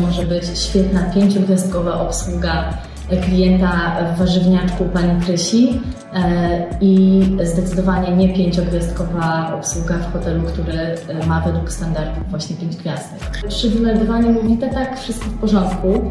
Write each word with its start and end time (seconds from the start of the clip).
Może 0.00 0.22
być 0.22 0.58
świetna 0.58 1.02
pięciogwiazdkowa 1.02 2.00
obsługa 2.00 2.74
klienta 3.24 3.96
w 4.14 4.18
warzywniaczku 4.18 4.84
pani 4.84 5.20
Krysi 5.22 5.80
e, 6.14 6.66
i 6.80 7.22
zdecydowanie 7.42 8.16
nie 8.16 8.34
pięciogwiazdkowa 8.34 9.54
obsługa 9.58 9.98
w 9.98 10.12
hotelu, 10.12 10.42
który 10.42 10.78
e, 10.78 11.26
ma 11.26 11.40
według 11.40 11.72
standardów 11.72 12.30
właśnie 12.30 12.56
pięć 12.56 12.76
gwiazdek. 12.76 13.48
Przy 13.48 13.70
wymeldowaniu 13.70 14.32
mówite 14.32 14.68
tak, 14.68 15.00
wszystko 15.00 15.26
w 15.26 15.38
porządku. 15.38 16.10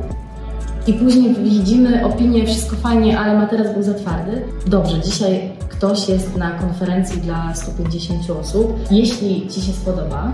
I 0.88 0.94
później 0.94 1.36
widzimy 1.36 2.06
opinię, 2.06 2.46
wszystko 2.46 2.76
fajnie, 2.76 3.20
ale 3.20 3.38
materac 3.38 3.74
był 3.74 3.84
za 3.84 3.94
twardy. 3.94 4.42
Dobrze, 4.68 5.00
dzisiaj 5.00 5.52
ktoś 5.70 6.10
jest 6.10 6.36
na 6.36 6.52
konferencji 6.52 7.22
dla 7.22 7.56
150 7.56 8.30
osób. 8.30 8.80
Jeśli 8.92 9.48
Ci 9.48 9.62
się 9.62 9.72
spodoba, 9.72 10.32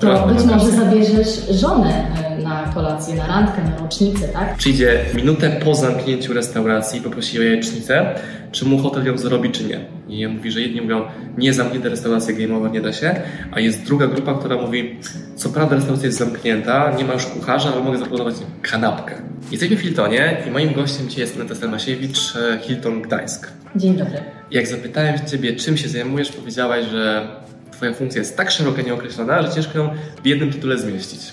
to 0.00 0.26
być 0.26 0.44
może 0.44 0.70
zabierzesz 0.70 1.48
żonę 1.50 2.06
e, 2.24 2.42
na 2.42 2.70
kolację, 2.74 3.14
na 3.14 3.26
randkę, 3.26 3.62
na 3.62 3.78
rocznicę, 3.78 4.28
tak? 4.28 4.56
Przyjdzie 4.56 5.00
minutę 5.14 5.50
po 5.64 5.74
zamknięciu 5.74 6.32
restauracji, 6.32 7.00
poprosi 7.00 7.38
o 7.38 7.42
jajecznicę, 7.42 8.14
czy 8.52 8.64
mu 8.64 8.78
hotel 8.78 9.06
ją 9.06 9.18
zrobi, 9.18 9.50
czy 9.50 9.64
nie. 9.64 9.80
I 10.08 10.26
on 10.26 10.32
mówi, 10.32 10.50
że 10.50 10.60
jedni 10.60 10.80
mówią, 10.80 11.02
nie 11.38 11.52
zamknięte 11.52 11.88
restauracje 11.88 12.34
game'owe, 12.34 12.72
nie 12.72 12.80
da 12.80 12.92
się, 12.92 13.14
a 13.52 13.60
jest 13.60 13.82
druga 13.82 14.06
grupa, 14.06 14.34
która 14.34 14.56
mówi, 14.56 15.00
co 15.36 15.48
prawda 15.48 15.74
restauracja 15.76 16.06
jest 16.06 16.18
zamknięta, 16.18 16.94
nie 16.98 17.04
ma 17.04 17.12
już 17.12 17.26
kucharza, 17.26 17.72
ale 17.72 17.82
mogę 17.82 17.98
zaproponować 17.98 18.34
kanapkę. 18.62 19.14
Jesteśmy 19.50 19.76
w 19.76 19.80
Hiltonie 19.80 20.36
i 20.48 20.50
moim 20.50 20.72
gościem 20.72 21.08
dzisiaj 21.08 21.20
jest 21.20 21.36
Aneta 21.36 21.54
Stelmasiewicz, 21.54 22.36
e, 22.36 22.58
Hilton 22.58 23.02
Gdańsk. 23.02 23.52
Dzień 23.76 23.96
dobry. 23.96 24.18
Jak 24.50 24.66
zapytałem 24.66 25.14
Ciebie, 25.26 25.56
czym 25.56 25.76
się 25.76 25.88
zajmujesz, 25.88 26.32
powiedziałaś, 26.32 26.84
że 26.90 27.28
Twoja 27.76 27.92
funkcja 27.92 28.18
jest 28.18 28.36
tak 28.36 28.50
szeroka, 28.50 28.82
nieokreślona, 28.82 29.42
że 29.42 29.54
ciężko 29.54 29.78
ją 29.78 29.90
w 30.22 30.26
jednym 30.26 30.52
tytule 30.52 30.78
zmieścić. 30.78 31.32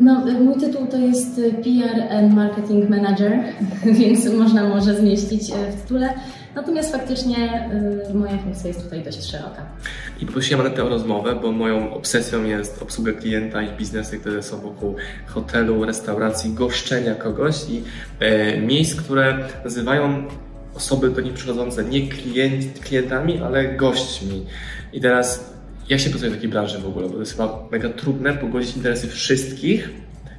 No, 0.00 0.24
mój 0.40 0.60
tytuł 0.60 0.86
to 0.86 0.98
jest 0.98 1.36
PR 1.36 2.16
and 2.16 2.34
Marketing 2.34 2.90
Manager, 2.90 3.38
więc 4.00 4.32
można 4.32 4.68
może 4.68 4.94
zmieścić 4.94 5.50
e, 5.50 5.72
w 5.72 5.82
tytule. 5.82 6.14
Natomiast 6.54 6.92
faktycznie 6.92 7.70
y, 8.10 8.14
moja 8.14 8.38
funkcja 8.38 8.68
jest 8.68 8.84
tutaj 8.84 9.02
dość 9.02 9.30
szeroka. 9.30 9.66
I 10.20 10.26
poprosiłem 10.26 10.60
Anetę 10.60 10.84
o 10.84 10.88
rozmowę, 10.88 11.34
bo 11.42 11.52
moją 11.52 11.94
obsesją 11.94 12.44
jest 12.44 12.82
obsługa 12.82 13.12
klienta 13.12 13.62
i 13.62 13.76
biznesy, 13.76 14.18
które 14.18 14.42
są 14.42 14.60
wokół 14.60 14.94
hotelu, 15.26 15.84
restauracji, 15.84 16.52
goszczenia 16.52 17.14
kogoś 17.14 17.54
i 17.70 17.82
e, 18.20 18.60
miejsc, 18.60 19.00
które 19.00 19.48
nazywają 19.64 20.24
osoby 20.74 21.10
do 21.10 21.20
nich 21.20 21.32
przychodzące 21.32 21.84
nie 21.84 22.08
klient, 22.08 22.78
klientami, 22.80 23.38
ale 23.38 23.68
gośćmi. 23.68 24.46
I 24.92 25.00
teraz 25.00 25.57
jak 25.88 26.00
się 26.00 26.10
pracuje 26.10 26.30
w 26.30 26.34
takiej 26.34 26.50
branży 26.50 26.78
w 26.78 26.86
ogóle? 26.86 27.06
Bo 27.06 27.12
to 27.14 27.20
jest 27.20 27.32
chyba 27.32 27.68
mega 27.70 27.88
trudne 27.88 28.34
pogodzić 28.34 28.76
interesy 28.76 29.08
wszystkich 29.08 29.90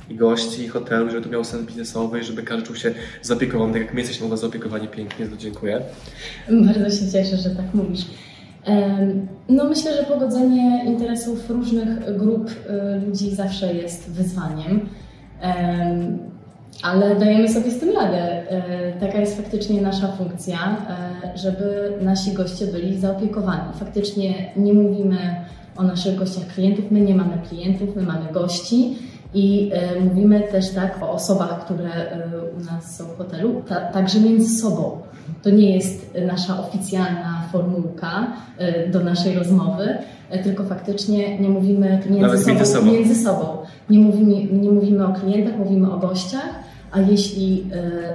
i 0.10 0.16
gości, 0.16 0.64
i 0.64 0.68
hotelu, 0.68 1.10
żeby 1.10 1.22
to 1.22 1.30
miało 1.30 1.44
sens 1.44 1.68
biznesowy 1.68 2.24
żeby 2.24 2.44
każdy 2.44 2.68
czuł 2.68 2.76
się 2.76 2.94
zaopiekowany. 3.22 3.74
Tak 3.74 3.82
jak 3.82 3.94
my 3.94 4.00
jesteśmy 4.00 4.26
u 4.26 4.30
Was 4.30 4.40
zaopiekowani 4.40 4.88
pięknie, 4.88 5.28
to 5.28 5.38
dziękuję. 5.38 5.82
Bardzo 6.50 7.06
się 7.06 7.12
cieszę, 7.12 7.38
że 7.38 7.50
tak 7.50 7.74
mówisz. 7.74 8.06
No 9.50 9.64
myślę, 9.64 9.98
że 9.98 10.04
pogodzenie 10.04 10.86
interesów 10.86 11.50
różnych 11.50 12.18
grup 12.18 12.50
y, 12.50 13.06
ludzi 13.06 13.36
zawsze 13.36 13.74
jest 13.74 14.12
wyzwaniem 14.12 14.90
ale 16.82 17.16
dajemy 17.16 17.50
sobie 17.50 17.72
z 17.72 17.80
tym 17.80 17.96
radę. 17.96 18.52
E, 18.52 19.00
taka 19.00 19.18
jest 19.18 19.38
faktycznie 19.38 19.82
nasza 19.82 20.08
funkcja, 20.08 20.78
e, 20.90 21.38
żeby 21.38 21.94
nasi 22.02 22.34
goście 22.34 22.68
byli 22.68 23.00
zaopiekowani. 23.00 23.74
Faktycznie 23.80 24.52
nie 24.56 24.74
mówimy 24.74 25.18
o 25.78 25.84
naszych 25.84 26.16
gościach 26.16 26.48
klientów, 26.48 26.86
my 26.92 27.02
nie 27.02 27.16
mamy 27.16 27.38
klientów, 27.50 27.96
my 27.96 28.02
mamy 28.02 28.32
gości 28.34 28.98
i 29.34 29.72
e, 29.74 30.00
mówimy 30.00 30.42
też 30.52 30.70
tak 30.70 31.04
o 31.04 31.12
osobach, 31.12 31.66
które 31.66 31.90
u 32.58 32.64
nas 32.64 32.98
są 32.98 33.04
w 33.04 33.18
hotelu, 33.18 33.64
ta, 33.68 33.76
także 33.76 34.20
między 34.20 34.60
sobą. 34.60 34.98
To 35.44 35.50
nie 35.50 35.76
jest 35.76 36.18
nasza 36.28 36.60
oficjalna 36.60 37.44
formułka 37.52 38.34
do 38.92 39.00
naszej 39.00 39.36
rozmowy, 39.36 39.98
tylko 40.44 40.64
faktycznie 40.64 41.40
nie 41.40 41.50
mówimy 41.50 42.02
między, 42.10 42.38
sobą, 42.38 42.54
między 42.56 42.66
sobą. 42.66 42.92
Między 42.92 43.24
sobą. 43.24 43.58
Nie, 43.90 44.00
mówimy, 44.00 44.44
nie 44.44 44.72
mówimy 44.72 45.06
o 45.06 45.14
klientach, 45.14 45.58
mówimy 45.58 45.94
o 45.94 45.98
gościach 45.98 46.69
a 46.92 47.00
jeśli 47.00 47.66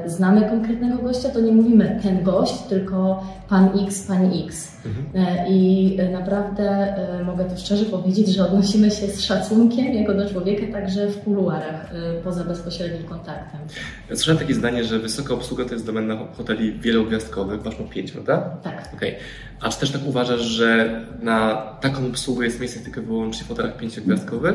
e, 0.04 0.10
znamy 0.10 0.48
konkretnego 0.48 1.02
gościa, 1.02 1.28
to 1.28 1.40
nie 1.40 1.52
mówimy 1.52 2.00
ten 2.02 2.22
gość, 2.22 2.62
tylko 2.68 3.24
pan 3.48 3.68
X, 3.86 4.06
pani 4.06 4.46
X. 4.46 4.76
Mhm. 4.86 5.26
E, 5.28 5.48
I 5.48 5.98
naprawdę 6.12 6.70
e, 6.70 7.24
mogę 7.24 7.44
to 7.44 7.56
szczerze 7.56 7.84
powiedzieć, 7.84 8.28
że 8.28 8.44
odnosimy 8.44 8.90
się 8.90 9.06
z 9.06 9.20
szacunkiem 9.20 9.94
jako 9.94 10.14
do 10.14 10.30
człowieka 10.30 10.72
także 10.72 11.08
w 11.08 11.20
kuluarach, 11.20 11.90
poza 12.24 12.44
bezpośrednim 12.44 13.08
kontaktem. 13.08 13.60
Słyszałem 14.08 14.38
takie 14.38 14.54
zdanie, 14.54 14.84
że 14.84 14.98
wysoka 14.98 15.34
obsługa 15.34 15.64
to 15.64 15.72
jest 15.72 15.86
domena 15.86 16.18
hoteli 16.36 16.72
wielogwiazdkowych. 16.72 17.62
Wasz 17.62 17.78
ma 17.80 17.86
pięć, 17.86 18.12
prawda? 18.12 18.56
Tak. 18.62 18.90
Okay. 18.94 19.14
A 19.64 19.68
czy 19.68 19.80
też 19.80 19.90
tak 19.90 20.06
uważasz, 20.06 20.40
że 20.40 21.00
na 21.22 21.54
taką 21.80 22.06
obsługę 22.06 22.44
jest 22.44 22.60
miejsce 22.60 22.80
tylko 22.80 23.02
wyłącznie 23.02 23.44
w 23.44 23.48
hotelach 23.48 23.76
pięciogwiazdkowych? 23.76 24.54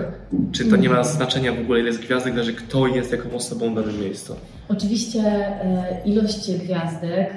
Czy 0.51 0.65
to 0.65 0.75
nie 0.75 0.89
ma 0.89 1.03
znaczenia 1.03 1.53
w 1.53 1.59
ogóle 1.59 1.79
ile 1.79 1.87
jest 1.87 2.01
gwiazdek, 2.01 2.37
że 2.37 2.53
kto 2.53 2.87
jest 2.87 3.11
jaką 3.11 3.31
osobą 3.35 3.71
w 3.71 3.75
danym 3.75 4.01
miejscu? 4.01 4.35
Oczywiście 4.69 5.23
ilość 6.05 6.51
gwiazdek 6.51 7.33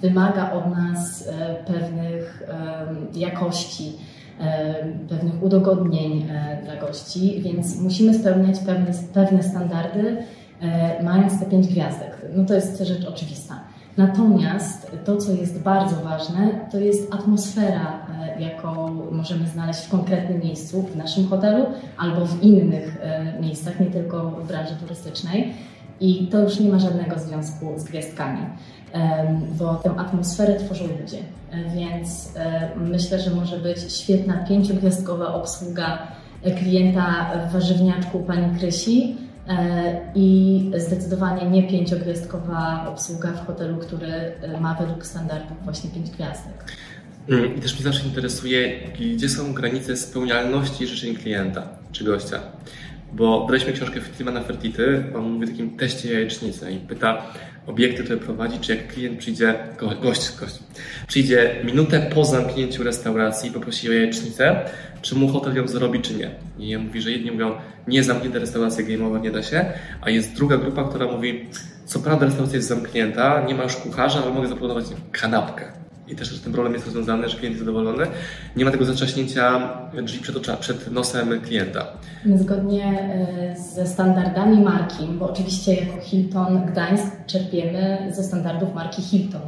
wymaga 0.00 0.52
od 0.52 0.70
nas 0.70 1.28
e, 1.28 1.54
pewnych 1.54 2.42
jakości, 3.14 3.92
pewnych 5.08 5.42
udogodnień 5.42 6.26
e, 6.30 6.62
dla 6.64 6.76
gości, 6.76 7.42
więc 7.42 7.80
musimy 7.80 8.14
spełniać 8.14 8.58
pewne, 8.58 8.92
pewne 9.14 9.42
standardy, 9.42 10.16
e, 10.60 11.02
mając 11.02 11.40
te 11.40 11.46
pięć 11.46 11.66
gwiazdek. 11.66 12.16
No 12.36 12.44
to 12.44 12.54
jest 12.54 12.78
rzecz 12.80 13.04
oczywista. 13.04 13.73
Natomiast 13.96 14.90
to, 15.04 15.16
co 15.16 15.32
jest 15.32 15.58
bardzo 15.58 15.96
ważne, 15.96 16.50
to 16.72 16.78
jest 16.78 17.14
atmosfera, 17.14 18.06
jaką 18.38 18.94
możemy 19.10 19.48
znaleźć 19.48 19.80
w 19.80 19.90
konkretnym 19.90 20.40
miejscu, 20.40 20.82
w 20.82 20.96
naszym 20.96 21.28
hotelu 21.28 21.66
albo 21.96 22.26
w 22.26 22.42
innych 22.42 22.96
miejscach, 23.40 23.80
nie 23.80 23.86
tylko 23.86 24.30
w 24.30 24.46
branży 24.46 24.74
turystycznej. 24.80 25.54
I 26.00 26.26
to 26.26 26.40
już 26.40 26.60
nie 26.60 26.68
ma 26.68 26.78
żadnego 26.78 27.18
związku 27.18 27.72
z 27.76 27.84
gwiazdkami 27.84 28.46
bo 29.58 29.74
tę 29.74 29.90
atmosferę 29.90 30.56
tworzą 30.56 30.84
ludzie. 30.84 31.18
E, 31.50 31.70
więc 31.70 32.32
e, 32.36 32.68
myślę, 32.76 33.20
że 33.20 33.30
może 33.30 33.56
być 33.56 33.92
świetna 33.92 34.44
pięciogwiazdkowa 34.48 35.34
obsługa 35.34 35.98
klienta 36.58 37.30
w 37.48 37.52
warzywniaczku 37.52 38.18
pani 38.18 38.58
Krysi 38.58 39.02
e, 39.12 39.33
i 40.14 40.70
zdecydowanie 40.76 41.50
nie 41.50 41.62
pięciogwiazdkowa 41.68 42.86
obsługa 42.88 43.32
w 43.32 43.46
hotelu, 43.46 43.76
który 43.76 44.32
ma 44.60 44.74
według 44.74 45.06
standardów 45.06 45.64
właśnie 45.64 45.90
pięć 45.90 46.10
gwiazdek. 46.10 46.64
Mm, 47.28 47.56
I 47.56 47.60
też 47.60 47.74
mnie 47.74 47.82
zawsze 47.82 48.06
interesuje, 48.06 48.80
gdzie 49.16 49.28
są 49.28 49.52
granice 49.52 49.96
spełnialności 49.96 50.86
życzeń 50.86 51.14
klienta 51.14 51.68
czy 51.92 52.04
gościa. 52.04 52.40
Bo 53.16 53.46
braliśmy 53.46 53.72
książkę 53.72 54.00
Filmana 54.00 54.40
Fertity, 54.40 55.04
on 55.16 55.30
mówi 55.30 55.44
o 55.44 55.48
takim 55.48 55.76
teście 55.76 56.12
jajecznicy 56.12 56.72
i 56.72 56.76
pyta, 56.76 57.22
obiekty, 57.66 58.04
które 58.04 58.18
prowadzi, 58.18 58.58
czy 58.60 58.76
jak 58.76 58.92
klient 58.92 59.18
przyjdzie, 59.18 59.54
gość, 59.78 60.36
gość, 60.40 60.58
przyjdzie 61.06 61.56
minutę 61.64 62.10
po 62.14 62.24
zamknięciu 62.24 62.82
restauracji 62.82 63.50
i 63.50 63.52
poprosi 63.52 63.88
o 63.88 63.92
jajecznicę, 63.92 64.70
czy 65.02 65.14
mu 65.14 65.28
hotel 65.28 65.56
ją 65.56 65.68
zrobi, 65.68 66.00
czy 66.00 66.14
nie. 66.14 66.30
I 66.58 66.76
on 66.76 66.82
mówi, 66.86 67.00
że 67.00 67.10
jedni 67.10 67.30
mówią, 67.30 67.54
nie 67.88 68.02
zamknięte 68.02 68.38
restauracje 68.38 68.84
game'owe, 68.84 69.22
nie 69.22 69.30
da 69.30 69.42
się, 69.42 69.64
a 70.00 70.10
jest 70.10 70.34
druga 70.34 70.56
grupa, 70.56 70.88
która 70.88 71.06
mówi, 71.06 71.46
co 71.84 72.00
prawda 72.00 72.26
restauracja 72.26 72.56
jest 72.56 72.68
zamknięta, 72.68 73.44
nie 73.48 73.54
ma 73.54 73.62
już 73.62 73.76
kucharza, 73.76 74.22
ale 74.22 74.34
mogę 74.34 74.48
zaproponować 74.48 74.84
kanapkę 75.12 75.83
i 76.08 76.16
też 76.16 76.40
ten 76.40 76.52
problem 76.52 76.72
jest 76.72 76.86
rozwiązany, 76.86 77.28
że 77.28 77.36
klient 77.36 77.54
jest 77.54 77.66
zadowolony, 77.66 78.06
nie 78.56 78.64
ma 78.64 78.70
tego 78.70 78.84
zatrzaśnięcia 78.84 79.70
drzwi 80.02 80.20
przed, 80.22 80.36
ocza, 80.36 80.56
przed 80.56 80.90
nosem 80.90 81.40
klienta. 81.40 81.86
Zgodnie 82.34 82.84
e, 82.84 83.56
ze 83.60 83.86
standardami 83.86 84.60
marki, 84.60 85.04
bo 85.18 85.30
oczywiście 85.30 85.74
jako 85.74 86.00
Hilton 86.00 86.66
Gdańsk 86.66 87.26
czerpiemy 87.26 88.12
ze 88.12 88.24
standardów 88.24 88.74
marki 88.74 89.02
Hilton, 89.02 89.40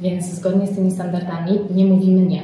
więc 0.00 0.34
zgodnie 0.34 0.66
z 0.66 0.74
tymi 0.74 0.90
standardami 0.90 1.58
nie 1.70 1.84
mówimy 1.84 2.22
nie. 2.22 2.42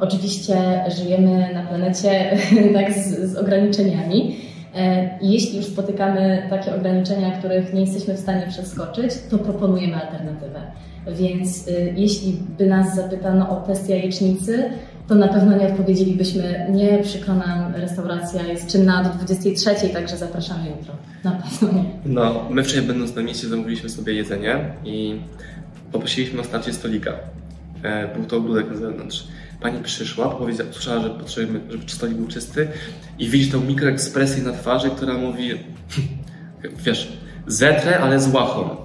Oczywiście 0.00 0.84
żyjemy 0.96 1.54
na 1.54 1.62
planecie 1.62 2.36
tak 2.74 2.92
z, 2.92 3.32
z 3.32 3.36
ograniczeniami, 3.36 4.36
i 5.20 5.32
jeśli 5.32 5.56
już 5.56 5.66
spotykamy 5.66 6.46
takie 6.50 6.74
ograniczenia, 6.74 7.30
których 7.30 7.74
nie 7.74 7.80
jesteśmy 7.80 8.14
w 8.14 8.20
stanie 8.20 8.46
przeskoczyć, 8.48 9.12
to 9.30 9.38
proponujemy 9.38 9.96
alternatywę. 9.96 10.60
Więc 11.12 11.68
y, 11.68 11.94
jeśli 11.96 12.32
by 12.58 12.66
nas 12.66 12.94
zapytano 12.94 13.50
o 13.50 13.56
test 13.56 13.88
jajecznicy, 13.88 14.70
to 15.08 15.14
na 15.14 15.28
pewno 15.28 15.56
nie 15.56 15.66
odpowiedzielibyśmy, 15.66 16.66
nie, 16.70 16.98
przykro 17.02 17.34
nam, 17.34 17.74
restauracja 17.74 18.42
jest 18.42 18.66
czynna 18.66 19.04
do 19.04 19.10
23, 19.10 19.88
także 19.88 20.16
zapraszamy 20.16 20.70
jutro. 20.70 20.94
Na 21.24 21.30
pewno 21.30 21.78
nie. 21.78 21.84
No, 22.06 22.48
my 22.50 22.64
wczoraj 22.64 22.86
będąc 22.86 23.16
na 23.16 23.22
mieście 23.22 23.48
zamówiliśmy 23.48 23.88
sobie 23.88 24.14
jedzenie 24.14 24.56
i 24.84 25.20
poprosiliśmy 25.92 26.40
o 26.40 26.44
starcie 26.44 26.72
stolika. 26.72 27.12
E, 27.82 28.14
był 28.16 28.24
to 28.24 28.36
ogródek 28.36 28.70
na 28.70 28.76
zewnątrz. 28.76 29.28
Pani 29.60 29.82
przyszła, 29.82 30.28
powiedziała, 30.28 31.02
że 31.02 31.10
potrzebujemy, 31.10 31.60
żeby 31.70 31.90
stolik 31.90 32.16
był 32.16 32.26
czysty 32.26 32.68
i 33.18 33.28
widzi 33.28 33.50
tą 33.50 33.60
mikroekspresję 33.60 34.42
na 34.42 34.52
twarzy, 34.52 34.90
która 34.90 35.14
mówi 35.14 35.50
wiesz, 36.86 37.12
zetrę, 37.46 38.00
ale 38.00 38.20
z 38.20 38.34
łachą. 38.34 38.76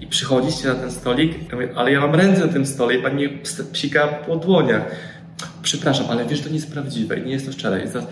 I 0.00 0.06
przychodzicie 0.06 0.68
na 0.68 0.74
ten 0.74 0.90
stolik, 0.90 1.34
ale 1.76 1.92
ja 1.92 2.00
mam 2.00 2.14
ręce 2.14 2.46
na 2.46 2.52
tym 2.52 2.66
stole 2.66 2.94
i 2.94 3.02
pani 3.02 3.28
psika 3.72 4.06
po 4.06 4.36
dłoniach. 4.36 4.82
Przepraszam, 5.62 6.06
ale 6.10 6.26
wiesz, 6.26 6.40
to 6.40 6.48
nie 6.48 6.54
jest 6.54 6.72
prawdziwe 6.72 7.18
i 7.18 7.22
nie 7.22 7.32
jest 7.32 7.46
to 7.46 7.52
szczere. 7.52 7.84
I 7.84 7.88
teraz, 7.88 8.06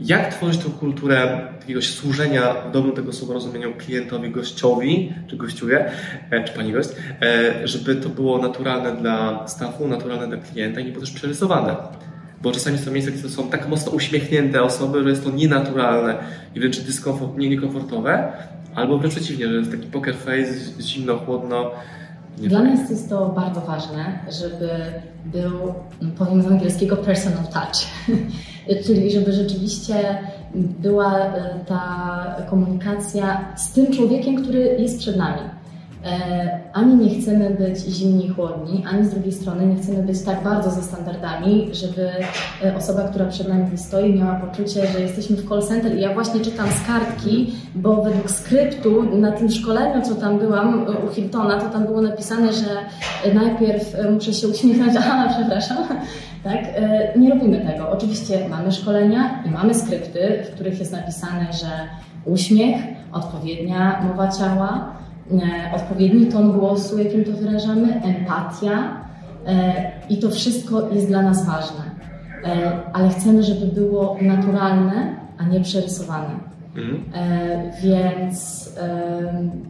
jak 0.00 0.34
tworzyć 0.34 0.60
tą 0.64 0.70
kulturę 0.70 1.48
jakiegoś 1.60 1.94
służenia 1.94 2.54
w 2.54 2.72
dobrym 2.72 2.96
tego 2.96 3.12
słowa 3.12 3.34
rozumieniu 3.34 3.74
klientowi, 3.74 4.30
gościowi, 4.30 5.14
czy 5.26 5.36
gościuje, 5.36 5.90
e, 6.30 6.44
czy 6.44 6.52
pani 6.52 6.72
gość, 6.72 6.88
e, 7.22 7.68
żeby 7.68 7.96
to 7.96 8.08
było 8.08 8.38
naturalne 8.38 8.96
dla 8.96 9.48
staffu, 9.48 9.88
naturalne 9.88 10.28
dla 10.28 10.36
klienta 10.36 10.80
i 10.80 10.84
nie 10.84 10.92
było 10.92 11.04
też 11.04 11.14
przerysowane. 11.14 11.76
Bo 12.42 12.52
czasami 12.52 12.78
są 12.78 12.90
miejsca, 12.90 13.12
gdzie 13.12 13.28
są 13.28 13.48
tak 13.48 13.68
mocno 13.68 13.92
uśmiechnięte 13.92 14.62
osoby, 14.62 15.02
że 15.02 15.10
jest 15.10 15.24
to 15.24 15.30
nienaturalne 15.30 16.18
i 16.54 16.60
wręcz 16.60 16.80
dyskomfort, 16.80 17.38
nie 17.38 17.48
niekomfortowe, 17.48 18.32
albo 18.74 18.98
wręcz 18.98 19.14
przeciwnie, 19.14 19.48
że 19.48 19.54
jest 19.54 19.70
taki 19.70 19.86
poker 19.86 20.14
face, 20.14 20.80
zimno, 20.80 21.16
chłodno. 21.16 21.70
Dla 22.38 22.62
nas 22.62 22.90
jest 22.90 23.08
to 23.08 23.28
bardzo 23.28 23.60
ważne, 23.60 24.18
żeby 24.40 24.68
był, 25.24 25.74
powiem 26.18 26.42
z 26.42 26.46
angielskiego, 26.46 26.96
personal 26.96 27.44
touch. 27.44 27.86
Czyli 28.86 29.10
żeby 29.10 29.32
rzeczywiście 29.32 29.94
była 30.54 31.18
e, 31.18 31.64
ta 31.66 32.36
komunikacja 32.50 33.54
z 33.56 33.72
tym 33.72 33.92
człowiekiem, 33.92 34.42
który 34.42 34.76
jest 34.78 34.98
przed 34.98 35.16
nami. 35.16 35.40
E, 36.04 36.60
ani 36.72 36.94
nie 36.94 37.20
chcemy 37.20 37.50
być 37.50 37.78
zimni 37.78 38.26
i 38.26 38.28
chłodni, 38.28 38.84
ani 38.90 39.06
z 39.06 39.10
drugiej 39.10 39.32
strony 39.32 39.66
nie 39.66 39.82
chcemy 39.82 40.02
być 40.02 40.22
tak 40.22 40.44
bardzo 40.44 40.70
ze 40.70 40.82
standardami, 40.82 41.68
żeby 41.72 42.10
e, 42.64 42.76
osoba, 42.76 43.08
która 43.08 43.24
przed 43.24 43.48
nami 43.48 43.78
stoi, 43.78 44.14
miała 44.14 44.34
poczucie, 44.34 44.86
że 44.86 45.00
jesteśmy 45.00 45.36
w 45.36 45.48
call 45.48 45.62
center. 45.62 45.96
I 45.96 46.00
ja 46.00 46.14
właśnie 46.14 46.40
czytam 46.40 46.66
z 46.70 46.86
kartki, 46.86 47.54
bo 47.74 48.02
według 48.02 48.30
skryptu 48.30 49.02
na 49.16 49.32
tym 49.32 49.50
szkoleniu, 49.50 50.02
co 50.02 50.14
tam 50.14 50.38
byłam 50.38 50.86
u 51.08 51.14
Hiltona, 51.14 51.60
to 51.60 51.68
tam 51.68 51.86
było 51.86 52.02
napisane, 52.02 52.52
że 52.52 52.76
najpierw 53.34 53.96
muszę 54.14 54.32
się 54.32 54.48
uśmiechnąć, 54.48 54.92
aha, 55.00 55.34
przepraszam, 55.38 55.76
tak? 56.44 56.58
E, 56.74 57.18
nie 57.18 57.30
robimy 57.30 57.60
tego. 57.60 57.90
Oczywiście 57.90 58.48
mamy 58.48 58.72
szkolenia 58.72 59.42
i 59.46 59.50
mamy 59.50 59.74
skrypty, 59.74 60.44
w 60.44 60.54
których 60.54 60.78
jest 60.78 60.92
napisane, 60.92 61.52
że 61.52 61.68
uśmiech, 62.24 62.76
odpowiednia 63.12 64.02
mowa 64.08 64.28
ciała, 64.28 64.92
e, 65.32 65.76
odpowiedni 65.76 66.26
ton 66.26 66.52
głosu, 66.52 66.98
jakim 66.98 67.24
to 67.24 67.32
wyrażamy, 67.32 68.02
empatia 68.02 68.96
e, 69.46 69.92
i 70.08 70.18
to 70.18 70.30
wszystko 70.30 70.88
jest 70.90 71.08
dla 71.08 71.22
nas 71.22 71.46
ważne. 71.46 71.90
Ale 72.92 73.08
chcemy, 73.08 73.42
żeby 73.42 73.66
było 73.66 74.16
naturalne, 74.22 75.16
a 75.38 75.44
nie 75.44 75.60
przerysowane. 75.60 76.30
Mhm. 76.76 77.02
Więc 77.82 78.70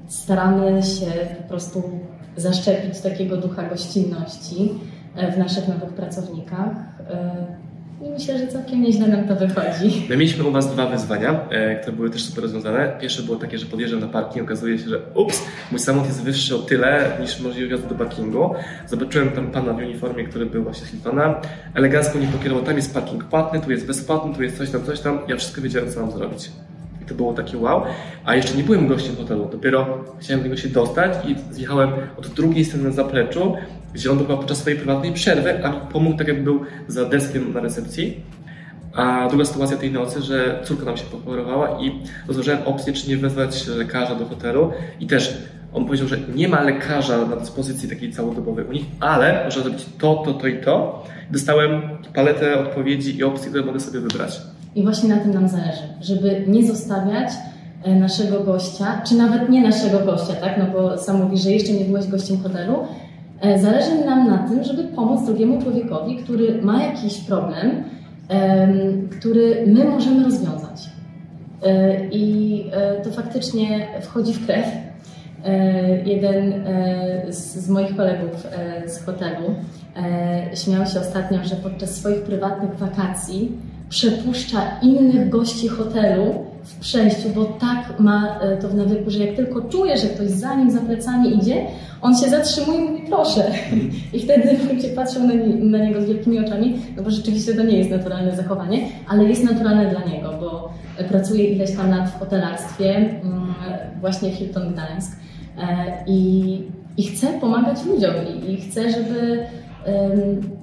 staramy 0.06 0.82
się 0.82 1.06
po 1.42 1.48
prostu 1.48 1.82
zaszczepić 2.36 3.00
takiego 3.00 3.36
ducha 3.36 3.62
gościnności 3.62 4.70
w 5.34 5.38
naszych 5.38 5.68
nowych 5.68 5.90
pracownikach. 5.90 6.70
E, 7.10 7.60
I 8.06 8.10
myślę, 8.10 8.38
że 8.38 8.46
całkiem 8.46 8.82
nieźle 8.82 9.08
nam 9.08 9.28
to 9.28 9.36
wychodzi. 9.36 10.06
My 10.08 10.16
mieliśmy 10.16 10.44
u 10.44 10.50
Was 10.50 10.72
dwa 10.72 10.86
wyzwania, 10.86 11.40
e, 11.50 11.76
które 11.76 11.96
były 11.96 12.10
też 12.10 12.24
super 12.24 12.42
rozwiązane. 12.42 12.92
Pierwsze 13.00 13.22
było 13.22 13.36
takie, 13.36 13.58
że 13.58 13.66
podjeżdżam 13.66 14.00
na 14.00 14.08
parking, 14.08 14.46
okazuje 14.46 14.78
się, 14.78 14.88
że 14.88 15.00
ups, 15.14 15.42
mój 15.70 15.80
samochód 15.80 16.08
jest 16.08 16.22
wyższy 16.22 16.56
o 16.56 16.58
tyle 16.58 17.10
niż 17.20 17.40
możliwe 17.40 17.78
do 17.78 17.94
parkingu. 17.94 18.54
Zobaczyłem 18.86 19.30
tam 19.30 19.50
pana 19.50 19.72
w 19.72 19.76
uniformie, 19.76 20.24
który 20.24 20.46
był 20.46 20.64
właśnie 20.64 20.86
Hiltona. 20.86 21.40
Elegancko 21.74 22.18
mnie 22.18 22.28
pokierował, 22.28 22.64
tam 22.64 22.76
jest 22.76 22.94
parking 22.94 23.24
płatny, 23.24 23.60
tu 23.60 23.70
jest 23.70 23.86
bezpłatny, 23.86 24.34
tu 24.34 24.42
jest 24.42 24.58
coś 24.58 24.70
tam, 24.70 24.84
coś 24.84 25.00
tam. 25.00 25.18
Ja 25.28 25.36
wszystko 25.36 25.60
wiedziałem, 25.60 25.90
co 25.90 26.00
mam 26.00 26.10
zrobić 26.10 26.50
to 27.10 27.14
było 27.14 27.32
takie 27.32 27.58
wow. 27.58 27.82
A 28.24 28.34
jeszcze 28.34 28.56
nie 28.56 28.62
byłem 28.62 28.88
gościem 28.88 29.16
hotelu, 29.16 29.48
dopiero 29.52 30.04
chciałem 30.20 30.40
do 30.40 30.44
niego 30.44 30.56
się 30.56 30.68
dostać 30.68 31.12
i 31.26 31.36
zjechałem 31.50 31.90
od 32.18 32.28
drugiej 32.28 32.64
strony 32.64 32.84
na 32.84 32.90
zapleczu, 32.90 33.56
gdzie 33.94 34.12
on 34.12 34.18
był 34.18 34.26
podczas 34.26 34.58
swojej 34.58 34.78
prywatnej 34.78 35.12
przerwy, 35.12 35.64
a 35.64 35.72
pomógł 35.72 36.18
tak 36.18 36.28
jakby 36.28 36.42
był 36.42 36.60
za 36.88 37.04
deskiem 37.04 37.52
na 37.52 37.60
recepcji. 37.60 38.20
A 38.92 39.28
druga 39.28 39.44
sytuacja 39.44 39.76
tej 39.76 39.92
nocy, 39.92 40.22
że 40.22 40.60
córka 40.64 40.84
nam 40.84 40.96
się 40.96 41.04
pochorowała 41.04 41.80
i 41.80 41.92
rozważałem 42.28 42.62
opcję, 42.64 42.92
czy 42.92 43.08
nie 43.08 43.16
wezwać 43.16 43.66
lekarza 43.66 44.14
do 44.14 44.26
hotelu 44.26 44.70
i 45.00 45.06
też 45.06 45.38
on 45.72 45.84
powiedział, 45.84 46.08
że 46.08 46.18
nie 46.34 46.48
ma 46.48 46.62
lekarza 46.62 47.26
na 47.26 47.36
dyspozycji 47.36 47.88
takiej 47.88 48.12
całodobowej 48.12 48.64
u 48.64 48.72
nich, 48.72 48.84
ale 49.00 49.44
można 49.44 49.62
zrobić 49.62 49.86
to, 49.98 50.22
to, 50.24 50.34
to 50.34 50.46
i 50.46 50.60
to. 50.60 51.04
Dostałem 51.30 51.82
paletę 52.14 52.60
odpowiedzi 52.60 53.16
i 53.16 53.24
opcji, 53.24 53.48
które 53.48 53.64
mogę 53.64 53.80
sobie 53.80 54.00
wybrać. 54.00 54.40
I 54.74 54.82
właśnie 54.82 55.08
na 55.08 55.16
tym 55.16 55.34
nam 55.34 55.48
zależy, 55.48 55.82
żeby 56.00 56.44
nie 56.46 56.66
zostawiać 56.66 57.30
e, 57.82 57.94
naszego 57.94 58.40
gościa, 58.40 59.02
czy 59.08 59.14
nawet 59.14 59.48
nie 59.48 59.62
naszego 59.62 59.98
gościa, 59.98 60.32
tak? 60.32 60.58
No 60.58 60.66
bo 60.72 60.98
sam 60.98 61.22
mówi, 61.22 61.38
że 61.38 61.50
jeszcze 61.50 61.72
nie 61.72 61.84
byłeś 61.84 62.06
gościem 62.06 62.42
hotelu. 62.42 62.74
E, 63.40 63.58
zależy 63.58 64.04
nam 64.04 64.28
na 64.28 64.38
tym, 64.38 64.64
żeby 64.64 64.84
pomóc 64.84 65.26
drugiemu 65.26 65.62
człowiekowi, 65.62 66.16
który 66.16 66.62
ma 66.62 66.82
jakiś 66.82 67.18
problem, 67.18 67.84
który 69.18 69.64
my 69.66 69.84
możemy 69.84 70.24
rozwiązać. 70.24 70.90
E, 71.62 71.96
I 72.10 72.64
to 73.04 73.10
faktycznie 73.10 73.86
wchodzi 74.00 74.32
w 74.32 74.46
krew. 74.46 74.66
Jeden 76.04 76.64
z 77.28 77.68
moich 77.68 77.96
kolegów 77.96 78.46
z 78.86 79.04
hotelu 79.04 79.54
śmiał 80.54 80.86
się 80.86 81.00
ostatnio, 81.00 81.38
że 81.44 81.56
podczas 81.56 81.96
swoich 81.96 82.22
prywatnych 82.22 82.78
wakacji 82.78 83.52
przepuszcza 83.88 84.60
innych 84.82 85.28
gości 85.28 85.68
hotelu 85.68 86.46
w 86.64 86.78
przejściu, 86.78 87.28
bo 87.34 87.44
tak 87.44 88.00
ma 88.00 88.40
e, 88.40 88.56
to 88.56 88.68
w 88.68 88.74
nawyku, 88.74 89.10
że 89.10 89.24
jak 89.24 89.36
tylko 89.36 89.60
czuje, 89.62 89.96
że 89.96 90.06
ktoś 90.06 90.28
za 90.28 90.54
nim, 90.54 90.70
za 90.70 90.80
plecami 90.80 91.36
idzie, 91.36 91.66
on 92.02 92.16
się 92.16 92.30
zatrzymuje 92.30 92.78
i 92.78 92.90
mówi 92.90 93.02
proszę. 93.08 93.50
I 94.12 94.20
wtedy 94.20 94.56
ludzie 94.72 94.88
patrzą 94.88 95.26
na, 95.26 95.34
na 95.78 95.84
niego 95.84 96.02
z 96.02 96.04
wielkimi 96.04 96.38
oczami, 96.38 96.78
no 96.96 97.02
bo 97.02 97.10
rzeczywiście 97.10 97.54
to 97.54 97.62
nie 97.62 97.78
jest 97.78 97.90
naturalne 97.90 98.36
zachowanie, 98.36 98.78
ale 99.08 99.24
jest 99.24 99.44
naturalne 99.44 99.90
dla 99.90 100.04
niego, 100.04 100.32
bo 100.40 100.72
pracuje 101.08 101.44
ileś 101.44 101.76
tam 101.76 101.90
lat 101.90 102.10
w 102.10 102.18
hotelarstwie, 102.18 102.96
mm, 102.96 103.54
właśnie 104.00 104.30
Hilton 104.30 104.72
Gdańsk 104.72 105.18
e, 105.58 106.04
i, 106.06 106.62
i 106.96 107.02
chce 107.02 107.26
pomagać 107.26 107.84
ludziom 107.84 108.14
i, 108.46 108.52
i 108.52 108.56
chce, 108.56 108.90
żeby 108.90 109.46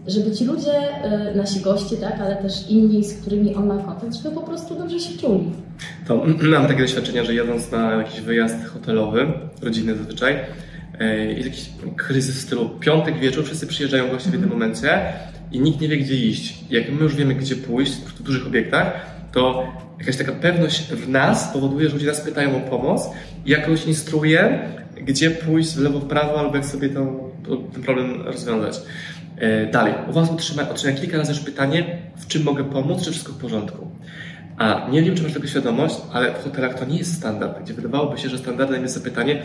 żeby 0.08 0.31
ci 0.31 0.46
ludzie, 0.46 1.04
e, 1.04 1.36
nasi 1.36 1.60
goście, 1.60 1.98
tak, 1.98 2.19
ale 2.19 2.36
też 2.36 2.69
inni, 2.69 3.06
z 3.06 3.22
którymi 3.22 3.56
on 3.56 3.68
ma 3.68 3.78
kontakt, 3.78 4.16
żeby 4.16 4.36
po 4.36 4.42
prostu 4.42 4.75
dobrze 4.75 5.00
się 5.00 5.18
czuli. 5.18 5.52
To 6.08 6.25
mam 6.42 6.68
takie 6.68 6.81
doświadczenia, 6.81 7.24
że 7.24 7.34
jadąc 7.34 7.72
na 7.72 7.92
jakiś 7.92 8.22
wyjazd 8.22 8.66
hotelowy, 8.66 9.28
rodzinny 9.62 9.96
zazwyczaj, 9.96 10.40
e, 11.00 11.16
jest 11.26 11.47
jakiś 11.47 11.69
kryzys 11.95 12.36
w 12.36 12.42
stylu 12.42 12.69
piątek 12.69 13.19
wieczór, 13.19 13.45
wszyscy 13.45 13.68
przyjeżdżają 13.68 14.09
goście 14.09 14.30
w 14.30 14.33
jednym 14.33 14.50
momencie 14.50 15.00
i 15.52 15.59
nikt 15.59 15.81
nie 15.81 15.88
wie, 15.88 15.97
gdzie 15.97 16.16
iść. 16.16 16.64
Jak 16.69 16.92
my 16.92 17.04
już 17.04 17.16
wiemy, 17.16 17.36
gdzie 17.36 17.56
pójść 17.56 17.94
w 17.94 18.24
dużych 18.24 18.47
obiektach, 18.47 19.06
to 19.31 19.68
jakaś 20.00 20.18
taka 20.18 20.31
pewność 20.31 20.81
w 20.81 21.09
nas 21.09 21.54
powoduje, 21.54 21.90
że 21.90 21.94
ludzie 21.94 22.07
nas 22.07 22.21
pytają 22.21 22.57
o 22.57 22.59
pomoc 22.59 23.09
i 23.45 23.52
jakoś 23.52 23.86
instruuje, 23.86 24.59
gdzie 25.02 25.31
pójść 25.31 25.76
w 25.76 25.80
lewo, 25.80 26.00
w 26.00 26.07
prawo, 26.07 26.40
albo 26.40 26.56
jak 26.56 26.66
sobie 26.66 26.90
to, 26.90 27.27
ten 27.73 27.83
problem 27.83 28.21
rozwiązać. 28.21 28.81
E, 29.37 29.66
dalej, 29.66 29.94
u 30.09 30.11
Was 30.11 30.30
otrzymałem, 30.30 30.75
kilka 31.01 31.18
razy 31.18 31.31
już 31.31 31.42
pytanie, 31.42 31.97
w 32.18 32.27
czym 32.27 32.44
mogę 32.44 32.63
pomóc, 32.63 33.04
czy 33.04 33.11
wszystko 33.11 33.33
w 33.33 33.37
porządku. 33.37 33.87
A 34.57 34.87
nie 34.92 35.01
wiem, 35.01 35.16
czy 35.16 35.23
masz 35.23 35.33
tego 35.33 35.47
świadomość, 35.47 35.95
ale 36.13 36.33
w 36.33 36.44
hotelach 36.44 36.80
to 36.80 36.85
nie 36.85 36.97
jest 36.97 37.18
standard, 37.18 37.63
gdzie 37.63 37.73
wydawałoby 37.73 38.18
się, 38.18 38.30
że 38.30 38.37
standardem 38.37 38.81
jest 38.81 38.94
zapytanie, 38.94 39.44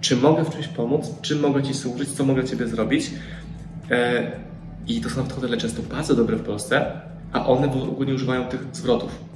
czy 0.00 0.16
mogę 0.16 0.44
w 0.44 0.50
czymś 0.50 0.68
pomóc, 0.68 1.06
czym 1.22 1.40
mogę 1.40 1.62
Ci 1.62 1.74
służyć, 1.74 2.08
co 2.08 2.24
mogę 2.24 2.44
Ciebie 2.44 2.66
zrobić. 2.66 3.10
E, 3.90 4.30
I 4.88 5.00
to 5.00 5.10
są 5.10 5.28
hotele 5.28 5.56
często 5.56 5.82
bardzo 5.82 6.14
dobre 6.14 6.36
w 6.36 6.42
Polsce, 6.42 7.00
a 7.32 7.46
one 7.46 7.68
w 7.68 7.76
ogóle 7.76 8.06
nie 8.06 8.14
używają 8.14 8.44
tych 8.44 8.60
zwrotów. 8.72 9.32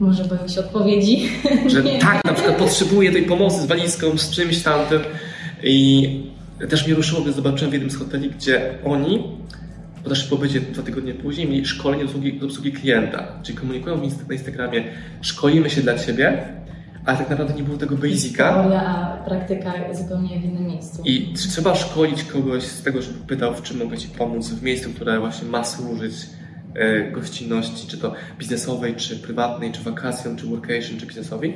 Może 0.00 0.24
boją 0.24 0.48
się 0.48 0.60
odpowiedzi. 0.60 1.28
Że 1.66 1.82
tak, 2.00 2.24
na 2.24 2.32
przykład 2.32 2.56
potrzebuję 2.56 3.12
tej 3.12 3.22
pomocy 3.22 3.62
z 3.62 3.66
walizką, 3.66 4.18
z 4.18 4.30
czymś 4.30 4.62
tamtym. 4.62 5.00
I 5.62 6.32
też 6.68 6.86
mnie 6.86 6.94
ruszyło, 6.94 7.22
gdy 7.22 7.32
zobaczyłem 7.32 7.70
w 7.70 7.72
jednym 7.72 7.90
z 7.90 7.96
hoteli, 7.96 8.30
gdzie 8.30 8.60
oni 8.84 9.24
po 10.04 10.08
naszym 10.08 10.30
pobycie 10.30 10.60
dwa 10.60 10.82
tygodnie 10.82 11.14
później 11.14 11.48
mieli 11.48 11.66
szkolenie 11.66 12.02
do 12.02 12.08
obsługi, 12.08 12.38
do 12.38 12.46
obsługi 12.46 12.72
klienta. 12.72 13.26
Czyli 13.42 13.58
komunikują 13.58 13.96
na 13.96 14.34
Instagramie, 14.34 14.84
szkolimy 15.20 15.70
się 15.70 15.80
dla 15.80 15.98
Ciebie, 15.98 16.44
ale 17.06 17.18
tak 17.18 17.30
naprawdę 17.30 17.54
nie 17.54 17.62
było 17.62 17.78
tego 17.78 17.96
basica. 17.96 18.64
A 18.74 19.16
praktyka 19.24 19.72
zupełnie 19.94 20.40
w 20.40 20.44
innym 20.44 20.66
miejscu. 20.66 21.02
I 21.04 21.32
trzeba 21.34 21.74
szkolić 21.74 22.24
kogoś 22.24 22.62
z 22.62 22.82
tego, 22.82 23.02
żeby 23.02 23.18
pytał, 23.26 23.54
w 23.54 23.62
czym 23.62 23.78
mogę 23.78 23.98
Ci 23.98 24.08
pomóc 24.08 24.48
w 24.48 24.62
miejscu, 24.62 24.90
które 24.90 25.20
właśnie 25.20 25.48
ma 25.48 25.64
służyć 25.64 26.14
E, 26.74 27.10
gościnności, 27.10 27.88
czy 27.88 27.98
to 27.98 28.14
biznesowej, 28.38 28.94
czy 28.94 29.16
prywatnej, 29.16 29.72
czy 29.72 29.82
wakacjon, 29.82 30.36
czy 30.36 30.46
workation, 30.46 30.98
czy 30.98 31.06
biznesowi? 31.06 31.54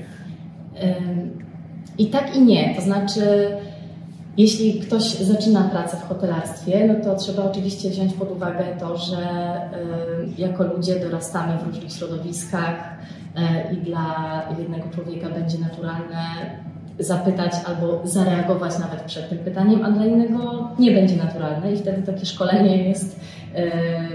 I 1.98 2.06
tak 2.06 2.36
i 2.36 2.40
nie. 2.40 2.75
To 2.75 2.82
znaczy, 2.82 3.48
jeśli 4.38 4.81
ktoś 4.81 5.02
zaczyna 5.02 5.62
pracę 5.62 5.97
w 5.97 6.09
hotelarstwie, 6.09 6.87
no 6.87 7.05
to 7.05 7.16
trzeba 7.16 7.45
oczywiście 7.45 7.90
wziąć 7.90 8.12
pod 8.14 8.31
uwagę 8.31 8.64
to, 8.81 8.97
że 8.97 9.16
jako 10.38 10.64
ludzie 10.64 11.00
dorastamy 11.00 11.59
w 11.59 11.66
różnych 11.66 11.93
środowiskach 11.93 12.99
e, 13.37 13.75
i 13.75 13.76
dla 13.76 14.43
jednego 14.59 14.85
człowieka 14.95 15.28
będzie 15.28 15.59
naturalne 15.59 16.25
zapytać 16.99 17.52
albo 17.66 18.00
zareagować 18.05 18.78
nawet 18.78 19.02
przed 19.02 19.28
tym 19.28 19.38
pytaniem, 19.38 19.85
a 19.85 19.90
dla 19.90 20.07
innego 20.07 20.69
nie 20.78 20.90
będzie 20.90 21.16
naturalne 21.16 21.73
i 21.73 21.76
wtedy 21.76 22.02
takie 22.02 22.26
szkolenie 22.26 22.88
jest 22.88 23.21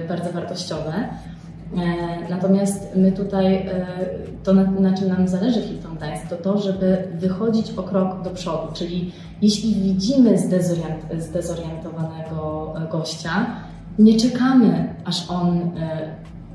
bardzo 0.08 0.32
wartościowe. 0.32 0.94
Natomiast 2.30 2.96
my 2.96 3.12
tutaj, 3.12 3.70
to 4.44 4.54
na, 4.54 4.72
na 4.72 4.98
czym 4.98 5.08
nam 5.08 5.28
zależy 5.28 5.62
w 5.62 5.66
Hilton 5.66 5.96
Gdańsk, 5.96 6.28
to 6.30 6.36
to, 6.36 6.58
żeby 6.58 7.08
wychodzić 7.14 7.72
o 7.78 7.84
krok 7.84 8.24
do 8.24 8.30
przodu, 8.30 8.68
czyli 8.74 9.12
jeśli 9.42 9.76
widzimy 9.76 10.38
zdezorient, 10.38 11.06
zdezorientowanego 11.18 12.74
gościa, 12.92 13.46
nie 14.00 14.20
czekamy, 14.20 14.96
aż 15.06 15.30
on 15.30 15.72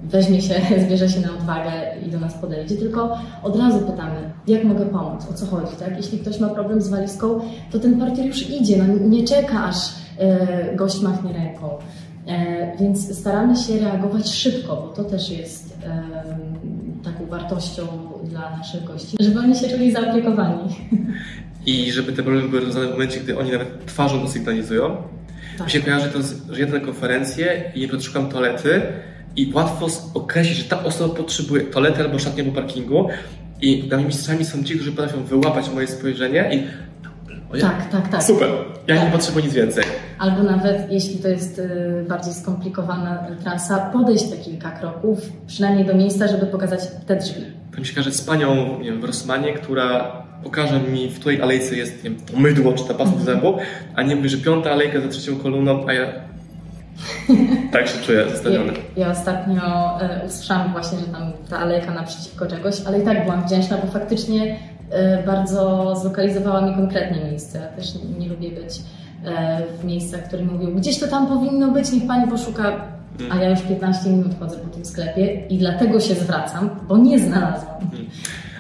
weźmie 0.03 0.43
się, 0.43 0.55
zbierze 0.87 1.09
się 1.09 1.21
na 1.21 1.35
odwagę 1.35 1.71
i 2.07 2.11
do 2.11 2.21
nas 2.21 2.35
podejdzie, 2.35 2.77
tylko 2.77 3.19
od 3.43 3.57
razu 3.57 3.79
pytamy, 3.79 4.31
jak 4.47 4.65
mogę 4.65 4.87
pomóc, 4.87 5.27
o 5.31 5.35
co 5.35 5.47
chodzi, 5.47 5.77
tak? 5.79 5.97
Jeśli 5.97 6.19
ktoś 6.19 6.41
ma 6.41 6.49
problem 6.49 6.81
z 6.81 6.89
walizką, 6.89 7.41
to 7.71 7.79
ten 7.79 8.01
portier 8.01 8.27
już 8.27 8.51
idzie, 8.51 8.83
no 8.83 9.09
nie 9.09 9.25
czeka, 9.25 9.65
aż 9.65 9.77
e, 10.19 10.77
gość 10.77 11.03
machnie 11.03 11.33
ręką. 11.33 11.69
E, 12.26 12.76
więc 12.80 13.18
staramy 13.18 13.56
się 13.56 13.78
reagować 13.78 14.28
szybko, 14.28 14.76
bo 14.76 14.88
to 14.88 15.04
też 15.04 15.30
jest 15.30 15.78
taką 17.04 17.26
wartością 17.26 17.83
dla 18.25 18.56
naszych 18.56 18.85
gości, 18.85 19.16
żeby 19.21 19.40
oni 19.40 19.56
się 19.56 19.68
czuli 19.68 19.92
zaopiekowani. 19.92 20.76
I 21.66 21.92
żeby 21.92 22.12
te 22.12 22.23
problemy 22.23 22.49
były 22.49 22.61
rozwiązane 22.61 22.88
w 22.88 22.90
momencie, 22.90 23.21
gdy 23.21 23.38
oni 23.38 23.52
nawet 23.52 23.87
twarzą 23.87 24.21
to 24.21 24.28
sygnalizują. 24.28 24.97
Tak. 25.59 25.66
Mi 25.66 25.73
się 25.73 25.80
kojarzy 25.80 26.09
to, 26.09 26.18
że 26.54 26.61
jadę 26.61 26.78
na 26.78 26.85
konferencję 26.85 27.73
i 27.75 27.80
nie 27.80 28.00
szukam 28.00 28.28
toalety, 28.28 28.83
i 29.37 29.52
łatwo 29.54 29.87
określić, 30.14 30.59
że 30.59 30.64
ta 30.64 30.85
osoba 30.85 31.14
potrzebuje 31.14 31.62
toalety 31.62 32.02
albo 32.02 32.18
szatni 32.18 32.45
po 32.45 32.52
parkingu 32.52 33.09
i 33.61 33.83
dla 33.83 33.97
mnie 33.97 34.06
mistrzami 34.06 34.45
są 34.45 34.64
ci, 34.64 34.75
którzy 34.75 34.92
potrafią 34.92 35.25
wyłapać 35.25 35.71
moje 35.71 35.87
spojrzenie 35.87 36.50
i 36.52 36.66
ja, 37.59 37.61
tak, 37.61 37.90
tak, 37.90 38.09
tak. 38.09 38.23
Super, 38.23 38.49
ja 38.88 38.97
tak. 38.97 39.04
nie 39.04 39.11
potrzebuję 39.11 39.45
nic 39.45 39.54
więcej. 39.54 39.85
Albo 40.19 40.43
nawet 40.43 40.93
jeśli 40.93 41.19
to 41.19 41.29
jest 41.29 41.59
y, 41.59 42.05
bardziej 42.09 42.35
skomplikowana 42.35 43.27
trasa, 43.43 43.79
podejść 43.79 44.31
te 44.31 44.37
kilka 44.37 44.71
kroków, 44.71 45.19
przynajmniej 45.47 45.85
do 45.85 45.95
miejsca, 45.95 46.29
żeby 46.29 46.47
pokazać 46.47 46.81
te 47.07 47.17
drzwi. 47.17 47.45
To 47.73 47.81
mi 47.81 47.87
się 47.87 48.03
z 48.03 48.23
panią 48.23 48.79
nie 48.79 48.85
wiem, 48.85 49.01
w 49.01 49.05
Rosmanie, 49.05 49.53
która 49.53 50.13
pokaże 50.45 50.81
mi, 50.81 51.11
w 51.11 51.21
której 51.21 51.43
alejce 51.43 51.77
jest 51.77 52.05
nie 52.05 52.11
wiem, 52.11 52.19
mydło 52.37 52.73
czy 52.73 52.85
ta 52.85 52.95
pasta 52.95 53.17
do 53.17 53.25
zębów, 53.25 53.57
a 53.95 54.03
nie 54.03 54.17
mówi, 54.17 54.29
że 54.29 54.37
piąta 54.37 54.71
alejka 54.71 55.01
za 55.01 55.09
trzecią 55.09 55.37
kolumną, 55.37 55.87
a 55.89 55.93
ja 55.93 56.07
tak 57.73 57.89
się 57.89 57.99
czuję 57.99 58.31
zostawiony. 58.31 58.73
Ja, 58.73 59.07
ja 59.07 59.13
ostatnio 59.13 59.99
e, 60.01 60.27
usłyszałam 60.27 60.73
właśnie, 60.73 60.99
że 60.99 61.05
tam 61.07 61.33
ta 61.51 61.59
alejka 61.59 61.95
naprzeciwko 61.95 62.47
czegoś, 62.47 62.75
ale 62.87 63.01
i 63.01 63.05
tak 63.05 63.25
byłam 63.25 63.47
wdzięczna, 63.47 63.79
bo 63.85 63.93
faktycznie 63.93 64.57
e, 64.91 65.23
bardzo 65.23 65.95
zlokalizowała 65.97 66.61
mi 66.61 66.75
konkretnie 66.75 67.25
miejsce. 67.25 67.59
Ja 67.59 67.67
też 67.67 67.95
nie, 67.95 68.19
nie 68.19 68.29
lubię 68.29 68.51
być 68.51 68.81
w 69.81 69.85
miejscach, 69.85 70.29
które 70.29 70.45
mówią, 70.45 70.75
gdzieś 70.75 70.99
to 70.99 71.09
tam 71.09 71.27
powinno 71.27 71.71
być, 71.71 71.93
niech 71.93 72.07
pani 72.07 72.31
poszuka. 72.31 72.97
A 73.31 73.37
ja 73.37 73.51
już 73.51 73.63
15 73.63 74.11
minut 74.11 74.33
chodzę 74.41 74.57
po 74.57 74.69
tym 74.69 74.85
sklepie 74.85 75.47
i 75.47 75.59
dlatego 75.59 76.01
się 76.01 76.15
zwracam, 76.15 76.71
bo 76.89 76.99
nie 76.99 77.19
znalazłam. 77.19 77.77
Mhm. 77.83 78.07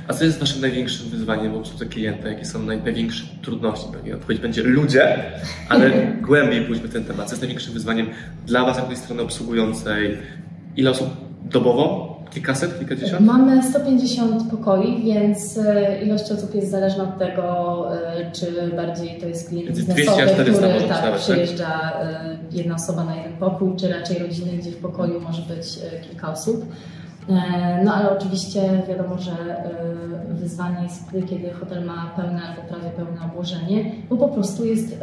A 0.08 0.12
co 0.12 0.24
jest 0.24 0.40
Waszym 0.40 0.60
największym 0.60 1.10
wyzwaniem 1.10 1.52
w 1.52 1.56
obsłudze 1.56 1.86
klienta? 1.86 2.28
Jakie 2.28 2.44
są 2.44 2.62
naj, 2.62 2.82
największe 2.82 3.24
trudności? 3.42 3.86
Pewnie 3.92 4.14
odpowiedź 4.14 4.40
będzie 4.40 4.62
ludzie, 4.62 5.22
ale 5.68 5.90
głębiej 6.26 6.64
pójdźmy 6.64 6.88
w 6.88 6.92
ten 6.92 7.04
temat. 7.04 7.26
Co 7.26 7.32
jest 7.32 7.42
największym 7.42 7.72
wyzwaniem 7.72 8.06
dla 8.46 8.64
Was, 8.64 8.76
jako 8.76 8.88
tej 8.88 8.96
strony 8.96 9.22
obsługującej? 9.22 10.18
Ile 10.76 10.90
osób 10.90 11.08
dobowo? 11.42 12.15
Kilkaset, 12.30 12.78
kilkadziesiąt? 12.78 13.26
Mamy 13.26 13.62
150 13.62 14.50
pokoi, 14.50 15.02
więc 15.04 15.58
e, 15.58 16.02
ilość 16.02 16.32
osób 16.32 16.54
jest 16.54 16.70
zależna 16.70 17.04
od 17.04 17.18
tego, 17.18 17.86
e, 17.94 18.32
czy 18.32 18.72
bardziej 18.76 19.20
to 19.20 19.26
jest 19.26 19.48
klient 19.48 19.76
biznesowy, 19.76 20.22
który 20.26 20.52
tak, 20.88 21.02
tak, 21.02 21.16
przyjeżdża 21.16 21.92
e, 22.00 22.36
jedna 22.52 22.74
osoba 22.74 23.04
na 23.04 23.16
jeden 23.16 23.32
pokój, 23.32 23.76
czy 23.76 23.88
raczej 23.88 24.18
rodziny, 24.18 24.52
gdzie 24.52 24.70
w 24.70 24.76
pokoju 24.76 25.20
może 25.20 25.42
być 25.42 25.78
kilka 26.08 26.32
osób. 26.32 26.64
No 27.84 27.94
ale 27.94 28.18
oczywiście 28.18 28.82
wiadomo, 28.88 29.18
że 29.18 29.32
wyzwanie 30.30 30.82
jest 30.82 31.08
wtedy, 31.08 31.26
kiedy 31.26 31.50
hotel 31.50 31.84
ma 31.84 32.12
pełne 32.16 32.42
albo 32.42 32.62
prawie 32.62 32.90
pełne 32.96 33.24
obłożenie, 33.24 33.92
bo 34.10 34.16
po 34.16 34.28
prostu 34.28 34.64
jest 34.64 34.98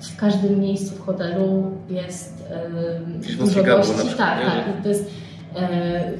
w 0.00 0.16
każdym 0.16 0.60
miejscu 0.60 0.94
w 0.94 1.00
hotelu 1.00 1.70
jest 1.90 2.44
dużo 3.38 3.64
gości. 3.64 3.92
Tak, 4.16 4.38
tak. 4.40 4.82
To 4.82 4.88
jest 4.88 5.10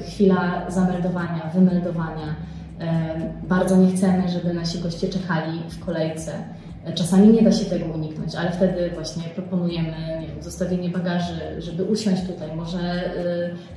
chwila 0.07 0.65
zameldowania, 0.67 1.51
wymeldowania. 1.53 2.35
Bardzo 3.47 3.77
nie 3.77 3.91
chcemy, 3.91 4.29
żeby 4.29 4.53
nasi 4.53 4.79
goście 4.79 5.07
czekali 5.07 5.61
w 5.69 5.85
kolejce. 5.85 6.31
Czasami 6.95 7.27
nie 7.27 7.41
da 7.41 7.51
się 7.51 7.65
tego 7.65 7.85
uniknąć, 7.85 8.35
ale 8.35 8.51
wtedy 8.51 8.91
właśnie 8.93 9.23
proponujemy 9.23 10.19
nie 10.21 10.27
wiem, 10.27 10.43
zostawienie 10.43 10.89
bagaży, 10.89 11.61
żeby 11.61 11.83
usiąść 11.83 12.23
tutaj, 12.27 12.55
może 12.55 13.03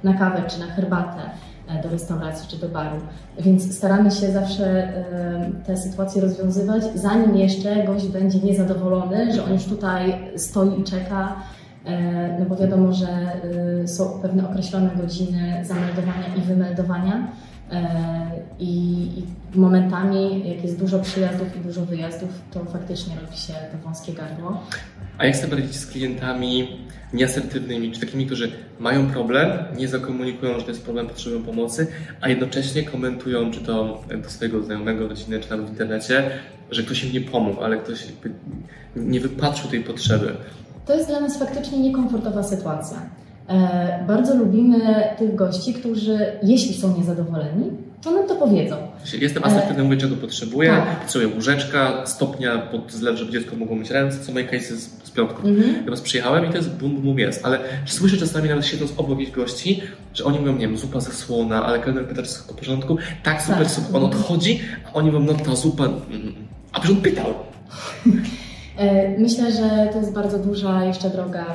na 0.05 0.15
kawę 0.15 0.43
czy 0.49 0.61
na 0.61 0.67
herbatę 0.67 1.21
e, 1.69 1.83
do 1.83 1.89
restauracji 1.89 2.49
czy 2.49 2.57
do 2.59 2.69
baru. 2.69 2.97
Więc 3.41 3.77
staramy 3.77 4.11
się 4.11 4.33
zawsze 4.33 4.93
te 5.67 5.77
sytuacje 5.77 6.23
rozwiązywać, 6.23 6.83
zanim 6.95 7.37
jeszcze 7.37 7.85
gość 7.85 8.07
będzie 8.07 8.39
niezadowolony, 8.39 9.35
że 9.35 9.45
on 9.45 9.53
już 9.53 9.65
tutaj 9.65 10.31
stoi 10.37 10.81
i 10.81 10.85
czeka. 10.85 11.37
E, 11.85 12.39
no 12.39 12.45
bo 12.45 12.57
wiadomo, 12.57 12.93
że 12.93 13.09
y, 13.85 13.89
są 13.89 14.21
pewne 14.23 14.51
określone 14.51 14.91
godziny 14.97 15.65
zameldowania 15.65 16.35
i 16.37 16.41
wymeldowania 16.41 17.33
E, 17.73 18.31
I, 18.59 19.09
momentami, 19.55 20.49
jak 20.49 20.65
jest 20.65 20.79
dużo 20.79 20.99
przyjazdów 20.99 21.57
i 21.57 21.61
dużo 21.61 21.87
wyjazdów, 21.87 22.31
to 22.51 22.65
faktycznie 22.65 23.15
robi 23.21 23.37
się 23.37 23.53
to 23.53 23.79
wąskie 23.85 24.13
gardło. 24.13 24.63
A 25.19 25.27
jak 25.27 25.37
sobie 25.37 25.57
radzić 25.57 25.77
z 25.77 25.87
klientami 25.87 26.87
nieasertywnymi, 27.13 27.93
czy 27.93 28.01
takimi, 28.01 28.27
którzy 28.27 28.53
mają 28.79 29.11
problem, 29.11 29.51
nie 29.77 29.89
zakomunikują, 29.89 30.59
że 30.59 30.63
to 30.63 30.71
jest 30.71 30.85
problem, 30.85 31.07
potrzebują 31.07 31.43
pomocy, 31.43 31.87
a 32.21 32.29
jednocześnie 32.29 32.83
komentują, 32.83 33.51
czy 33.51 33.61
to 33.61 34.05
do 34.23 34.31
swojego 34.31 34.63
znajomego, 34.63 35.09
rodziny, 35.09 35.41
czy 35.41 35.51
nawet 35.51 35.67
w 35.67 35.71
internecie, 35.71 36.31
że 36.71 36.83
ktoś 36.83 37.05
im 37.05 37.13
nie 37.13 37.21
pomógł, 37.21 37.61
ale 37.61 37.77
ktoś 37.77 38.07
nie 38.97 39.21
wypatrzył 39.21 39.71
tej 39.71 39.81
potrzeby. 39.81 40.33
To 40.89 40.95
jest 40.95 41.09
dla 41.09 41.21
nas 41.21 41.39
faktycznie 41.39 41.79
niekomfortowa 41.79 42.43
sytuacja. 42.43 42.97
E, 43.49 44.05
bardzo 44.07 44.37
lubimy 44.37 45.05
tych 45.19 45.35
gości, 45.35 45.75
którzy, 45.75 46.19
jeśli 46.43 46.75
są 46.75 46.99
niezadowoleni, 46.99 47.71
to 48.03 48.11
nam 48.11 48.29
to 48.29 48.37
powiedzą. 48.37 48.77
Jestem 49.21 49.45
asertywny, 49.45 49.85
mówię 49.85 49.97
czego 49.97 50.17
potrzebuję, 50.17 50.71
tak. 50.71 51.01
potrzebuję 51.01 51.35
łóżeczka, 51.35 52.07
stopnia 52.07 52.59
pod 52.59 52.93
zlew, 52.93 53.19
żeby 53.19 53.33
dziecko 53.33 53.57
mogło 53.57 53.77
mieć 53.77 53.91
ręce, 53.91 54.19
co 54.25 54.33
moje 54.33 54.45
case 54.45 54.77
z, 54.77 55.05
z 55.05 55.11
piątką. 55.11 55.49
Mhm. 55.49 55.85
Ja 55.85 55.91
raz 55.91 56.01
przyjechałem 56.01 56.47
i 56.47 56.49
to 56.51 56.57
jest 56.57 56.71
bum, 56.71 56.97
bum, 56.97 57.19
jest, 57.19 57.47
ale 57.47 57.59
słyszę 57.87 58.17
czasami 58.17 58.49
nawet 58.49 58.67
siedząc 58.67 58.93
obok 58.97 59.19
jakichś 59.19 59.37
gości, 59.37 59.83
że 60.15 60.25
oni 60.25 60.39
mówią, 60.39 60.53
nie 60.53 60.69
wiem, 60.69 60.79
zupa 60.79 61.01
ze 61.01 61.13
słona, 61.13 61.67
ale 61.67 61.79
kelner 61.79 62.09
pyta, 62.09 62.23
czy 62.23 62.29
wszystko 62.29 62.55
w 62.55 62.57
porządku, 62.57 62.97
tak, 63.23 63.43
super, 63.43 63.59
tak. 63.59 63.71
super, 63.71 63.97
on 63.97 64.05
odchodzi, 64.05 64.61
a 64.85 64.93
oni 64.93 65.11
mówią, 65.11 65.25
no 65.25 65.35
ta 65.35 65.57
zupa, 65.57 65.85
mm, 65.85 66.35
a 66.73 66.81
przecież 66.81 66.97
on 66.97 67.03
pytał. 67.03 67.35
E, 68.79 69.09
myślę, 69.19 69.53
że 69.53 69.89
to 69.93 69.99
jest 69.99 70.13
bardzo 70.13 70.39
duża 70.39 70.85
jeszcze 70.85 71.11
droga 71.11 71.47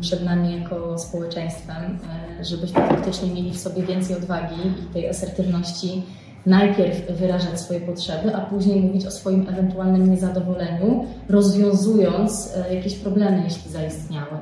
przed 0.00 0.24
nami 0.24 0.60
jako 0.60 0.98
społeczeństwem, 0.98 1.98
e, 2.40 2.44
żebyśmy 2.44 2.80
faktycznie 2.80 3.30
mieli 3.34 3.50
w 3.50 3.58
sobie 3.58 3.82
więcej 3.82 4.16
odwagi 4.16 4.54
i 4.82 4.92
tej 4.94 5.08
asertywności. 5.08 6.02
Najpierw 6.46 7.18
wyrażać 7.18 7.60
swoje 7.60 7.80
potrzeby, 7.80 8.34
a 8.36 8.40
później 8.40 8.80
mówić 8.80 9.06
o 9.06 9.10
swoim 9.10 9.48
ewentualnym 9.48 10.10
niezadowoleniu, 10.10 11.04
rozwiązując 11.28 12.56
e, 12.56 12.74
jakieś 12.74 12.94
problemy, 12.94 13.42
jeśli 13.44 13.70
zaistniały. 13.70 14.38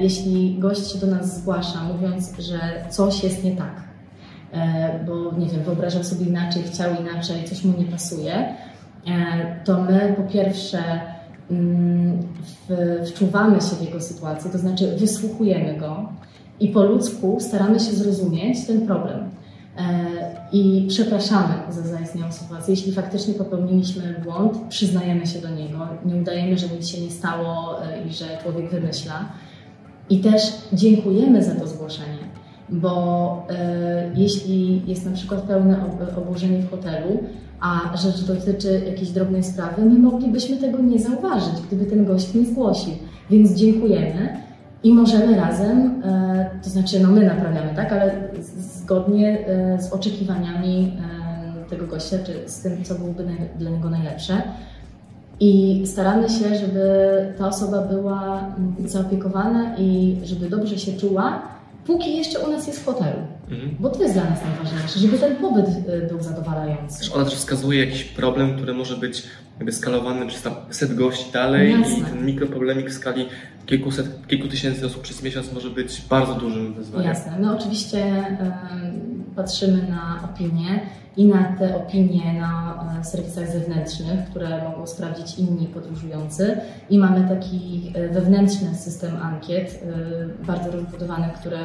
Jeśli 0.00 0.58
gość 0.58 0.92
się 0.92 0.98
do 0.98 1.06
nas 1.06 1.40
zgłasza, 1.40 1.84
mówiąc, 1.84 2.32
że 2.38 2.58
coś 2.88 3.24
jest 3.24 3.44
nie 3.44 3.56
tak, 3.56 3.82
bo 5.06 5.38
nie 5.38 5.46
wiem, 5.46 5.62
wyobrażał 5.62 6.04
sobie 6.04 6.26
inaczej, 6.26 6.62
chciał 6.62 6.90
inaczej, 7.00 7.44
coś 7.44 7.64
mu 7.64 7.78
nie 7.78 7.84
pasuje, 7.84 8.54
to 9.64 9.82
my 9.82 10.14
po 10.16 10.32
pierwsze 10.32 10.82
wczuwamy 13.06 13.60
się 13.60 13.76
w 13.76 13.82
jego 13.82 14.00
sytuację, 14.00 14.50
to 14.50 14.58
znaczy 14.58 14.96
wysłuchujemy 14.96 15.78
go 15.78 16.08
i 16.60 16.68
po 16.68 16.84
ludzku 16.84 17.36
staramy 17.40 17.80
się 17.80 17.92
zrozumieć 17.92 18.66
ten 18.66 18.86
problem. 18.86 19.30
E, 19.78 19.82
I 20.52 20.86
przepraszamy 20.88 21.54
za 21.68 21.82
zaistniałą 21.82 22.32
sytuację. 22.32 22.74
Jeśli 22.74 22.92
faktycznie 22.92 23.34
popełniliśmy 23.34 24.22
błąd, 24.24 24.58
przyznajemy 24.68 25.26
się 25.26 25.38
do 25.38 25.50
niego, 25.50 25.88
nie 26.04 26.16
udajemy, 26.16 26.58
że 26.58 26.68
nic 26.68 26.88
się 26.88 27.00
nie 27.00 27.10
stało 27.10 27.82
e, 27.84 28.08
i 28.08 28.12
że 28.12 28.24
człowiek 28.42 28.70
wymyśla. 28.70 29.24
I 30.10 30.18
też 30.18 30.42
dziękujemy 30.72 31.44
za 31.44 31.54
to 31.54 31.66
zgłoszenie, 31.66 32.18
bo 32.72 33.46
e, 33.50 34.10
jeśli 34.14 34.82
jest 34.86 35.06
na 35.06 35.12
przykład 35.12 35.42
pełne 35.42 35.84
obłożenie 36.16 36.58
w 36.58 36.70
hotelu, 36.70 37.18
a 37.60 37.96
rzecz 37.96 38.24
dotyczy 38.24 38.82
jakiejś 38.86 39.10
drobnej 39.10 39.44
sprawy, 39.44 39.84
my 39.84 39.98
moglibyśmy 39.98 40.56
tego 40.56 40.78
nie 40.78 40.98
zauważyć, 40.98 41.54
gdyby 41.66 41.86
ten 41.86 42.04
gość 42.04 42.34
nie 42.34 42.46
zgłosił. 42.46 42.92
Więc 43.30 43.54
dziękujemy 43.54 44.36
i 44.82 44.94
możemy 44.94 45.36
razem, 45.36 46.02
e, 46.04 46.50
to 46.64 46.70
znaczy 46.70 47.00
no 47.00 47.10
my 47.10 47.24
naprawiamy, 47.26 47.74
tak, 47.76 47.92
ale 47.92 48.12
zgodnie 48.58 49.46
e, 49.46 49.82
z 49.82 49.92
oczekiwaniami 49.92 50.98
e, 51.66 51.70
tego 51.70 51.86
gościa, 51.86 52.16
czy 52.26 52.48
z 52.48 52.60
tym, 52.62 52.84
co 52.84 52.94
byłoby 52.94 53.24
dla 53.58 53.70
niego 53.70 53.90
najlepsze. 53.90 54.42
I 55.40 55.82
staramy 55.86 56.28
się, 56.28 56.56
żeby 56.56 56.84
ta 57.38 57.48
osoba 57.48 57.82
była 57.82 58.46
zaopiekowana 58.86 59.76
i 59.78 60.16
żeby 60.24 60.50
dobrze 60.50 60.78
się 60.78 60.92
czuła, 60.92 61.42
póki 61.86 62.16
jeszcze 62.16 62.38
u 62.38 62.50
nas 62.50 62.66
jest 62.66 62.80
w 62.80 62.84
hotelu. 62.84 63.18
Mhm. 63.50 63.76
Bo 63.80 63.88
to 63.90 64.02
jest 64.02 64.14
dla 64.14 64.24
nas 64.24 64.38
najważniejsze, 64.44 64.98
żeby 64.98 65.18
ten 65.18 65.36
pobyt 65.36 65.66
y, 65.68 66.06
był 66.08 66.22
zadowalający. 66.22 67.12
Ona 67.14 67.24
też 67.24 67.34
wskazuje 67.34 67.86
jakiś 67.86 68.04
problem, 68.04 68.56
który 68.56 68.74
może 68.74 68.96
być 68.96 69.22
jakby 69.56 69.72
skalowany 69.72 70.26
przez 70.26 70.42
tam 70.42 70.54
set 70.70 70.94
gości 70.94 71.32
dalej 71.32 71.72
Jasne. 71.72 71.98
i 71.98 72.02
ten 72.02 72.26
mikroproblemik 72.26 72.90
w 72.90 72.92
skali 72.92 73.26
kilkuset, 73.66 74.26
kilku 74.26 74.48
tysięcy 74.48 74.86
osób 74.86 75.02
przez 75.02 75.22
miesiąc 75.22 75.52
może 75.52 75.70
być 75.70 76.02
bardzo 76.10 76.34
dużym 76.34 76.74
wyzwaniem. 76.74 77.08
Jasne. 77.08 77.38
My 77.38 77.56
oczywiście 77.56 77.98
y, 78.06 79.34
patrzymy 79.36 79.82
na 79.88 80.30
opinie 80.34 80.80
i 81.16 81.24
na 81.24 81.56
te 81.58 81.76
opinie 81.76 82.40
na 82.40 82.84
e, 83.00 83.04
serwisach 83.04 83.50
zewnętrznych, 83.50 84.24
które 84.30 84.64
mogą 84.64 84.86
sprawdzić 84.86 85.38
inni 85.38 85.66
podróżujący. 85.66 86.60
I 86.90 86.98
mamy 86.98 87.28
taki 87.28 87.92
e, 87.94 88.08
wewnętrzny 88.08 88.74
system 88.74 89.16
ankiet, 89.22 89.82
e, 90.42 90.46
bardzo 90.46 90.70
rozbudowany, 90.70 91.28
które 91.40 91.58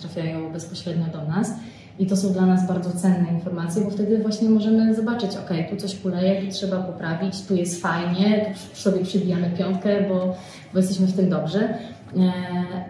trafiają 0.00 0.52
bezpośrednio 0.52 1.06
do 1.06 1.24
nas. 1.24 1.52
I 1.98 2.06
to 2.06 2.16
są 2.16 2.32
dla 2.32 2.46
nas 2.46 2.68
bardzo 2.68 2.90
cenne 2.90 3.32
informacje, 3.32 3.84
bo 3.84 3.90
wtedy 3.90 4.18
właśnie 4.18 4.50
możemy 4.50 4.94
zobaczyć, 4.94 5.30
ok, 5.36 5.50
tu 5.70 5.76
coś 5.76 5.98
kuleje, 5.98 6.42
tu 6.42 6.52
trzeba 6.52 6.82
poprawić, 6.82 7.42
tu 7.42 7.54
jest 7.54 7.82
fajnie, 7.82 8.54
tu 8.74 8.80
sobie 8.80 9.04
przybijamy 9.04 9.50
piątkę, 9.58 10.08
bo, 10.08 10.34
bo 10.72 10.78
jesteśmy 10.78 11.06
w 11.06 11.16
tym 11.16 11.30
dobrze. 11.30 11.78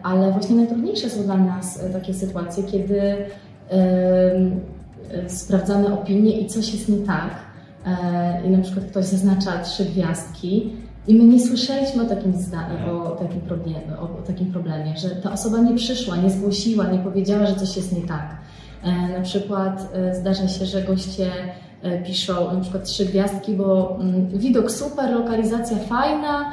Ale 0.03 0.33
właśnie 0.33 0.57
najtrudniejsze 0.57 1.11
są 1.11 1.23
dla 1.23 1.37
nas 1.37 1.81
takie 1.93 2.15
sytuacje, 2.15 2.65
kiedy 2.65 3.17
sprawdzamy 5.29 5.93
opinie 5.93 6.41
i 6.41 6.47
coś 6.47 6.73
jest 6.73 6.89
nie 6.89 6.99
tak. 6.99 7.31
E, 7.87 8.47
I 8.47 8.51
na 8.51 8.63
przykład 8.63 8.87
ktoś 8.87 9.05
zaznacza 9.05 9.59
trzy 9.59 9.85
gwiazdki 9.85 10.73
i 11.09 11.15
my 11.15 11.25
nie 11.25 11.41
słyszeliśmy 11.41 12.03
o 12.03 12.07
takim, 12.07 12.33
o 13.05 13.11
takim, 13.11 13.41
problemie, 13.41 13.81
o 14.01 14.23
takim 14.27 14.53
problemie, 14.53 14.97
że 14.97 15.11
ta 15.11 15.33
osoba 15.33 15.59
nie 15.59 15.75
przyszła, 15.75 16.17
nie 16.17 16.31
zgłosiła, 16.31 16.87
nie 16.87 16.99
powiedziała, 16.99 17.47
że 17.47 17.55
coś 17.55 17.77
jest 17.77 17.93
nie 17.93 18.03
tak. 18.03 18.37
E, 18.83 19.19
na 19.19 19.21
przykład 19.25 19.89
e, 19.95 20.15
zdarza 20.15 20.49
się, 20.49 20.67
że 20.67 20.83
goście 20.83 21.31
piszą 22.07 22.55
na 22.55 22.61
przykład 22.61 22.85
trzy 22.85 23.05
gwiazdki, 23.05 23.55
bo 23.55 23.97
mm, 24.01 24.29
widok 24.29 24.71
super, 24.71 25.13
lokalizacja 25.13 25.77
fajna, 25.77 26.53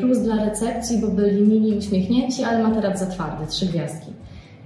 plus 0.00 0.18
dla 0.18 0.44
recepcji, 0.44 0.98
bo 0.98 1.08
byli 1.08 1.42
mili 1.42 1.78
uśmiechnięci, 1.78 2.44
ale 2.44 2.62
materac 2.62 2.98
za 2.98 3.06
twardy, 3.06 3.46
trzy 3.46 3.66
gwiazdki. 3.66 4.12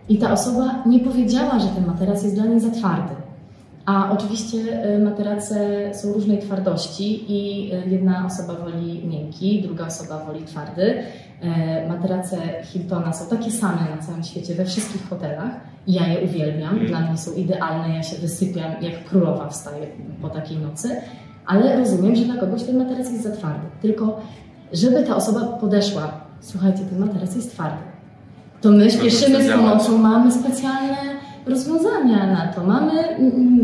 I 0.09 0.19
ta 0.19 0.33
osoba 0.33 0.83
nie 0.87 1.01
powiedziała, 1.01 1.59
że 1.59 1.67
ten 1.67 1.87
materac 1.87 2.23
jest 2.23 2.35
dla 2.35 2.45
niej 2.45 2.61
za 2.61 2.71
twardy. 2.71 3.15
A 3.91 4.13
oczywiście 4.13 4.59
materace 5.05 5.91
są 5.95 6.13
różnej 6.13 6.39
twardości 6.39 7.25
i 7.29 7.73
e, 7.73 7.89
jedna 7.89 8.27
osoba 8.27 8.55
woli 8.55 9.09
miękki, 9.09 9.63
druga 9.63 9.87
osoba 9.87 10.25
woli 10.25 10.45
twardy. 10.45 11.03
Materace 11.89 12.37
Hiltona 12.65 13.13
są 13.13 13.37
takie 13.37 13.51
same 13.51 13.87
na 13.97 14.03
całym 14.03 14.23
świecie, 14.23 14.55
we 14.55 14.65
wszystkich 14.65 15.09
hotelach. 15.09 15.53
Ja 15.87 16.07
je 16.09 16.25
uwielbiam, 16.25 16.75
mm. 16.75 16.87
dla 16.87 17.01
mnie 17.01 17.19
są 17.19 17.33
idealne, 17.33 17.95
ja 17.95 18.03
się 18.03 18.17
wysypiam 18.17 18.73
jak 18.81 19.05
królowa 19.05 19.49
wstaję 19.49 19.87
po 20.23 20.29
takiej 20.29 20.59
nocy. 20.59 20.97
Ale 21.47 21.77
rozumiem, 21.77 22.17
że 22.17 22.25
dla 22.25 22.37
kogoś 22.37 22.63
ten 22.63 22.79
materac 22.79 23.11
jest 23.11 23.23
za 23.23 23.31
twardy. 23.31 23.67
Tylko 23.83 24.21
żeby 24.73 25.03
ta 25.03 25.17
osoba 25.17 25.41
podeszła, 25.41 26.13
słuchajcie, 26.41 26.79
ten 26.79 26.99
materac 26.99 27.37
jest 27.37 27.53
twardy 27.53 27.91
to 28.61 28.71
my 28.71 28.91
śpieszymy 28.91 29.45
z 29.45 29.53
pomocą, 29.53 29.99
mamy 29.99 30.33
specjalne 30.33 30.97
rozwiązania 31.47 32.27
na 32.27 32.53
to, 32.53 32.65
mamy 32.65 32.93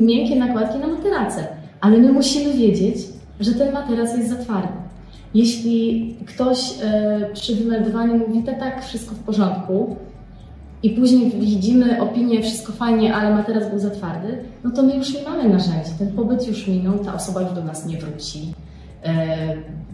miękkie 0.00 0.36
nakładki 0.36 0.78
na 0.78 0.86
materace, 0.86 1.46
ale 1.80 1.98
my 1.98 2.12
musimy 2.12 2.54
wiedzieć, 2.54 2.96
że 3.40 3.54
ten 3.54 3.72
materac 3.72 4.16
jest 4.16 4.30
za 4.30 4.36
twardy. 4.36 4.72
Jeśli 5.34 6.16
ktoś 6.26 6.58
e, 6.82 7.30
przy 7.32 7.56
wymeldowaniu 7.56 8.18
mówi, 8.18 8.42
tak, 8.42 8.60
tak, 8.60 8.84
wszystko 8.84 9.14
w 9.14 9.18
porządku, 9.18 9.96
i 10.82 10.90
później 10.90 11.30
widzimy 11.30 12.02
opinię, 12.02 12.42
wszystko 12.42 12.72
fajnie, 12.72 13.14
ale 13.14 13.34
materac 13.34 13.70
był 13.70 13.78
za 13.78 13.90
twardy, 13.90 14.38
no 14.64 14.70
to 14.70 14.82
my 14.82 14.96
już 14.96 15.14
nie 15.14 15.22
mamy 15.22 15.48
narzędzi. 15.48 15.90
Ten 15.98 16.12
pobyt 16.12 16.48
już 16.48 16.68
minął, 16.68 16.98
ta 16.98 17.14
osoba 17.14 17.40
już 17.40 17.52
do 17.52 17.64
nas 17.64 17.86
nie 17.86 17.98
wróci. 17.98 18.54
E, 19.04 19.36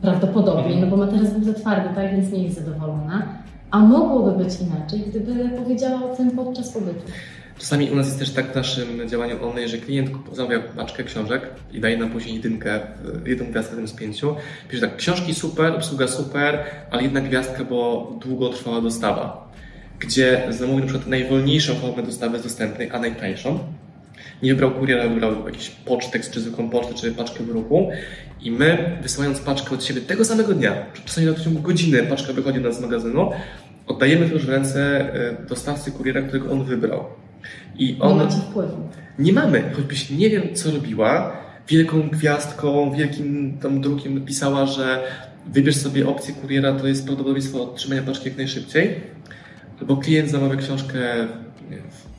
prawdopodobnie, 0.02 0.80
no 0.80 0.86
bo 0.86 0.96
materac 0.96 1.30
był 1.30 1.44
za 1.44 1.54
twardy, 1.54 1.94
tak, 1.94 2.16
więc 2.16 2.32
nie 2.32 2.42
jest 2.42 2.58
zadowolona. 2.58 3.22
A 3.70 3.78
mogłoby 3.80 4.44
być 4.44 4.54
inaczej, 4.60 5.00
gdyby 5.00 5.48
powiedziała 5.48 6.12
o 6.12 6.16
tym 6.16 6.30
podczas 6.30 6.72
pobytu. 6.72 7.02
Czasami 7.62 7.90
u 7.90 7.96
nas 7.96 8.06
jest 8.06 8.18
też 8.18 8.30
tak 8.30 8.52
w 8.52 8.54
naszym 8.54 9.08
działaniu 9.08 9.48
online, 9.48 9.68
że 9.68 9.78
klient 9.78 10.10
zamawia 10.32 10.60
paczkę 10.60 11.04
książek 11.04 11.42
i 11.72 11.80
daje 11.80 11.96
nam 11.96 12.10
później 12.10 12.34
jedynkę, 12.34 12.80
jedną 13.26 13.46
gwiazdkę 13.46 13.86
z 13.86 13.92
pięciu. 13.92 14.36
Pisze 14.68 14.88
tak, 14.88 14.96
książki 14.96 15.34
super, 15.34 15.72
obsługa 15.74 16.08
super, 16.08 16.58
ale 16.90 17.02
jedna 17.02 17.20
gwiazdka, 17.20 17.64
bo 17.64 18.12
długo 18.24 18.48
trwała 18.48 18.80
dostawa. 18.80 19.52
Gdzie 20.00 20.42
zamówił 20.50 20.80
na 20.80 20.86
przykład 20.86 21.06
najwolniejszą 21.06 21.74
formę 21.74 22.02
dostawy 22.02 22.38
z 22.38 22.42
dostępnej, 22.42 22.90
a 22.92 22.98
najtańszą. 22.98 23.58
Nie 24.42 24.50
wybrał 24.50 24.70
kuriera, 24.70 25.08
wybrał 25.08 25.46
jakiś 25.46 25.70
pocztek, 25.70 26.30
czy 26.30 26.40
zwykłą 26.40 26.70
pocztę, 26.70 26.94
czy 26.94 27.12
paczkę 27.12 27.44
w 27.44 27.48
ruchu. 27.48 27.90
I 28.40 28.50
my, 28.50 28.98
wysyłając 29.02 29.40
paczkę 29.40 29.74
od 29.74 29.84
siebie 29.84 30.00
tego 30.00 30.24
samego 30.24 30.54
dnia, 30.54 30.86
czasami 31.04 31.26
na 31.26 31.34
ciągu 31.34 31.60
godziny 31.60 32.02
paczka 32.02 32.32
wychodzi 32.32 32.60
nas 32.60 32.78
z 32.78 32.80
magazynu, 32.80 33.30
oddajemy 33.86 34.28
to 34.28 34.34
już 34.34 34.46
w 34.46 34.48
ręce 34.48 34.80
e, 35.14 35.46
dostawcy 35.48 35.92
kuriera, 35.92 36.22
którego 36.22 36.52
on 36.52 36.64
wybrał. 36.64 37.04
I 37.78 37.96
on, 38.00 38.18
nie 38.18 38.24
macie 38.24 38.36
wpływu. 38.36 38.88
Nie 39.18 39.32
mamy, 39.32 39.70
choćbyś 39.76 40.10
nie 40.10 40.30
wiem, 40.30 40.42
co 40.54 40.70
robiła, 40.70 41.36
wielką 41.68 42.08
gwiazdką, 42.08 42.92
wielkim 42.96 43.58
tam 43.58 43.80
drukiem 43.80 44.14
napisała, 44.14 44.66
że 44.66 45.02
wybierz 45.46 45.76
sobie 45.76 46.08
opcję 46.08 46.34
kuriera, 46.34 46.72
to 46.72 46.86
jest 46.86 47.04
prawdopodobieństwo 47.04 47.62
otrzymania 47.62 48.02
paczki 48.02 48.28
jak 48.28 48.36
najszybciej, 48.36 49.00
albo 49.80 49.96
klient 49.96 50.30
zamawia 50.30 50.56
książkę 50.56 50.98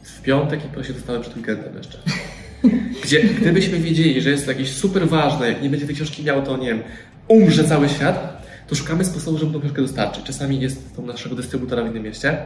w 0.03 0.21
piątek 0.21 0.65
i 0.65 0.67
prosi 0.67 0.93
dostawę 0.93 1.19
przed 1.19 1.38
weekendem 1.38 1.77
jeszcze. 1.77 1.97
Gdzie 3.03 3.23
gdybyśmy 3.23 3.79
wiedzieli, 3.79 4.21
że 4.21 4.29
jest 4.29 4.45
to 4.45 4.51
jakieś 4.51 4.69
super 4.69 5.07
ważne, 5.07 5.47
jak 5.47 5.63
nie 5.63 5.69
będzie 5.69 5.86
tej 5.86 5.95
książki 5.95 6.23
miał, 6.23 6.41
to 6.41 6.57
nie 6.57 6.67
wiem, 6.67 6.83
umrze 7.27 7.63
cały 7.63 7.89
świat, 7.89 8.42
to 8.67 8.76
szukamy 8.76 9.06
sposobu, 9.06 9.38
żeby 9.38 9.54
tą 9.54 9.60
książkę 9.60 9.82
dostarczyć. 9.82 10.23
Czasami 10.23 10.62
jest 10.62 10.95
to 10.95 11.02
naszego 11.02 11.36
dystrybutora 11.36 11.84
w 11.84 11.88
innym 11.88 12.04
mieście, 12.04 12.38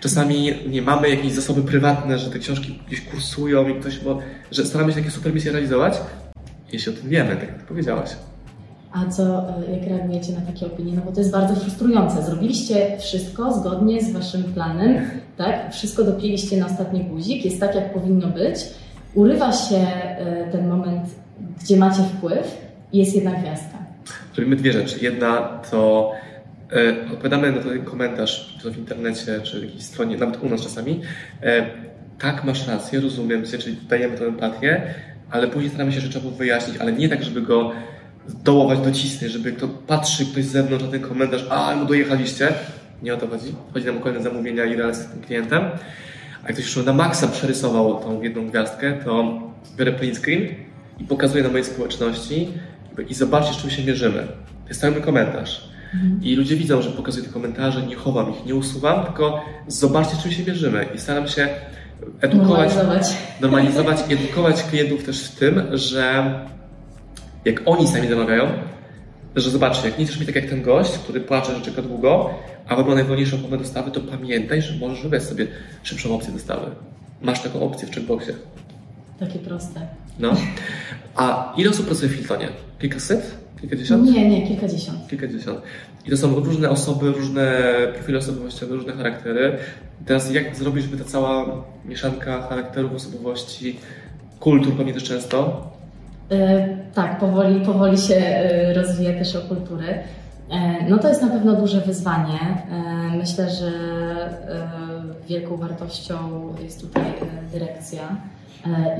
czasami 0.00 0.52
nie 0.68 0.82
mamy 0.82 1.08
jakieś 1.08 1.32
zasoby 1.32 1.62
prywatne, 1.62 2.18
że 2.18 2.30
te 2.30 2.38
książki 2.38 2.78
gdzieś 2.86 3.00
kursują 3.00 3.68
i 3.68 3.80
ktoś, 3.80 3.98
bo 3.98 4.18
że 4.50 4.66
staramy 4.66 4.92
się 4.92 4.98
takie 4.98 5.10
super 5.10 5.34
misje 5.34 5.52
realizować, 5.52 5.94
jeśli 6.72 6.92
o 6.92 6.96
tym 6.96 7.08
wiemy, 7.08 7.36
tak 7.36 7.48
jak 7.48 7.58
powiedziałaś. 7.58 8.10
A 8.92 9.06
co, 9.06 9.48
e, 9.48 9.76
jak 9.76 9.88
reagujecie 9.88 10.32
na 10.32 10.40
takie 10.40 10.66
opinie? 10.66 10.92
No 10.96 11.02
bo 11.04 11.12
to 11.12 11.20
jest 11.20 11.32
bardzo 11.32 11.54
frustrujące. 11.54 12.22
Zrobiliście 12.22 12.98
wszystko 12.98 13.52
zgodnie 13.52 14.04
z 14.04 14.12
waszym 14.12 14.44
planem, 14.44 15.10
tak? 15.36 15.72
Wszystko 15.72 16.04
dopięliście 16.04 16.56
na 16.56 16.66
ostatni 16.66 17.04
guzik, 17.04 17.44
jest 17.44 17.60
tak, 17.60 17.74
jak 17.74 17.94
powinno 17.94 18.28
być. 18.28 18.60
Urywa 19.14 19.52
się 19.52 19.76
e, 19.76 20.48
ten 20.52 20.68
moment, 20.68 21.02
gdzie 21.62 21.76
macie 21.76 22.02
wpływ 22.02 22.58
i 22.92 22.98
jest 22.98 23.16
jedna 23.16 23.30
gwiazdka 23.30 23.89
robimy 24.36 24.56
dwie 24.56 24.72
rzeczy. 24.72 24.98
Jedna 25.00 25.60
to 25.70 26.12
e, 26.72 27.12
odpowiadamy 27.12 27.52
na 27.52 27.62
ten 27.62 27.84
komentarz, 27.84 28.58
w 28.64 28.78
internecie, 28.78 29.40
czy 29.42 29.60
w 29.60 29.64
jakiejś 29.64 29.82
stronie, 29.82 30.16
nawet 30.16 30.42
u 30.42 30.48
nas 30.48 30.62
czasami. 30.62 31.00
E, 31.42 31.66
tak, 32.18 32.44
masz 32.44 32.68
rację, 32.68 33.00
rozumiem 33.00 33.46
cię, 33.46 33.58
czyli 33.58 33.76
dajemy 33.88 34.18
tę 34.18 34.24
empatię, 34.24 34.94
ale 35.30 35.48
później 35.48 35.70
staramy 35.70 35.92
się 35.92 36.00
rzeczowo 36.00 36.30
wyjaśnić, 36.30 36.76
ale 36.78 36.92
nie 36.92 37.08
tak, 37.08 37.24
żeby 37.24 37.42
go 37.42 37.72
dołować, 38.44 38.78
docisnąć, 38.78 39.32
żeby 39.32 39.52
kto 39.52 39.68
patrzy 39.68 40.26
ktoś 40.26 40.44
z 40.44 40.50
zewnątrz 40.50 40.84
na 40.84 40.90
ten 40.90 41.00
komentarz, 41.00 41.46
a, 41.50 41.76
mu 41.76 41.84
dojechaliście. 41.84 42.48
Nie 43.02 43.14
o 43.14 43.16
to 43.16 43.28
chodzi. 43.28 43.54
Chodzi 43.74 43.86
nam 43.86 43.96
o 43.96 44.00
kolejne 44.00 44.22
zamówienia 44.22 44.64
i 44.64 44.76
relacje 44.76 45.04
z 45.04 45.06
tym 45.06 45.22
klientem. 45.22 45.62
A 46.42 46.46
jak 46.46 46.52
ktoś 46.52 46.76
już 46.76 46.86
na 46.86 46.92
maksa 46.92 47.28
przerysował 47.28 48.00
tą 48.00 48.22
jedną 48.22 48.46
gwiazdkę, 48.46 48.92
to 49.04 49.40
biorę 49.76 49.92
print 49.92 50.18
screen 50.18 50.42
i 51.00 51.04
pokazuję 51.04 51.42
na 51.42 51.48
mojej 51.48 51.64
społeczności, 51.64 52.48
i 53.00 53.14
zobaczcie, 53.14 53.54
z 53.54 53.56
czym 53.56 53.70
się 53.70 53.84
mierzymy. 53.84 54.26
To 54.62 54.68
jest 54.68 54.80
cały 54.80 55.00
komentarz. 55.00 55.70
Mhm. 55.94 56.20
I 56.22 56.36
ludzie 56.36 56.56
widzą, 56.56 56.82
że 56.82 56.90
pokazuję 56.90 57.26
te 57.26 57.32
komentarze, 57.32 57.82
nie 57.86 57.96
chowam 57.96 58.30
ich, 58.30 58.46
nie 58.46 58.54
usuwam, 58.54 59.04
tylko 59.04 59.44
zobaczcie, 59.68 60.16
z 60.16 60.22
czym 60.22 60.32
się 60.32 60.44
mierzymy. 60.44 60.86
I 60.94 60.98
staram 60.98 61.28
się 61.28 61.48
edukować, 62.20 62.74
normalizować, 62.74 63.16
normalizować 63.40 63.98
i 64.08 64.12
edukować 64.12 64.62
klientów 64.62 65.04
też 65.04 65.24
w 65.24 65.38
tym, 65.38 65.62
że 65.72 66.34
jak 67.44 67.62
oni 67.66 67.88
sami 67.88 68.08
zamawiają, 68.08 68.48
że 69.36 69.50
zobaczcie, 69.50 69.88
jak 69.88 69.98
nie 69.98 70.06
chcesz 70.06 70.18
mieć 70.18 70.26
tak 70.26 70.36
jak 70.36 70.50
ten 70.50 70.62
gość, 70.62 70.92
który 70.92 71.20
płacze, 71.20 71.54
że 71.54 71.60
czeka 71.60 71.82
długo, 71.82 72.30
a 72.68 72.76
wybrał 72.76 72.94
najwolniejszą 72.94 73.38
formę 73.38 73.58
dostawy, 73.58 73.90
to 73.90 74.00
pamiętaj, 74.00 74.62
że 74.62 74.78
możesz 74.78 75.02
wybrać 75.02 75.22
sobie 75.22 75.46
szybszą 75.82 76.14
opcję 76.14 76.32
dostawy. 76.32 76.66
Masz 77.22 77.42
taką 77.42 77.62
opcję 77.62 77.88
w 77.88 77.94
checkboxie. 77.94 78.34
Takie 79.20 79.38
proste. 79.38 79.86
No. 80.18 80.36
A 81.16 81.52
ile 81.56 81.70
osób 81.70 81.86
pracuje 81.86 82.08
w 82.08 82.14
Hiltonie? 82.14 82.48
Kilkaset? 82.80 83.36
Kilkadziesiąt? 83.60 84.10
Nie, 84.10 84.28
nie, 84.28 84.46
kilkadziesiąt. 84.46 85.08
Kilkadziesiąt. 85.08 85.60
I 86.06 86.10
to 86.10 86.16
są 86.16 86.34
różne 86.34 86.70
osoby, 86.70 87.12
różne 87.12 87.62
profile 87.94 88.18
osobowościowe, 88.18 88.74
różne 88.74 88.92
charaktery. 88.92 89.58
I 90.02 90.04
teraz 90.04 90.34
jak 90.34 90.56
zrobić, 90.56 90.84
żeby 90.84 90.96
ta 90.96 91.04
cała 91.04 91.46
mieszanka 91.84 92.42
charakterów, 92.42 92.94
osobowości 92.94 93.78
kultur 94.40 94.76
pamiętasz 94.76 95.04
często? 95.04 95.70
Tak, 96.94 97.18
powoli, 97.18 97.60
powoli 97.60 97.98
się 97.98 98.22
rozwija 98.74 99.18
też 99.18 99.36
o 99.36 99.40
kultury. 99.40 99.86
No 100.88 100.98
to 100.98 101.08
jest 101.08 101.22
na 101.22 101.28
pewno 101.28 101.56
duże 101.56 101.80
wyzwanie. 101.80 102.38
Myślę, 103.18 103.50
że 103.50 103.70
wielką 105.28 105.56
wartością 105.56 106.16
jest 106.62 106.80
tutaj 106.80 107.04
dyrekcja 107.52 108.16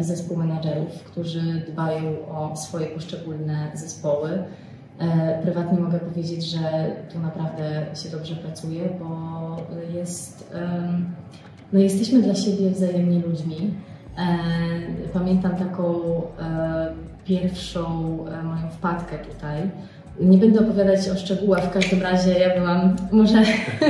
i 0.01 0.05
zespół 0.05 0.37
menadżerów, 0.37 1.05
którzy 1.05 1.43
dbają 1.73 2.29
o 2.29 2.57
swoje 2.57 2.87
poszczególne 2.87 3.71
zespoły. 3.75 4.31
Prywatnie 5.43 5.81
mogę 5.81 5.99
powiedzieć, 5.99 6.45
że 6.45 6.91
tu 7.13 7.19
naprawdę 7.19 7.87
się 8.03 8.09
dobrze 8.09 8.37
pracuje, 8.37 8.89
bo 9.01 9.57
jest, 9.95 10.55
no 11.73 11.81
jesteśmy 11.81 12.23
dla 12.23 12.35
siebie 12.35 12.71
wzajemnie 12.71 13.19
ludźmi. 13.19 13.75
Pamiętam 15.13 15.57
taką 15.57 15.95
pierwszą 17.25 17.89
moją 18.45 18.71
wpadkę 18.71 19.19
tutaj. 19.19 19.71
Nie 20.21 20.39
będę 20.39 20.61
opowiadać 20.61 21.09
o 21.09 21.17
szczegółach, 21.17 21.65
w 21.65 21.71
każdym 21.71 22.03
razie 22.03 22.39
ja 22.39 22.61
byłam 22.61 22.97
może... 23.13 23.43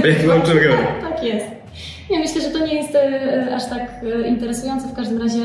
Jak 0.04 0.22
byłam 0.22 0.42
Tak 1.10 1.24
jest. 1.24 1.59
Ja 2.10 2.18
myślę, 2.18 2.40
że 2.40 2.48
to 2.48 2.66
nie 2.66 2.74
jest 2.74 2.96
aż 3.54 3.66
tak 3.66 4.04
interesujące. 4.28 4.88
W 4.88 4.94
każdym 4.94 5.22
razie 5.22 5.40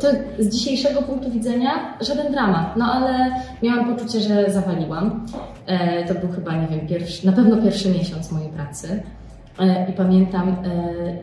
to 0.00 0.08
z 0.38 0.48
dzisiejszego 0.48 1.02
punktu 1.02 1.30
widzenia 1.30 1.70
żaden 2.00 2.32
dramat, 2.32 2.76
no 2.76 2.84
ale 2.92 3.30
miałam 3.62 3.96
poczucie, 3.96 4.20
że 4.20 4.50
zawaliłam. 4.50 5.26
To 6.08 6.14
był 6.14 6.28
chyba, 6.28 6.52
nie 6.52 6.66
wiem, 6.66 6.86
pierwszy, 6.86 7.26
na 7.26 7.32
pewno 7.32 7.56
pierwszy 7.56 7.90
miesiąc 7.90 8.32
mojej 8.32 8.48
pracy. 8.48 9.02
I 9.90 9.92
pamiętam, 9.92 10.56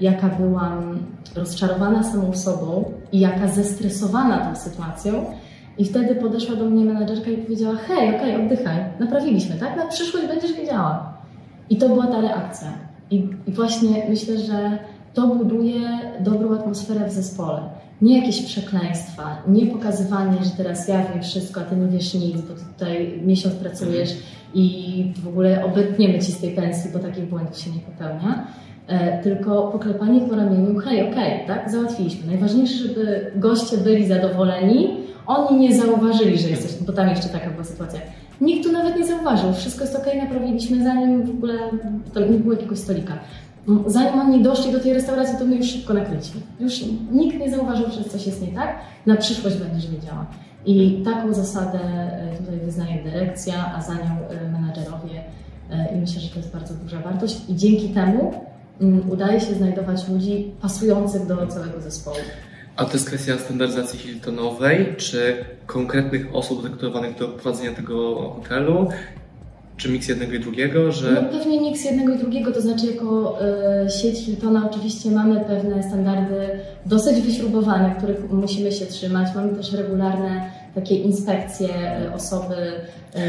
jaka 0.02 0.28
byłam 0.28 1.00
rozczarowana 1.36 2.04
samą 2.04 2.34
sobą 2.34 2.92
i 3.12 3.20
jaka 3.20 3.48
zestresowana 3.48 4.38
tą 4.38 4.56
sytuacją. 4.56 5.26
I 5.78 5.86
wtedy 5.86 6.16
podeszła 6.16 6.56
do 6.56 6.66
mnie 6.66 6.86
menadżerka 6.86 7.30
i 7.30 7.38
powiedziała: 7.38 7.76
Hej, 7.76 8.16
okej, 8.16 8.36
okay, 8.36 8.46
oddychaj, 8.46 8.78
naprawiliśmy, 9.00 9.56
tak? 9.56 9.78
Na 9.78 9.88
przyszłość 9.88 10.28
będziesz 10.28 10.54
wiedziała. 10.54 11.14
I 11.70 11.78
to 11.78 11.90
była 11.90 12.08
ta 12.08 12.22
reakcja. 12.22 12.68
I, 13.12 13.30
I 13.48 13.52
właśnie 13.52 14.06
myślę, 14.10 14.40
że 14.40 14.78
to 15.14 15.28
buduje 15.28 15.82
dobrą 16.20 16.56
atmosferę 16.56 17.08
w 17.08 17.12
zespole. 17.12 17.62
Nie 18.02 18.20
jakieś 18.20 18.42
przekleństwa, 18.42 19.44
nie 19.48 19.66
pokazywanie, 19.66 20.38
że 20.44 20.50
teraz 20.50 20.88
ja 20.88 21.06
wiem 21.14 21.24
wszystko, 21.24 21.62
a 21.62 21.64
ty 21.64 21.76
nie 21.76 21.88
wiesz 21.88 22.14
nic, 22.14 22.42
bo 22.42 22.54
tutaj 22.54 23.22
miesiąc 23.26 23.56
pracujesz 23.56 24.18
i 24.54 25.14
w 25.24 25.28
ogóle 25.28 25.66
obetniemy 25.66 26.20
ci 26.20 26.32
z 26.32 26.38
tej 26.38 26.52
pensji, 26.52 26.92
bo 26.94 27.00
takich 27.00 27.30
błędów 27.30 27.58
się 27.58 27.70
nie 27.72 27.80
popełnia. 27.80 28.48
E, 28.88 29.24
tylko 29.24 29.68
poklepanie 29.68 30.22
po 30.22 30.36
ramieniu, 30.36 30.80
hej, 30.80 31.12
okej, 31.12 31.34
okay, 31.34 31.48
tak, 31.48 31.72
załatwiliśmy. 31.72 32.28
Najważniejsze, 32.28 32.88
żeby 32.88 33.32
goście 33.36 33.78
byli 33.78 34.08
zadowoleni, 34.08 34.98
oni 35.28 35.60
nie 35.60 35.76
zauważyli, 35.76 36.38
że 36.38 36.50
jesteś, 36.50 36.84
bo 36.88 36.94
tam 36.94 37.10
jeszcze 37.10 37.30
taka 37.30 37.50
była 37.50 37.64
sytuacja. 37.64 38.00
Nikt 38.42 38.64
tu 38.64 38.72
nawet 38.72 38.98
nie 38.98 39.06
zauważył, 39.06 39.54
wszystko 39.54 39.84
jest 39.84 39.96
okej, 39.96 40.14
okay, 40.14 40.24
naprawiliśmy, 40.24 40.84
zanim 40.84 41.24
w 41.24 41.30
ogóle 41.30 41.54
nie 42.32 42.38
było 42.38 42.54
jakiegoś 42.54 42.80
stolika. 42.80 43.14
Zanim 43.88 44.20
oni 44.20 44.44
doszli 44.44 44.72
do 44.72 44.80
tej 44.80 44.94
restauracji, 44.94 45.38
to 45.40 45.46
my 45.46 45.56
już 45.56 45.68
szybko 45.68 45.94
nakryliśmy. 45.94 46.42
Już 46.60 46.84
nikt 47.12 47.40
nie 47.40 47.52
zauważył, 47.52 47.86
że 47.92 48.04
coś 48.04 48.28
jest 48.28 48.42
nie 48.42 48.48
tak. 48.48 48.76
Na 49.06 49.16
przyszłość 49.16 49.58
będziesz 49.58 49.92
wiedziała. 49.92 50.26
I 50.66 51.02
taką 51.06 51.34
zasadę 51.34 51.80
e, 51.80 52.38
tutaj 52.38 52.60
wyznaje 52.60 53.04
dyrekcja, 53.04 53.74
a 53.76 53.82
za 53.82 53.94
nią 53.94 54.02
e, 54.30 54.50
menadżerowie. 54.52 55.24
I 55.96 55.98
myślę, 55.98 56.22
że 56.22 56.30
to 56.30 56.40
jest 56.40 56.52
bardzo 56.52 56.74
duża 56.74 57.00
wartość. 57.00 57.42
I 57.50 57.56
dzięki 57.56 57.90
temu 57.90 58.34
mm, 58.82 59.12
udaje 59.12 59.42
się 59.42 59.54
znajdować 59.54 60.10
ludzi 60.10 60.52
pasujących 60.62 61.26
do 61.26 61.48
całego 61.48 61.82
zespołu. 61.82 62.18
A 62.76 62.86
to 62.86 62.94
jest 62.94 63.08
kwestia 63.08 63.38
standaryzacji 63.38 64.00
Hiltonowej, 64.00 64.96
czy 64.98 65.46
konkretnych 65.66 66.36
osób 66.36 66.64
dektywowanych 66.64 67.18
do 67.18 67.28
prowadzenia 67.28 67.72
tego 67.72 68.16
hotelu? 68.30 68.88
Czy 69.78 69.90
miks 69.90 70.08
jednego 70.08 70.34
i 70.34 70.40
drugiego? 70.40 70.92
Że... 70.92 71.12
No 71.12 71.40
pewnie 71.40 71.62
miks 71.62 71.86
jednego 71.86 72.14
i 72.14 72.18
drugiego, 72.18 72.52
to 72.52 72.62
znaczy 72.62 72.86
jako 72.86 73.38
y, 73.86 73.90
sieć 73.90 74.20
Hiltona 74.20 74.70
oczywiście 74.72 75.12
mamy 75.12 75.46
pewne 75.46 75.84
standardy 75.84 76.36
dosyć 76.86 77.22
wyśrubowane, 77.22 77.96
których 77.98 78.32
musimy 78.32 78.72
się 78.72 78.86
trzymać. 78.86 79.28
Mamy 79.36 79.56
też 79.56 79.74
regularne 79.74 80.52
takie 80.76 80.96
inspekcje 80.96 81.70
y, 82.08 82.14
osoby 82.14 82.56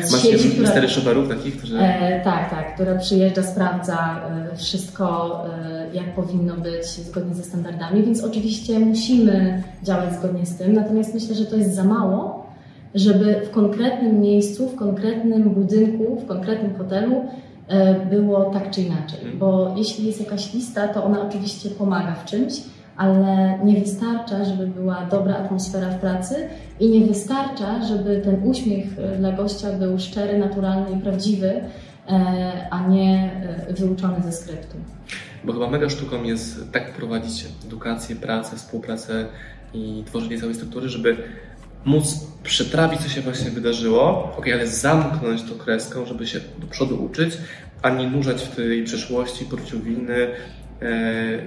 z 0.05 0.13
Masz 0.13 0.23
sieci, 0.23 0.51
która... 0.51 0.71
cztery 0.71 0.89
szoferów 0.89 1.29
takich, 1.29 1.57
którzy... 1.57 1.79
E, 1.79 2.21
tak, 2.25 2.51
tak, 2.51 2.75
która 2.75 2.99
przyjeżdża, 2.99 3.43
sprawdza 3.43 4.21
y, 4.53 4.57
wszystko, 4.57 5.45
jak 5.93 6.15
powinno 6.15 6.57
być 6.57 6.87
zgodnie 6.87 7.35
ze 7.35 7.43
standardami, 7.43 8.03
więc 8.03 8.25
oczywiście 8.25 8.79
musimy 8.79 9.63
działać 9.83 10.15
zgodnie 10.15 10.47
z 10.47 10.57
tym, 10.57 10.73
natomiast 10.73 11.15
myślę, 11.15 11.35
że 11.35 11.47
to 11.47 11.57
jest 11.57 11.75
za 11.75 11.85
mało, 11.85 12.47
żeby 12.95 13.41
w 13.47 13.51
konkretnym 13.51 14.21
miejscu, 14.21 14.69
w 14.69 14.77
konkretnym 14.77 15.43
budynku, 15.43 16.21
w 16.21 16.27
konkretnym 16.27 16.75
hotelu 16.75 17.25
e, 17.69 18.07
było 18.07 18.45
tak 18.45 18.71
czy 18.71 18.83
inaczej. 18.83 19.19
Mhm. 19.19 19.39
Bo 19.39 19.75
jeśli 19.77 20.07
jest 20.07 20.21
jakaś 20.21 20.55
lista, 20.55 20.89
to 20.89 21.05
ona 21.05 21.29
oczywiście 21.29 21.71
pomaga 21.71 22.15
w 22.15 22.25
czymś, 22.25 22.53
ale 22.97 23.59
nie 23.65 23.81
wystarcza, 23.81 24.45
żeby 24.45 24.67
była 24.67 25.07
dobra 25.11 25.37
atmosfera 25.37 25.91
w 25.91 26.01
pracy 26.01 26.49
i 26.81 26.91
nie 26.91 27.07
wystarcza, 27.07 27.83
żeby 27.83 28.21
ten 28.25 28.43
uśmiech 28.45 28.87
e, 28.99 29.17
dla 29.17 29.33
gościa 29.33 29.73
był 29.73 29.99
szczery, 29.99 30.39
naturalny 30.39 30.99
i 30.99 31.01
prawdziwy, 31.01 31.61
e, 32.09 32.69
a 32.71 32.89
nie 32.89 33.31
wyuczony 33.71 34.23
ze 34.23 34.33
skryptu. 34.33 34.77
Bo 35.45 35.53
chyba 35.53 35.71
mega 35.71 35.91
sztuką 35.91 36.23
jest 36.23 36.73
tak 36.73 36.93
prowadzić 36.93 37.47
edukację, 37.67 38.17
pracę, 38.17 38.57
współpracę 38.57 39.27
i 39.75 40.03
tworzenie 40.07 40.41
całej 40.41 40.55
struktury, 40.55 40.89
żeby 40.89 41.17
móc 41.85 42.27
przetrawić, 42.43 43.01
co 43.01 43.09
się 43.09 43.21
właśnie 43.21 43.51
wydarzyło, 43.51 44.33
ok, 44.39 44.47
ale 44.55 44.67
zamknąć 44.67 45.43
to 45.43 45.55
kreską, 45.55 46.07
żeby 46.07 46.27
się 46.27 46.41
do 46.59 46.67
przodu 46.67 47.05
uczyć, 47.05 47.39
a 47.83 47.91
nie 47.91 48.11
nurzać 48.11 48.43
w 48.43 48.57
tej 48.57 48.85
przeszłości, 48.85 49.45
poczuciu 49.45 49.81
winy 49.81 50.15
e, 50.15 50.29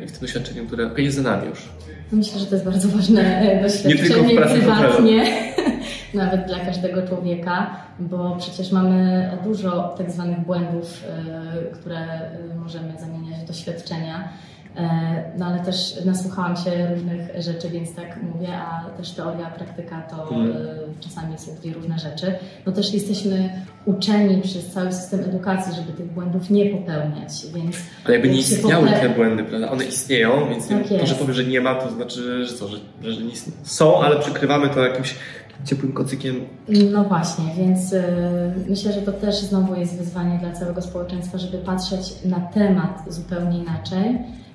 i 0.03 0.07
w 0.07 0.11
tym 0.11 0.21
doświadczeniu, 0.21 0.65
które 0.65 0.87
okay, 0.87 1.01
jest 1.01 1.17
za 1.17 1.23
nami 1.23 1.49
już. 1.49 1.69
Myślę, 2.11 2.39
że 2.39 2.45
to 2.45 2.55
jest 2.55 2.65
bardzo 2.65 2.87
ważne 2.87 3.59
doświadczenie 3.61 3.95
nie 3.95 4.09
tylko 4.09 4.23
w 4.23 4.35
pracy 4.35 4.55
prywatnie, 4.55 5.25
nawet 6.13 6.45
dla 6.47 6.59
każdego 6.59 7.07
człowieka, 7.07 7.75
bo 7.99 8.37
przecież 8.39 8.71
mamy 8.71 9.29
dużo 9.43 9.95
tak 9.97 10.11
zwanych 10.11 10.39
błędów, 10.39 11.03
e, 11.07 11.75
które 11.75 12.07
możemy 12.55 12.93
zamieniać 12.99 13.39
w 13.39 13.47
doświadczenia 13.47 14.29
E, 14.58 14.58
no 15.37 15.45
ale 15.45 15.59
też 15.59 16.05
nasłuchałam 16.05 16.57
się 16.57 16.71
różnych 16.95 17.41
rzeczy, 17.41 17.69
więc 17.69 17.95
tak 17.95 18.19
mówię, 18.33 18.47
a 18.57 18.89
też 18.97 19.11
teoria, 19.11 19.45
praktyka 19.45 20.01
to 20.01 20.25
hmm. 20.25 20.57
czasami 20.99 21.37
są 21.37 21.55
dwie 21.55 21.73
różne 21.73 21.99
rzeczy. 21.99 22.33
No 22.65 22.71
też 22.71 22.93
jesteśmy 22.93 23.49
uczeni 23.85 24.41
przez 24.41 24.71
cały 24.71 24.91
system 24.91 25.19
edukacji, 25.19 25.73
żeby 25.75 25.93
tych 25.93 26.13
błędów 26.13 26.49
nie 26.49 26.65
popełniać, 26.65 27.31
więc... 27.55 27.77
Ale 28.05 28.13
jakby 28.13 28.29
nie 28.29 28.39
istniały 28.39 28.87
pope... 28.87 28.99
te 28.99 29.09
błędy, 29.09 29.43
prawda? 29.43 29.71
One 29.71 29.85
istnieją, 29.85 30.49
więc 30.49 30.67
tak 30.67 30.87
to, 30.87 31.05
że 31.05 31.15
powiem, 31.15 31.33
że 31.33 31.43
nie 31.43 31.61
ma, 31.61 31.75
to 31.75 31.91
znaczy, 31.91 32.45
że 32.45 32.53
co, 32.53 32.67
że, 32.67 32.77
że 33.01 33.21
nie 33.21 33.31
istnieją. 33.31 33.59
Są, 33.63 34.01
ale 34.01 34.19
przykrywamy 34.19 34.69
to 34.69 34.85
jakimś 34.85 35.15
ciepłym 35.65 35.93
kocykiem. 35.93 36.35
No 36.91 37.03
właśnie, 37.03 37.45
więc 37.57 37.93
y, 37.93 38.03
myślę, 38.69 38.93
że 38.93 39.01
to 39.01 39.11
też 39.11 39.35
znowu 39.35 39.75
jest 39.75 39.97
wyzwanie 39.97 40.39
dla 40.39 40.51
całego 40.51 40.81
społeczeństwa, 40.81 41.37
żeby 41.37 41.57
patrzeć 41.57 42.25
na 42.25 42.39
temat 42.39 43.03
zupełnie 43.07 43.59
inaczej 43.59 44.19
E, 44.19 44.48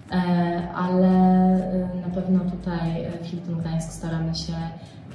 ale 0.75 1.09
e, 1.09 1.89
na 2.09 2.15
pewno 2.15 2.41
tutaj 2.41 3.07
w 3.23 3.27
Hilton 3.27 3.61
Gdańsk 3.61 3.93
staramy 3.93 4.35
się 4.35 4.53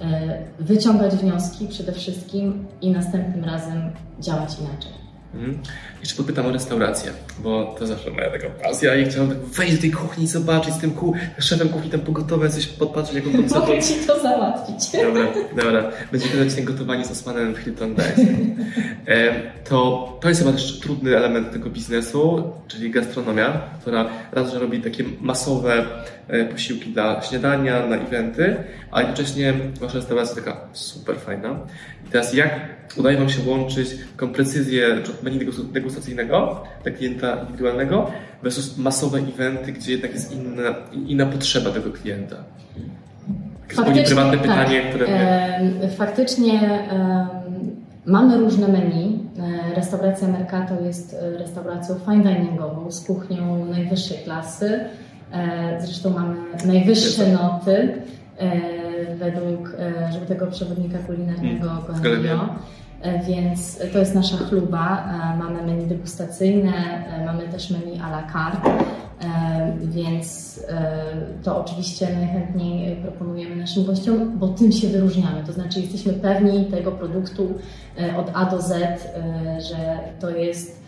e, 0.02 0.38
wyciągać 0.60 1.16
wnioski 1.16 1.68
przede 1.68 1.92
wszystkim 1.92 2.66
i 2.82 2.92
następnym 2.92 3.44
razem 3.44 3.82
działać 4.20 4.60
inaczej. 4.60 5.09
Mhm. 5.34 5.58
Jeszcze 6.00 6.15
podpytam 6.15 6.46
o 6.46 6.52
restaurację, 6.52 7.12
bo 7.39 7.76
to 7.80 7.88
zawsze 7.88 8.12
moja 8.12 8.32
taka 8.32 8.50
pasja 8.50 8.96
i 8.96 9.06
chciałem 9.06 9.30
tak 9.30 9.38
wejść 9.38 9.76
do 9.76 9.82
tej 9.82 9.92
kuchni 9.92 10.24
i 10.24 10.28
zobaczyć 10.28 10.74
z 10.74 10.78
tym 10.78 10.92
ku, 10.92 11.13
szefem 11.38 11.70
kuchni 11.70 11.89
tam 11.89 12.00
pogotowe, 12.00 12.50
coś 12.50 12.68
podpatrzeć, 12.68 13.15
jak 13.15 13.28
on 13.28 13.44
to 13.44 13.60
Mogę 13.60 13.82
Ci 13.82 13.94
to 14.08 14.20
załatwić. 14.20 14.92
Dobra, 14.92 15.28
dobra. 15.63 15.92
Będziemy 16.12 16.46
gadać 16.46 16.62
gotowanie 16.62 17.06
z 17.06 17.12
Osmanem 17.12 17.56
w 17.56 17.58
Hilton 17.58 17.94
Gdańsk. 17.94 18.22
to, 19.70 20.18
to 20.22 20.30
jest 20.30 20.42
chyba 20.42 20.54
też 20.54 20.80
trudny 20.80 21.18
element 21.18 21.52
tego 21.52 21.70
biznesu, 21.70 22.52
czyli 22.68 22.92
gastronomia, 22.92 23.62
która 23.82 24.10
raz, 24.32 24.54
że 24.54 24.60
robi 24.60 24.82
takie 24.82 25.04
masowe 25.22 25.86
e, 26.28 26.46
posiłki 26.46 26.89
dla 26.89 27.22
śniadania, 27.22 27.86
na 27.86 27.96
eventy, 27.96 28.56
a 28.92 29.02
jednocześnie 29.02 29.54
wasza 29.80 29.96
restauracja 29.96 30.36
jest 30.36 30.46
taka 30.46 30.68
super 30.74 31.20
fajna. 31.20 31.60
Teraz 32.12 32.34
jak 32.34 32.69
udaje 32.98 33.17
Wam 33.17 33.30
się 33.30 33.50
łączyć 33.50 33.89
taką 34.17 34.34
precyzję 34.34 34.88
menu 35.24 35.39
degustacyjnego 35.74 36.63
dla 36.84 36.91
klienta 36.91 37.36
indywidualnego 37.41 38.12
versus 38.43 38.78
masowe 38.78 39.19
eventy, 39.19 39.72
gdzie 39.72 39.91
jednak 39.91 40.13
jest 40.13 40.32
inna, 40.32 40.76
inna 41.08 41.26
potrzeba 41.26 41.72
tego 41.72 41.91
klienta? 41.91 42.36
Faktycznie, 43.74 44.04
prywatne 44.04 44.38
tak. 44.38 44.41
pytanie, 44.41 44.82
które... 44.82 45.08
E, 45.08 45.89
faktycznie 45.98 46.62
e, 46.91 47.28
mamy 48.06 48.38
różne 48.38 48.67
menu. 48.67 49.19
E, 49.72 49.76
restauracja 49.76 50.28
Mercato 50.28 50.82
jest 50.82 51.13
e, 51.13 51.38
restauracją 51.38 51.95
fine 52.06 52.36
diningową 52.36 52.91
z 52.91 53.06
kuchnią 53.06 53.65
najwyższej 53.65 54.17
klasy. 54.17 54.80
E, 55.32 55.82
zresztą 55.82 56.10
mamy 56.10 56.36
najwyższe 56.65 57.28
noty 57.28 57.93
według 59.20 59.76
żółtego 60.14 60.48
przewodnika 60.48 60.98
kulinarnego 61.00 61.72
Mm, 61.72 62.02
Goemio. 62.04 62.50
Więc 63.28 63.80
to 63.94 64.00
jest 64.00 64.16
nasza 64.16 64.38
chluba. 64.38 65.08
Mamy 65.40 65.64
menu 65.64 65.86
degustacyjne, 65.86 66.74
mamy 67.26 67.44
też 67.44 67.70
menu 67.72 68.00
à 68.00 68.10
la 68.12 68.24
carte, 68.34 68.70
więc 69.82 70.60
to 71.44 71.62
oczywiście 71.62 72.08
najchętniej 72.16 72.96
proponujemy 72.96 73.56
naszym 73.56 73.86
gościom, 73.86 74.38
bo 74.40 74.48
tym 74.48 74.72
się 74.72 74.88
wyróżniamy. 74.88 75.44
To 75.46 75.54
znaczy 75.54 75.80
jesteśmy 75.80 76.14
pewni 76.14 76.66
tego 76.66 76.92
produktu 76.92 77.54
od 78.18 78.32
A 78.34 78.46
do 78.46 78.62
Z, 78.62 78.74
że 79.70 80.00
to 80.20 80.30
jest 80.30 80.80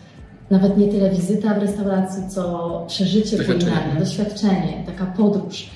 nawet 0.50 0.78
nie 0.78 0.88
tyle 0.88 1.10
wizyta 1.10 1.54
w 1.54 1.58
restauracji, 1.58 2.28
co 2.28 2.84
przeżycie 2.88 3.44
kulinarne, 3.44 4.00
doświadczenie, 4.00 4.84
taka 4.86 5.06
podróż. 5.06 5.70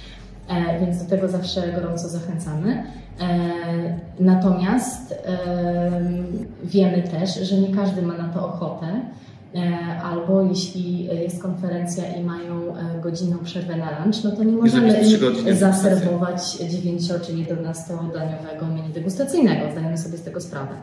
E, 0.48 0.80
więc 0.80 1.02
do 1.02 1.11
tego 1.11 1.28
zawsze 1.28 1.72
gorąco 1.72 2.09
zachęcamy. 2.09 2.85
E, 3.20 3.26
natomiast 4.20 5.12
e, 5.12 5.38
wiemy 6.64 7.02
też, 7.02 7.35
że 7.35 7.56
nie 7.56 7.74
każdy 7.74 8.02
ma 8.02 8.18
na 8.18 8.28
to 8.28 8.48
ochotę. 8.48 8.87
Albo 10.04 10.42
jeśli 10.42 11.04
jest 11.04 11.42
konferencja 11.42 12.14
i 12.14 12.24
mają 12.24 12.74
godzinną 13.02 13.38
przerwę 13.38 13.76
na 13.76 13.90
lunch, 13.98 14.24
no 14.24 14.30
to 14.30 14.44
nie 14.44 14.52
możemy 14.52 15.04
zaserwować 15.54 16.56
9 16.56 17.09
czy 17.09 17.32
11-daniowego 17.32 18.68
menu 18.74 18.92
degustacyjnego. 18.94 19.70
Zdajemy 19.72 19.98
sobie 19.98 20.18
z 20.18 20.22
tego 20.22 20.40
sprawę. 20.40 20.74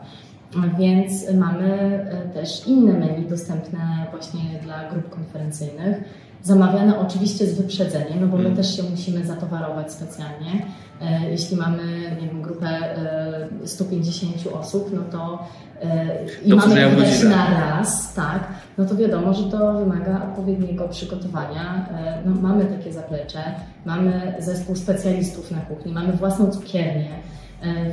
Więc 0.78 1.32
mamy 1.34 1.98
też 2.34 2.66
inne 2.66 2.92
menu 2.92 3.26
dostępne 3.28 4.06
właśnie 4.10 4.40
dla 4.62 4.90
grup 4.90 5.10
konferencyjnych. 5.10 5.96
Zamawiane 6.44 6.98
oczywiście 6.98 7.46
z 7.46 7.54
wyprzedzeniem, 7.54 8.20
no 8.20 8.26
bo 8.26 8.36
my 8.36 8.44
Mm. 8.44 8.56
też 8.56 8.76
się 8.76 8.82
musimy 8.82 9.24
zatowarować 9.26 9.92
specjalnie. 9.92 10.66
E, 11.02 11.30
Jeśli 11.30 11.56
mamy 11.56 11.82
nie 12.22 12.28
wiem, 12.28 12.42
grupę 12.42 12.66
e, 12.68 13.48
150 13.68 14.34
osób, 14.60 14.90
no 14.94 15.00
to 15.12 15.38
e, 15.82 16.06
i 16.44 16.50
że 16.50 16.56
mamy 16.56 16.90
wydać 16.90 17.22
na 17.22 17.60
raz, 17.60 18.14
tak, 18.14 18.48
no 18.78 18.84
to 18.84 18.96
wiadomo, 18.96 19.34
że 19.34 19.44
to 19.44 19.72
wymaga 19.78 20.22
odpowiedniego 20.24 20.88
przygotowania. 20.88 21.88
E, 21.90 22.22
No, 22.26 22.40
mamy 22.40 22.64
takie 22.64 22.92
zaplecze, 22.92 23.42
mamy 23.84 24.34
zespół 24.38 24.76
specjalistów 24.76 25.50
na 25.50 25.58
kuchni, 25.60 25.92
mamy 25.92 26.12
własną 26.12 26.50
cukiernię, 26.50 27.10
e, 27.10 27.34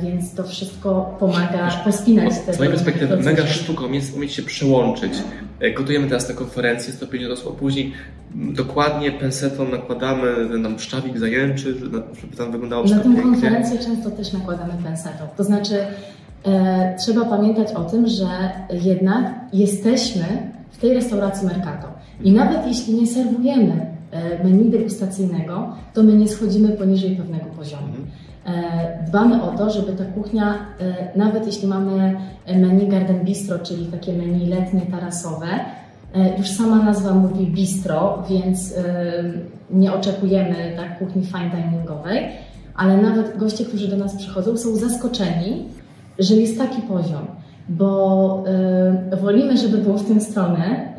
więc 0.02 0.34
to 0.34 0.44
wszystko 0.44 1.16
pomaga 1.20 1.70
pospinać 1.84 2.32
te 2.46 2.54
Z 2.54 2.58
mojej 2.58 2.72
perspektywy 2.72 3.16
mega 3.16 3.46
sztuką 3.46 3.92
jest 3.92 4.16
umieć 4.16 4.32
się 4.32 4.42
przełączyć. 4.42 5.12
E, 5.60 5.70
Gotujemy 5.70 6.08
teraz 6.08 6.28
na 6.28 6.34
konferencję 6.34 6.92
150 6.92 7.38
osób, 7.38 7.58
później 7.58 7.92
mm, 8.34 8.54
dokładnie 8.54 9.12
pensetą 9.12 9.68
nakładamy, 9.68 10.58
nam 10.58 10.78
szczawik 10.78 11.18
zajęczy, 11.18 11.78
żeby 11.78 12.02
tam 12.36 12.52
wyglądało 12.52 12.84
Na 12.84 12.98
tę 12.98 13.22
konferencję 13.22 13.78
często 13.78 14.10
też 14.10 14.32
nakładamy 14.32 14.72
pensetą. 14.84 15.24
To 15.36 15.44
znaczy, 15.44 15.74
e, 16.44 16.96
trzeba 16.98 17.24
pamiętać 17.24 17.72
o 17.72 17.84
tym, 17.84 18.08
że 18.08 18.26
jednak 18.82 19.34
jesteśmy 19.52 20.52
w 20.70 20.78
tej 20.78 20.94
restauracji 20.94 21.46
Mercato. 21.46 21.88
I 22.24 22.32
nawet 22.32 22.66
jeśli 22.66 22.94
nie 22.94 23.06
serwujemy 23.06 23.86
e, 24.10 24.44
menu 24.44 24.70
degustacyjnego, 24.70 25.76
to 25.94 26.02
my 26.02 26.12
nie 26.12 26.28
schodzimy 26.28 26.68
poniżej 26.68 27.16
pewnego 27.16 27.44
poziomu. 27.44 27.92
E, 28.46 29.04
Dbamy 29.08 29.42
o 29.42 29.58
to, 29.58 29.70
żeby 29.70 29.92
ta 29.92 30.04
kuchnia, 30.04 30.54
e, 30.80 31.18
nawet 31.18 31.46
jeśli 31.46 31.68
mamy 31.68 32.16
menu 32.46 32.88
Garden 32.88 33.24
Bistro, 33.24 33.58
czyli 33.58 33.86
takie 33.86 34.12
menu 34.12 34.46
letnie, 34.46 34.80
tarasowe, 34.80 35.46
e, 36.14 36.38
już 36.38 36.48
sama 36.48 36.82
nazwa 36.82 37.14
mówi 37.14 37.46
bistro, 37.46 38.22
więc 38.30 38.74
nie 39.70 39.92
oczekujemy 39.92 40.72
tak 40.76 40.98
kuchni 40.98 41.26
fine 41.26 41.50
diningowej, 41.50 42.28
ale 42.74 42.96
nawet 42.96 43.38
goście, 43.38 43.64
którzy 43.64 43.88
do 43.88 43.96
nas 43.96 44.16
przychodzą, 44.16 44.56
są 44.56 44.76
zaskoczeni, 44.76 45.64
że 46.18 46.34
jest 46.34 46.58
taki 46.58 46.82
poziom, 46.82 47.26
bo 47.68 48.44
e, 49.12 49.16
wolimy, 49.16 49.56
żeby 49.56 49.78
było 49.78 49.98
w 49.98 50.08
tę 50.08 50.20
stronę, 50.20 50.94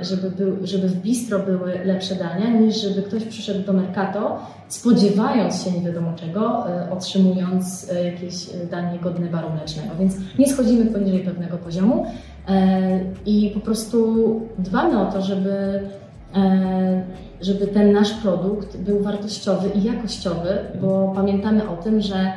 e, 0.00 0.04
żeby, 0.04 0.30
był, 0.30 0.56
żeby 0.66 0.88
w 0.88 1.02
bistro 1.02 1.38
były 1.38 1.84
lepsze 1.84 2.14
dania, 2.14 2.60
niż 2.60 2.82
żeby 2.82 3.02
ktoś 3.02 3.24
przyszedł 3.24 3.66
do 3.66 3.72
Mercato, 3.72 4.38
spodziewając 4.68 5.64
się 5.64 5.70
nie 5.70 5.80
wiadomo 5.80 6.12
czego, 6.16 6.70
e, 6.70 6.90
otrzymując 6.90 7.90
e, 7.92 8.04
jakieś 8.04 8.46
danie 8.70 8.98
godne 8.98 9.26
baru 9.26 9.50
mlecznego. 9.50 9.88
Więc 9.98 10.16
nie 10.38 10.48
schodzimy 10.48 10.86
poniżej 10.86 11.20
pewnego 11.20 11.56
poziomu 11.56 12.06
e, 12.48 13.00
i 13.26 13.50
po 13.54 13.60
prostu 13.60 14.40
dbamy 14.58 15.00
o 15.00 15.12
to, 15.12 15.22
żeby 15.22 15.80
e, 16.36 17.02
żeby 17.40 17.66
ten 17.66 17.92
nasz 17.92 18.10
produkt 18.10 18.76
był 18.76 19.02
wartościowy 19.02 19.68
i 19.68 19.82
jakościowy, 19.82 20.48
bo 20.80 21.12
pamiętamy 21.14 21.68
o 21.68 21.76
tym, 21.76 22.00
że 22.00 22.32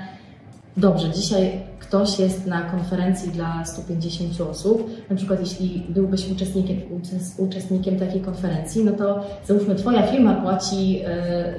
dobrze, 0.78 1.10
dzisiaj 1.10 1.52
ktoś 1.80 2.20
jest 2.20 2.46
na 2.48 2.62
konferencji 2.62 3.32
dla 3.32 3.66
150 3.66 4.42
osób, 4.42 4.90
na 5.10 5.16
przykład 5.16 5.40
jeśli 5.40 5.86
byłbyś 5.90 6.30
uczestnikiem, 6.32 6.78
uczes- 6.78 7.40
uczestnikiem 7.44 8.00
takiej 8.00 8.22
konferencji, 8.22 8.84
no 8.86 8.92
to 8.92 9.24
załóżmy 9.48 9.76
Twoja 9.76 10.08
firma 10.08 10.34
płaci 10.36 11.02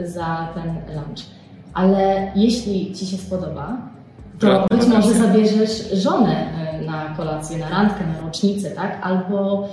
y, 0.01 0.09
za 0.11 0.49
ten 0.55 0.65
lunch. 0.97 1.23
Ale 1.75 2.33
jeśli 2.37 2.95
Ci 2.95 3.07
się 3.07 3.17
spodoba, 3.17 3.77
to 4.39 4.47
Gratulacje. 4.47 4.79
być 4.79 4.89
może 4.97 5.15
zabierzesz 5.19 5.91
żonę 5.93 6.47
y, 6.83 6.87
na 6.87 7.15
kolację, 7.17 7.59
na 7.59 7.69
randkę, 7.69 8.01
na 8.07 8.27
rocznicę, 8.27 8.71
tak? 8.71 8.99
Albo 9.03 9.69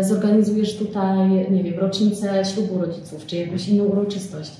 y, 0.00 0.04
zorganizujesz 0.04 0.76
tutaj, 0.76 1.28
nie 1.50 1.62
wiem, 1.62 1.78
rocznicę 1.80 2.44
ślubu 2.44 2.78
rodziców, 2.78 3.26
czy 3.26 3.36
jakąś 3.36 3.68
inną 3.68 3.84
uroczystość. 3.84 4.50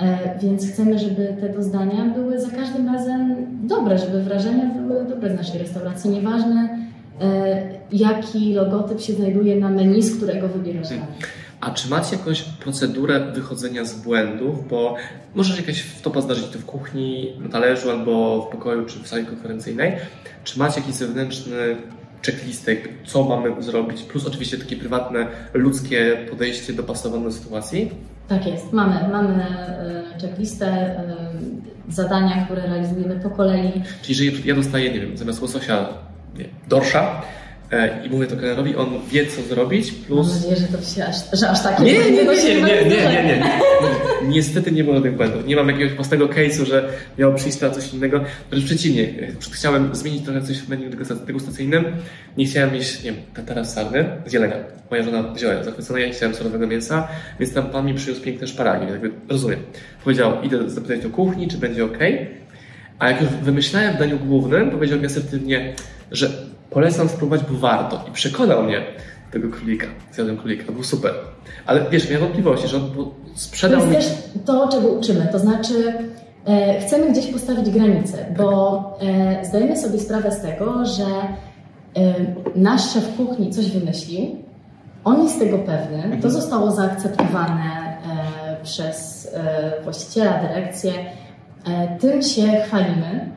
E, 0.00 0.38
Więc 0.42 0.68
chcemy, 0.72 0.98
żeby 0.98 1.36
te 1.40 1.48
doznania 1.48 2.04
były 2.04 2.40
za 2.40 2.50
każdym 2.50 2.88
razem 2.94 3.36
dobre, 3.62 3.98
żeby 3.98 4.22
wrażenia 4.22 4.64
były 4.64 5.04
dobre 5.04 5.34
z 5.34 5.36
naszej 5.36 5.58
restauracji. 5.58 6.10
Nieważne, 6.10 6.78
e, 7.20 7.62
jaki 7.92 8.54
logotyp 8.54 9.00
się 9.00 9.12
znajduje 9.12 9.56
na 9.56 9.68
menu, 9.70 10.02
z 10.02 10.16
którego 10.16 10.48
wybierasz 10.48 10.88
danie. 10.88 11.06
A 11.60 11.70
czy 11.70 11.90
macie 11.90 12.16
jakąś 12.16 12.42
procedurę 12.42 13.32
wychodzenia 13.34 13.84
z 13.84 13.94
błędów? 14.02 14.68
Bo 14.68 14.94
może 15.34 15.54
się 15.54 15.60
jakaś 15.60 15.80
wtopa 15.80 16.20
zdarzyć 16.20 16.46
to 16.46 16.58
w 16.58 16.64
kuchni, 16.64 17.32
na 17.40 17.48
talerzu, 17.48 17.90
albo 17.90 18.42
w 18.42 18.52
pokoju, 18.52 18.86
czy 18.86 18.98
w 18.98 19.08
sali 19.08 19.26
konferencyjnej. 19.26 19.92
Czy 20.44 20.58
macie 20.58 20.80
jakiś 20.80 20.94
zewnętrzny 20.94 21.76
checklistek, 22.26 22.88
co 23.06 23.24
mamy 23.24 23.62
zrobić? 23.62 24.02
Plus 24.02 24.26
oczywiście 24.26 24.58
takie 24.58 24.76
prywatne, 24.76 25.26
ludzkie 25.54 26.16
podejście 26.30 26.72
dopasowane 26.72 27.24
do 27.24 27.32
sytuacji. 27.32 27.90
Tak 28.30 28.46
jest, 28.46 28.72
mamy, 28.72 29.08
mamy 29.12 29.44
e, 29.44 30.18
checklistę, 30.20 30.66
e, 30.66 31.16
zadania, 31.88 32.44
które 32.44 32.62
realizujemy 32.62 33.20
po 33.20 33.30
kolei. 33.30 33.72
Czyli 34.02 34.26
jeżeli 34.26 34.48
ja 34.48 34.54
dostaję, 34.54 34.92
nie 34.92 35.00
wiem, 35.00 35.16
zamiast 35.16 35.42
łososia 35.42 35.88
nie, 36.38 36.44
dorsza 36.68 37.22
i 38.04 38.10
mówię 38.10 38.26
to 38.26 38.36
kelnerowi, 38.36 38.76
on 38.76 38.88
wie, 39.10 39.26
co 39.26 39.42
zrobić, 39.42 39.92
Mam 39.92 40.02
plus... 40.06 40.34
nadzieję, 40.34 40.56
że 40.56 40.78
to 40.78 40.84
się 40.94 41.06
aż, 41.06 41.16
że 41.40 41.50
aż 41.50 41.62
takie 41.62 41.82
Nie, 41.82 41.92
nie, 41.92 42.10
nie, 42.10 42.24
nie, 42.54 42.84
nie, 42.84 42.84
nie, 42.84 43.24
nie. 43.24 43.60
Niestety 44.28 44.72
nie 44.72 44.84
było 44.84 44.96
żadnych 44.96 45.16
błędów. 45.16 45.46
Nie 45.46 45.56
mam 45.56 45.68
jakiegoś 45.68 45.92
prostego 45.92 46.28
case'u, 46.28 46.64
że 46.64 46.88
miało 47.18 47.34
przyjść 47.34 47.60
na 47.60 47.70
coś 47.70 47.94
innego. 47.94 48.24
Wręcz 48.50 48.64
przeciwnie, 48.64 49.08
chciałem 49.52 49.94
zmienić 49.94 50.24
trochę 50.24 50.42
coś 50.42 50.58
w 50.58 50.68
menu 50.68 50.90
degustacyjnym. 51.26 51.84
Nie 52.36 52.46
chciałem 52.46 52.72
mieć, 52.72 53.04
nie 53.04 53.12
wiem, 53.12 53.20
tatara 53.34 53.64
sarny 53.64 54.04
z 54.26 54.32
jelenia. 54.32 54.56
Moja 54.90 55.02
żona 55.02 55.22
wzięła 55.22 55.64
zachwycona, 55.64 55.98
ja 55.98 56.06
nie 56.06 56.12
chciałem 56.12 56.34
surowego 56.34 56.66
mięsa, 56.66 57.08
więc 57.40 57.54
tam 57.54 57.66
pan 57.70 57.86
mi 57.86 57.94
przyniósł 57.94 58.22
piękne 58.22 58.46
szparagi, 58.46 58.86
więc 58.86 59.02
jakby 59.02 59.10
rozumiem. 59.28 59.60
Powiedział, 60.04 60.42
idę 60.42 60.70
zapytać 60.70 61.00
do 61.00 61.10
kuchni, 61.10 61.48
czy 61.48 61.58
będzie 61.58 61.84
ok. 61.84 61.98
A 62.98 63.10
jak 63.10 63.22
już 63.22 63.30
wymyślałem 63.30 63.94
w 63.94 63.98
daniu 63.98 64.18
głównym, 64.18 64.70
powiedział 64.70 64.98
mi 64.98 65.06
asertywnie, 65.06 65.74
że 66.10 66.30
polecam 66.70 67.08
spróbować, 67.08 67.40
bo 67.50 67.58
warto. 67.58 68.04
I 68.08 68.10
przekonał 68.12 68.62
mnie 68.62 68.82
tego 69.32 69.48
królika. 69.48 69.86
Zjadłem 70.12 70.36
królika, 70.36 70.72
był 70.72 70.84
super. 70.84 71.12
Ale 71.66 71.90
wiesz, 71.90 72.04
miałem 72.10 72.20
wątpliwości, 72.22 72.68
że 72.68 72.76
on 72.76 72.90
po- 72.90 73.04
To 73.04 73.10
sprzedał 73.34 73.78
jest 73.80 73.90
mi... 73.90 73.96
też 73.96 74.12
to, 74.44 74.68
czego 74.68 74.88
uczymy. 74.88 75.28
To 75.32 75.38
znaczy, 75.38 75.92
e, 76.46 76.80
chcemy 76.80 77.10
gdzieś 77.12 77.26
postawić 77.26 77.70
granice, 77.70 78.26
bo 78.38 78.82
e, 79.02 79.44
zdajemy 79.44 79.76
sobie 79.76 79.98
sprawę 79.98 80.32
z 80.32 80.40
tego, 80.42 80.86
że 80.86 81.04
e, 81.04 82.14
nasz 82.56 82.90
szef 82.92 83.16
kuchni 83.16 83.50
coś 83.50 83.70
wymyślił, 83.70 84.36
on 85.04 85.22
jest 85.22 85.38
tego 85.38 85.58
pewny, 85.58 86.18
to 86.22 86.30
zostało 86.30 86.70
zaakceptowane 86.70 87.64
e, 88.60 88.64
przez 88.64 89.28
e, 89.34 89.72
właściciela, 89.84 90.40
dyrekcję, 90.42 90.92
e, 91.66 91.98
tym 91.98 92.22
się 92.22 92.42
chwalimy. 92.66 93.30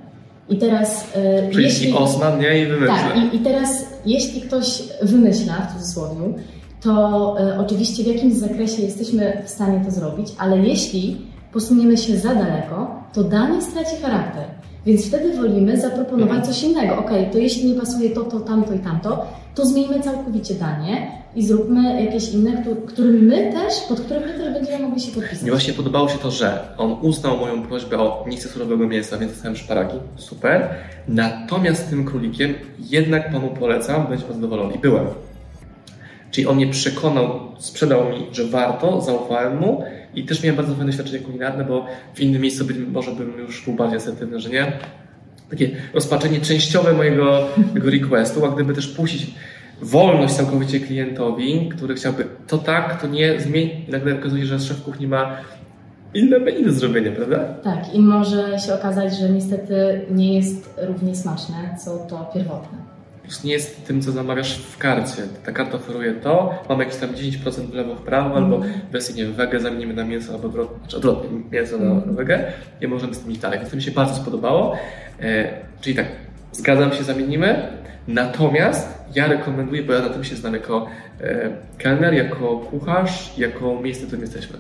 I 0.49 0.57
teraz, 0.57 1.07
e, 1.15 1.49
Przyjdzie 1.49 1.95
Osman, 1.95 2.39
nie? 2.39 2.63
I 2.63 2.65
wymyślę. 2.65 2.95
tak, 2.95 3.33
i, 3.33 3.35
i 3.35 3.39
teraz 3.39 3.85
jeśli 4.05 4.41
ktoś 4.41 4.83
wymyśla, 5.01 5.53
w 5.53 5.73
cudzysłowie, 5.73 6.33
to 6.81 7.35
e, 7.39 7.59
oczywiście 7.59 8.03
w 8.03 8.07
jakimś 8.07 8.33
zakresie 8.33 8.81
jesteśmy 8.81 9.43
w 9.45 9.49
stanie 9.49 9.85
to 9.85 9.91
zrobić, 9.91 10.27
ale 10.37 10.57
jeśli 10.57 11.17
posuniemy 11.53 11.97
się 11.97 12.17
za 12.17 12.35
daleko, 12.35 13.03
to 13.13 13.23
danie 13.23 13.61
straci 13.61 13.95
charakter. 14.01 14.45
Więc 14.85 15.07
wtedy 15.07 15.37
wolimy 15.37 15.81
zaproponować 15.81 16.45
coś 16.45 16.63
innego. 16.63 16.97
Ok, 16.97 17.09
to 17.31 17.37
jeśli 17.37 17.69
nie 17.71 17.79
pasuje 17.79 18.09
to, 18.09 18.21
to, 18.23 18.39
tamto 18.39 18.73
i 18.73 18.79
tamto, 18.79 19.25
to 19.55 19.65
zmieńmy 19.65 19.99
całkowicie 20.01 20.53
danie 20.53 21.11
i 21.35 21.45
zróbmy 21.45 22.03
jakieś 22.05 22.29
inne, 22.33 22.61
któ- 22.61 22.75
którym 22.75 23.15
my 23.25 23.53
też, 23.53 23.73
pod 23.89 23.99
którym 24.01 24.23
my 24.23 24.33
też 24.33 24.53
będziemy 24.53 24.79
mogli 24.87 25.01
się 25.01 25.11
podpisać. 25.11 25.41
Mi 25.43 25.49
właśnie 25.49 25.73
podobało 25.73 26.09
się 26.09 26.17
to, 26.17 26.31
że 26.31 26.67
on 26.77 26.95
uznał 27.01 27.37
moją 27.37 27.63
prośbę 27.63 27.97
o 27.99 28.25
nie 28.29 28.37
chcę 28.37 28.49
surowego 28.49 28.87
mięsa, 28.87 29.17
więc 29.17 29.31
dostałem 29.31 29.55
szparagi. 29.57 29.95
Super. 30.15 30.69
Natomiast 31.07 31.89
tym 31.89 32.05
królikiem 32.05 32.53
jednak 32.79 33.31
panu 33.31 33.47
polecam, 33.59 34.07
będzie 34.07 34.25
pan 34.25 34.35
zadowolony. 34.35 34.73
Byłem. 34.81 35.05
Czyli 36.33 36.47
on 36.47 36.55
mnie 36.55 36.67
przekonał, 36.67 37.39
sprzedał 37.57 38.09
mi, 38.09 38.27
że 38.31 38.45
warto, 38.45 39.01
zaufałem 39.01 39.59
mu 39.59 39.83
i 40.15 40.23
też 40.23 40.43
miałem 40.43 40.55
bardzo 40.55 40.75
fajne 40.75 40.91
doświadczenie 40.91 41.19
kulinarne, 41.19 41.63
bo 41.63 41.85
w 42.13 42.19
innym 42.19 42.41
miejscu 42.41 42.65
być 42.65 42.77
może 42.77 43.11
bym 43.11 43.37
już 43.37 43.65
był 43.65 43.73
bardziej 43.73 43.97
asertywny, 43.97 44.39
że 44.39 44.49
nie. 44.49 44.71
Takie 45.49 45.71
rozpaczenie 45.93 46.41
częściowe 46.41 46.93
mojego 46.93 47.47
tego 47.73 47.89
requestu, 47.89 48.45
a 48.45 48.49
gdyby 48.49 48.73
też 48.73 48.87
puścić 48.87 49.27
wolność 49.81 50.33
całkowicie 50.33 50.79
klientowi, 50.79 51.69
który 51.69 51.95
chciałby 51.95 52.25
to 52.47 52.57
tak, 52.57 53.01
to 53.01 53.07
nie, 53.07 53.39
zmień, 53.39 53.69
i 53.87 53.91
nagle 53.91 54.15
okazuje 54.15 54.43
się, 54.43 54.47
że 54.47 54.59
szef 54.59 54.83
kuchni 54.83 55.07
ma 55.07 55.37
inne 56.13 56.39
menu 56.39 56.65
do 56.65 56.71
zrobienia, 56.71 57.11
prawda? 57.11 57.39
Tak, 57.63 57.93
i 57.93 57.99
może 57.99 58.59
się 58.59 58.73
okazać, 58.73 59.17
że 59.17 59.29
niestety 59.29 60.05
nie 60.11 60.35
jest 60.35 60.79
równie 60.81 61.15
smaczne, 61.15 61.55
co 61.85 61.97
to 61.97 62.31
pierwotne. 62.33 62.92
Prostu 63.23 63.47
nie 63.47 63.53
jest 63.53 63.85
tym, 63.87 64.01
co 64.01 64.11
zamawiasz 64.11 64.57
w 64.57 64.77
karcie. 64.77 65.21
Ta 65.45 65.51
karta 65.51 65.77
oferuje 65.77 66.13
to, 66.13 66.63
mamy 66.69 66.83
jakieś 66.83 66.99
tam 66.99 67.09
10% 67.09 67.51
w 67.51 67.73
lewo, 67.73 67.95
w 67.95 68.01
prawo, 68.01 68.35
albo 68.35 68.61
wersję, 68.91 69.15
nie 69.15 69.23
wiem, 69.23 69.33
wege 69.33 69.59
zamienimy 69.59 69.93
na 69.93 70.03
mięso, 70.05 70.33
albo 70.33 70.47
odwrotnie, 70.47 70.77
znaczy 70.79 70.97
odwrotnie 70.97 71.29
mięso 71.51 71.77
na 71.77 71.85
Mhm. 71.91 72.15
wege 72.15 72.51
i 72.81 72.87
możemy 72.87 73.13
z 73.13 73.19
tym 73.19 73.31
iść 73.31 73.39
dalej. 73.41 73.59
Więc 73.59 73.69
to 73.71 73.75
mi 73.75 73.81
się 73.81 73.91
bardzo 73.91 74.15
spodobało. 74.15 74.75
E, 75.21 75.53
czyli 75.81 75.95
tak, 75.95 76.05
zgadzam 76.51 76.93
się, 76.93 77.03
zamienimy, 77.03 77.67
natomiast 78.07 79.03
ja 79.15 79.27
rekomenduję, 79.27 79.83
bo 79.83 79.93
ja 79.93 79.99
na 80.01 80.09
tym 80.09 80.23
się 80.23 80.35
znam 80.35 80.53
jako 80.53 80.87
e, 81.21 81.49
kelner, 81.77 82.13
jako 82.13 82.57
kucharz, 82.57 83.37
jako 83.37 83.81
miejsce, 83.81 84.03
w 84.03 84.07
którym 84.07 84.21
jesteśmy. 84.21 84.57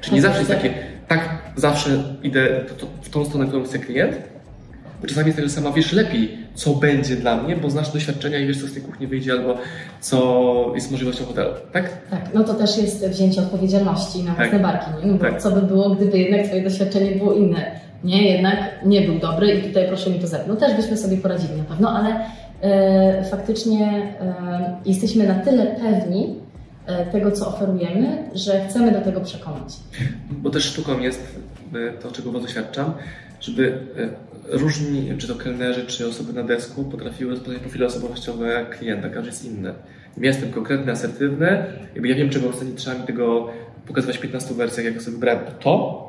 Czyli 0.00 0.14
nie 0.16 0.22
zawsze 0.22 0.38
jest 0.38 0.50
takie, 0.50 0.74
tak, 1.08 1.28
zawsze 1.56 2.02
idę 2.22 2.64
w 3.02 3.10
tą 3.10 3.24
stronę, 3.24 3.46
którą 3.46 3.64
chce 3.64 3.78
klient, 3.78 4.16
bo 5.00 5.06
czasami 5.06 5.26
jest 5.26 5.36
tak, 5.38 5.48
że 5.48 5.50
sama 5.54 5.72
wiesz 5.72 5.92
lepiej, 5.92 6.45
co 6.56 6.74
będzie 6.74 7.16
dla 7.16 7.36
mnie, 7.42 7.56
bo 7.56 7.70
znasz 7.70 7.92
doświadczenia 7.92 8.38
i 8.38 8.46
wiesz, 8.46 8.60
co 8.60 8.66
z 8.66 8.72
tej 8.72 8.82
kuchni 8.82 9.06
wyjdzie, 9.06 9.32
albo 9.32 9.54
co 10.00 10.72
jest 10.74 10.90
możliwością 10.90 11.24
hotelu, 11.24 11.50
tak? 11.72 12.08
Tak, 12.10 12.20
no 12.34 12.44
to 12.44 12.54
też 12.54 12.78
jest 12.78 13.08
wzięcie 13.08 13.40
odpowiedzialności 13.40 14.18
na 14.22 14.34
własne 14.34 14.50
Tak. 14.50 14.62
barki, 14.62 14.86
nie? 15.00 15.12
No 15.12 15.18
bo 15.18 15.24
Tak. 15.24 15.42
co 15.42 15.50
by 15.50 15.62
było, 15.62 15.90
gdyby 15.90 16.18
jednak 16.18 16.46
Twoje 16.46 16.62
doświadczenie 16.62 17.10
było 17.10 17.32
inne? 17.34 17.80
Nie, 18.04 18.32
jednak 18.32 18.58
nie 18.86 19.00
był 19.00 19.18
dobry 19.18 19.54
i 19.54 19.62
tutaj 19.62 19.88
proszę 19.88 20.10
mi 20.10 20.20
to 20.20 20.26
zepnąć. 20.26 20.60
No 20.60 20.66
też 20.66 20.76
byśmy 20.76 20.96
sobie 20.96 21.16
poradzili 21.16 21.54
na 21.58 21.64
pewno, 21.64 21.90
ale 21.90 22.20
e, 22.62 23.24
faktycznie 23.30 23.86
e, 24.20 24.76
jesteśmy 24.86 25.26
na 25.26 25.34
tyle 25.34 25.66
pewni 25.66 26.34
e, 26.86 27.06
tego, 27.06 27.32
co 27.32 27.48
oferujemy, 27.48 28.16
że 28.34 28.64
chcemy 28.68 28.92
do 28.92 29.00
tego 29.00 29.20
przekonać. 29.20 29.74
Bo 30.30 30.50
też 30.50 30.64
sztuką 30.64 31.00
jest 31.00 31.36
to, 32.02 32.12
czego 32.12 32.32
doświadczam, 32.32 32.92
żeby 33.40 33.78
e, 34.52 34.58
różni, 34.58 35.12
czy 35.18 35.28
to 35.28 35.34
kelnerzy, 35.34 35.86
czy 35.86 36.08
osoby 36.08 36.32
na 36.32 36.42
desku 36.42 36.84
potrafiły 36.84 37.30
rozpoznać 37.30 37.58
profile 37.58 37.86
osobowościowe 37.86 38.66
klienta. 38.70 39.08
Każdy 39.08 39.28
jest 39.28 39.44
inny. 39.44 39.74
Ja 40.16 40.26
jestem 40.26 40.52
konkretny, 40.52 40.92
asertywny, 40.92 41.64
jakby 41.94 42.08
ja 42.08 42.14
wiem, 42.16 42.30
czego 42.30 42.52
chcę, 42.52 42.64
nie 42.64 42.72
trzeba 42.72 42.98
mi 42.98 43.06
tego 43.06 43.48
pokazywać 43.86 44.18
w 44.18 44.20
15 44.20 44.54
wersjach, 44.54 44.86
jak 44.86 44.94
ja 44.94 45.00
sobie 45.00 45.12
wybrałem 45.12 45.40
to, 45.60 46.06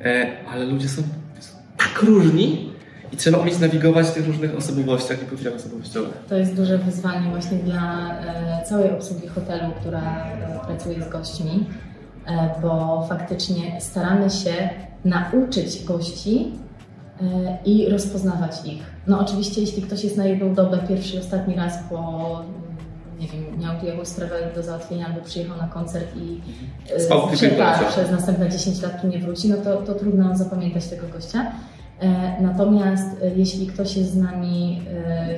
e, 0.00 0.26
ale 0.48 0.64
ludzie 0.64 0.88
są, 0.88 1.02
są 1.40 1.52
tak 1.76 2.02
różni 2.02 2.72
i 3.12 3.16
trzeba 3.16 3.38
umieć 3.38 3.58
nawigować 3.58 4.06
w 4.06 4.14
tych 4.14 4.26
różnych 4.26 4.56
osobowościach 4.56 5.22
i 5.22 5.26
profilach 5.26 5.54
osobowościowych. 5.54 6.14
To 6.28 6.36
jest 6.36 6.54
duże 6.54 6.78
wyzwanie 6.78 7.30
właśnie 7.30 7.58
dla 7.58 8.14
e, 8.20 8.64
całej 8.64 8.90
obsługi 8.90 9.28
hotelu, 9.28 9.72
która 9.80 10.26
pracuje 10.66 11.02
z 11.02 11.08
gośćmi, 11.08 11.66
bo 12.62 13.06
faktycznie 13.08 13.80
staramy 13.80 14.30
się 14.30 14.70
nauczyć 15.04 15.84
gości 15.84 16.52
e, 17.22 17.58
i 17.64 17.88
rozpoznawać 17.88 18.52
ich. 18.64 18.82
No 19.06 19.20
oczywiście, 19.20 19.60
jeśli 19.60 19.82
ktoś 19.82 20.04
jest 20.04 20.16
na 20.16 20.24
jedną 20.24 20.54
dobę, 20.54 20.78
pierwszy 20.88 21.16
i 21.16 21.18
ostatni 21.18 21.54
raz, 21.54 21.78
bo 21.90 22.40
nie 23.20 23.26
wiem, 23.28 23.44
miał 23.60 23.80
tu 23.80 23.86
jakąś 23.86 24.08
sprawę 24.08 24.34
do 24.54 24.62
załatwienia 24.62 25.06
albo 25.06 25.20
przyjechał 25.20 25.56
na 25.58 25.66
koncert 25.68 26.06
i 26.16 26.40
e, 26.94 27.00
Spał 27.00 27.28
w 27.28 27.32
prze- 27.32 27.48
tym 27.48 27.58
końcu. 27.58 27.84
przez 27.92 28.10
następne 28.10 28.48
10 28.50 28.82
lat 28.82 29.00
tu 29.02 29.08
nie 29.08 29.18
wróci, 29.18 29.48
no 29.48 29.56
to, 29.56 29.76
to 29.76 29.94
trudno 29.94 30.36
zapamiętać 30.36 30.86
tego 30.86 31.06
gościa. 31.12 31.52
E, 32.00 32.42
Natomiast 32.42 33.06
jeśli 33.36 33.66
ktoś 33.66 33.96
jest 33.96 34.12
z 34.12 34.16
nami 34.16 34.82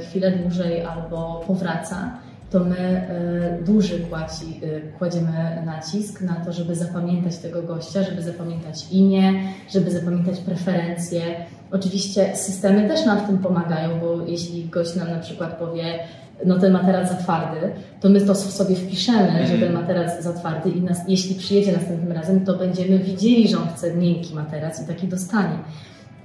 chwilę 0.09 0.31
dłużej 0.33 0.85
albo 0.85 1.45
powraca, 1.47 2.11
to 2.53 2.61
my 2.61 2.77
e, 2.79 3.63
duży 3.65 4.01
kłaci, 4.01 4.61
e, 4.63 4.81
kładziemy 4.99 5.63
nacisk 5.67 6.21
na 6.21 6.35
to, 6.35 6.53
żeby 6.53 6.75
zapamiętać 6.75 7.37
tego 7.37 7.63
gościa, 7.63 8.03
żeby 8.03 8.23
zapamiętać 8.23 8.87
imię, 8.91 9.33
żeby 9.71 9.91
zapamiętać 9.91 10.39
preferencje. 10.39 11.23
Oczywiście 11.71 12.37
systemy 12.37 12.89
też 12.89 13.07
nam 13.07 13.19
w 13.19 13.27
tym 13.27 13.39
pomagają, 13.39 14.01
bo 14.01 14.27
jeśli 14.27 14.65
gość 14.65 14.97
nam 14.97 15.11
na 15.11 15.19
przykład 15.19 15.59
powie, 15.59 15.99
no 16.47 16.59
ten 16.59 16.73
materac 16.73 17.09
za 17.09 17.15
twardy, 17.15 17.73
to 18.01 18.09
my 18.09 18.21
to 18.21 18.35
sobie 18.35 18.77
wpiszemy, 18.77 19.47
że 19.47 19.59
ten 19.59 19.73
materac 19.73 20.23
za 20.23 20.33
twardy 20.33 20.71
i 20.71 20.83
nas, 20.83 20.99
jeśli 21.09 21.35
przyjedzie 21.35 21.73
następnym 21.73 22.13
razem, 22.13 22.45
to 22.45 22.59
będziemy 22.59 22.99
widzieli, 22.99 23.49
że 23.49 23.59
on 23.59 23.69
chce 23.69 23.95
miękki 23.95 24.35
materac 24.35 24.83
i 24.83 24.87
taki 24.87 25.09
dostanie. 25.09 25.59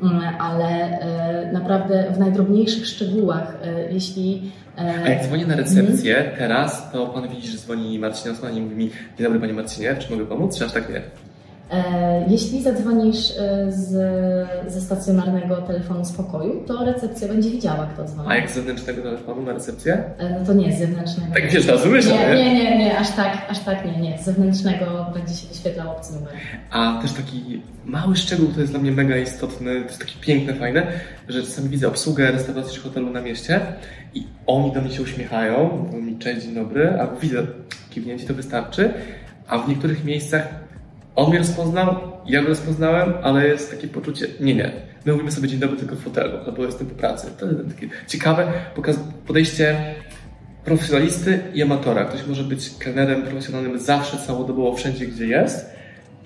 Mm, 0.01 0.21
Ale 0.39 0.99
e, 0.99 1.51
naprawdę 1.53 2.11
w 2.15 2.19
najdrobniejszych 2.19 2.87
szczegółach, 2.87 3.57
e, 3.63 3.93
jeśli 3.93 4.51
e, 4.77 5.03
A 5.05 5.09
jak 5.09 5.23
dzwonię 5.23 5.45
na 5.45 5.55
recepcję 5.55 6.31
teraz, 6.37 6.91
to 6.91 7.07
pan 7.07 7.27
widzi, 7.27 7.47
że 7.47 7.57
dzwoni 7.57 7.99
Marcin 7.99 8.31
Osman 8.31 8.57
i 8.57 8.61
mówi 8.61 8.75
mi 8.75 8.89
Dzień 8.89 9.23
dobry 9.23 9.39
panie 9.39 9.53
Marcinie, 9.53 9.95
czy 9.99 10.11
mogę 10.11 10.25
pomóc? 10.25 10.57
Czy 10.57 10.65
aż 10.65 10.71
tak 10.71 10.89
nie? 10.89 11.01
E, 11.71 12.25
Jeśli 12.29 12.63
zadzwonisz 12.63 13.31
e, 13.39 13.71
z, 13.71 13.91
ze 14.67 14.81
stacjonarnego 14.81 15.55
telefonu 15.55 16.05
z 16.05 16.11
pokoju, 16.11 16.63
to 16.67 16.85
recepcja 16.85 17.27
będzie 17.27 17.49
widziała, 17.49 17.87
kto 17.93 18.03
dzwoni. 18.03 18.29
A 18.31 18.35
jak 18.35 18.49
z 18.49 18.53
zewnętrznego 18.53 19.01
telefonu 19.01 19.41
na 19.41 19.53
recepcję? 19.53 20.03
E, 20.17 20.39
No 20.39 20.45
to 20.45 20.53
nie, 20.53 20.73
z 20.73 20.79
zewnętrznego. 20.79 21.33
Tak 21.33 21.51
wiesz, 21.51 21.67
rozumiesz, 21.67 22.05
nie, 22.05 22.13
nie? 22.35 22.35
nie, 22.35 22.53
nie, 22.53 22.77
nie, 22.77 22.97
aż 22.97 23.11
tak, 23.11 23.37
aż 23.49 23.59
tak 23.59 23.85
nie, 23.85 23.97
nie. 24.01 24.17
Z 24.17 24.25
zewnętrznego 24.25 25.11
będzie 25.13 25.33
się 25.33 25.47
wyświetlał 25.47 25.91
obcy 25.91 26.13
numer. 26.13 26.29
A 26.71 27.01
też 27.01 27.13
taki 27.13 27.61
mały 27.85 28.15
szczegół, 28.15 28.47
to 28.47 28.59
jest 28.61 28.73
dla 28.73 28.81
mnie 28.81 28.91
mega 28.91 29.17
istotny, 29.17 29.81
to 29.81 29.87
jest 29.87 29.99
takie 29.99 30.19
piękne, 30.21 30.53
fajne, 30.53 30.87
że 31.29 31.43
czasami 31.43 31.69
widzę 31.69 31.87
obsługę 31.87 32.31
restauracji 32.31 32.75
czy 32.75 32.81
hotelu 32.81 33.09
na 33.09 33.21
mieście 33.21 33.59
i 34.13 34.27
oni 34.47 34.71
do 34.71 34.81
mnie 34.81 34.91
się 34.91 35.01
uśmiechają, 35.01 35.69
mówią 35.85 36.01
mi 36.01 36.17
cześć, 36.17 36.41
dzień 36.45 36.55
dobry, 36.55 36.89
albo 36.99 37.15
widzę 37.15 37.43
kiwnięcie, 37.89 38.27
to 38.27 38.33
wystarczy, 38.33 38.93
a 39.47 39.57
w 39.57 39.69
niektórych 39.69 40.03
miejscach 40.03 40.66
on 41.17 41.29
mnie 41.29 41.39
rozpoznał, 41.39 41.95
ja 42.25 42.41
go 42.41 42.47
rozpoznałem, 42.47 43.13
ale 43.23 43.47
jest 43.47 43.71
takie 43.71 43.87
poczucie, 43.87 44.27
nie, 44.39 44.55
nie, 44.55 44.71
my 45.05 45.13
mówimy 45.13 45.31
sobie 45.31 45.47
dzień 45.47 45.59
dobry 45.59 45.77
tylko 45.77 45.95
w 45.95 46.03
hotelu, 46.03 46.37
albo 46.45 46.65
jestem 46.65 46.87
po 46.87 46.95
pracy. 46.95 47.27
To 47.39 47.45
jest 47.45 47.57
takie 47.75 47.89
ciekawe 48.07 48.53
podejście 49.27 49.75
profesjonalisty 50.65 51.39
i 51.53 51.61
amatora. 51.61 52.05
Ktoś 52.05 52.27
może 52.27 52.43
być 52.43 52.69
kelnerem 52.79 53.23
profesjonalnym 53.23 53.79
zawsze, 53.79 54.17
całodobowo, 54.17 54.73
wszędzie, 54.73 55.05
gdzie 55.05 55.27
jest. 55.27 55.69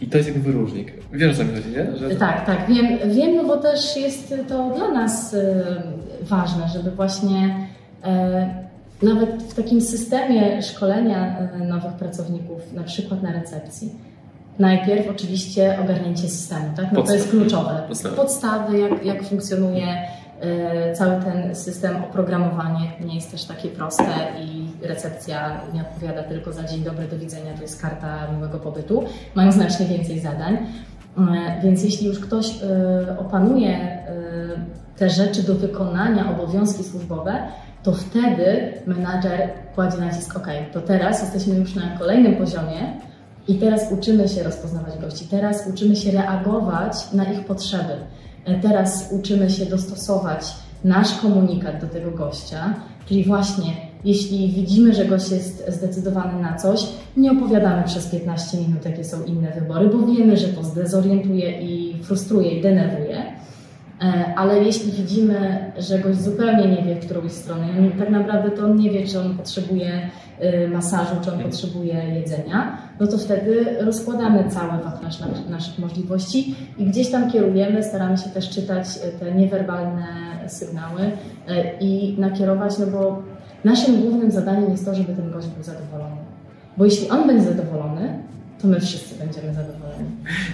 I 0.01 0.07
to 0.07 0.17
jest 0.17 0.29
jakby 0.29 0.51
wyróżnik. 0.51 0.93
Wiesz, 1.13 1.37
co 1.37 1.43
mi 1.43 1.55
chodzi, 1.55 1.69
nie? 1.69 1.97
Że... 1.97 2.15
Tak, 2.15 2.45
tak, 2.45 2.67
wiem, 2.67 2.85
wiem, 3.15 3.35
no 3.35 3.43
bo 3.43 3.57
też 3.57 3.97
jest 3.97 4.33
to 4.47 4.69
dla 4.77 4.91
nas 4.91 5.33
e, 5.33 5.63
ważne, 6.21 6.67
żeby 6.67 6.91
właśnie 6.91 7.67
e, 8.03 8.65
nawet 9.01 9.43
w 9.43 9.53
takim 9.53 9.81
systemie 9.81 10.61
szkolenia 10.61 11.39
e, 11.39 11.59
nowych 11.59 11.93
pracowników, 11.93 12.73
na 12.73 12.83
przykład 12.83 13.23
na 13.23 13.31
recepcji, 13.31 13.91
najpierw 14.59 15.09
oczywiście 15.09 15.77
ogarnięcie 15.83 16.29
systemu, 16.29 16.65
tak? 16.75 16.91
No 16.91 17.03
to 17.03 17.13
jest 17.13 17.29
kluczowe. 17.29 17.83
Podstawy. 17.87 18.15
Podstawy, 18.15 18.79
jak, 18.79 19.05
jak 19.05 19.23
funkcjonuje 19.23 19.87
e, 20.41 20.93
cały 20.93 21.21
ten 21.23 21.55
system, 21.55 22.03
oprogramowanie 22.03 22.91
nie 23.05 23.15
jest 23.15 23.31
też 23.31 23.43
takie 23.43 23.69
proste 23.69 24.03
i 24.39 24.67
recepcja 24.87 25.61
nie 25.73 25.81
odpowiada 25.81 26.23
tylko 26.23 26.53
za 26.53 26.63
dzień 26.63 26.83
dobry, 26.83 27.07
do 27.07 27.17
widzenia, 27.17 27.53
to 27.55 27.61
jest 27.61 27.81
karta 27.81 28.31
miłego 28.35 28.59
pobytu. 28.59 29.03
Mają 29.35 29.51
znacznie 29.51 29.85
więcej 29.85 30.19
zadań. 30.19 30.57
E, 31.17 31.61
Więc 31.63 31.83
jeśli 31.83 32.07
już 32.07 32.19
ktoś 32.19 32.45
e, 32.47 33.19
opanuje 33.19 34.01
te 34.97 35.09
rzeczy 35.09 35.43
do 35.43 35.55
wykonania, 35.55 36.31
obowiązki 36.31 36.83
służbowe, 36.83 37.33
to 37.83 37.91
wtedy 37.93 38.73
menadżer 38.87 39.49
kładzie 39.75 39.97
nacisk, 39.97 40.37
ok, 40.37 40.47
to 40.73 40.81
teraz 40.81 41.21
jesteśmy 41.21 41.55
już 41.55 41.75
na 41.75 41.97
kolejnym 41.99 42.35
poziomie 42.35 42.93
i 43.47 43.55
teraz 43.55 43.91
uczymy 43.91 44.29
się 44.29 44.43
rozpoznawać 44.43 44.97
gości, 44.97 45.27
teraz 45.29 45.67
uczymy 45.73 45.95
się 45.95 46.11
reagować 46.11 46.93
na 47.13 47.23
ich 47.33 47.45
potrzeby, 47.45 47.93
E, 48.45 48.59
teraz 48.59 49.09
uczymy 49.11 49.49
się 49.49 49.65
dostosować 49.65 50.45
nasz 50.83 51.21
komunikat 51.21 51.81
do 51.81 51.87
tego 51.87 52.11
gościa, 52.11 52.73
czyli 53.07 53.23
właśnie 53.23 53.91
Jeśli 54.03 54.51
widzimy, 54.51 54.93
że 54.93 55.05
gość 55.05 55.31
jest 55.31 55.65
zdecydowany 55.67 56.41
na 56.41 56.57
coś, 56.57 56.87
nie 57.17 57.31
opowiadamy 57.31 57.83
przez 57.83 58.07
15 58.07 58.57
minut, 58.57 58.85
jakie 58.85 59.03
są 59.03 59.23
inne 59.23 59.51
wybory, 59.51 59.89
bo 59.89 60.13
wiemy, 60.13 60.37
że 60.37 60.47
to 60.47 60.63
zdezorientuje 60.63 61.61
i 61.61 62.03
frustruje 62.03 62.51
i 62.51 62.61
denerwuje. 62.61 63.23
E, 64.01 64.33
ale 64.35 64.63
jeśli 64.63 64.91
widzimy, 64.91 65.71
że 65.77 65.99
gość 65.99 66.21
zupełnie 66.21 66.67
nie 66.67 66.83
wie, 66.83 66.95
w 66.95 67.05
którą 67.05 67.29
stronę, 67.29 67.67
tak 67.99 68.09
naprawdę 68.09 68.51
to 68.51 68.65
on 68.65 68.75
nie 68.75 68.89
wie, 68.89 69.07
czy 69.07 69.19
on 69.19 69.37
potrzebuje 69.37 70.09
y, 70.43 70.67
masażu, 70.67 71.15
czy 71.23 71.33
on 71.33 71.39
potrzebuje 71.39 71.93
jedzenia, 71.93 72.77
no 72.99 73.07
to 73.07 73.17
wtedy 73.17 73.75
rozkładamy 73.79 74.49
cały 74.49 74.83
wachlarz 74.83 75.19
naszych 75.49 75.79
możliwości 75.79 76.55
i 76.77 76.85
gdzieś 76.85 77.11
tam 77.11 77.31
kierujemy, 77.31 77.83
staramy 77.83 78.17
się 78.17 78.29
też 78.29 78.49
czytać 78.49 78.87
te 79.19 79.31
niewerbalne 79.31 80.05
sygnały 80.47 81.01
y, 81.01 81.11
i 81.79 82.15
nakierować, 82.19 82.77
no 82.77 82.87
bo 82.87 83.23
naszym 83.63 84.01
głównym 84.01 84.31
zadaniem 84.31 84.71
jest 84.71 84.85
to, 84.85 84.95
żeby 84.95 85.15
ten 85.15 85.31
gość 85.31 85.47
był 85.47 85.63
zadowolony. 85.63 86.21
Bo 86.77 86.85
jeśli 86.85 87.09
on 87.09 87.27
będzie 87.27 87.43
zadowolony, 87.43 88.19
to 88.61 88.67
my 88.67 88.81
wszyscy 88.81 89.15
będziemy 89.15 89.53
zadowoleni. 89.53 90.09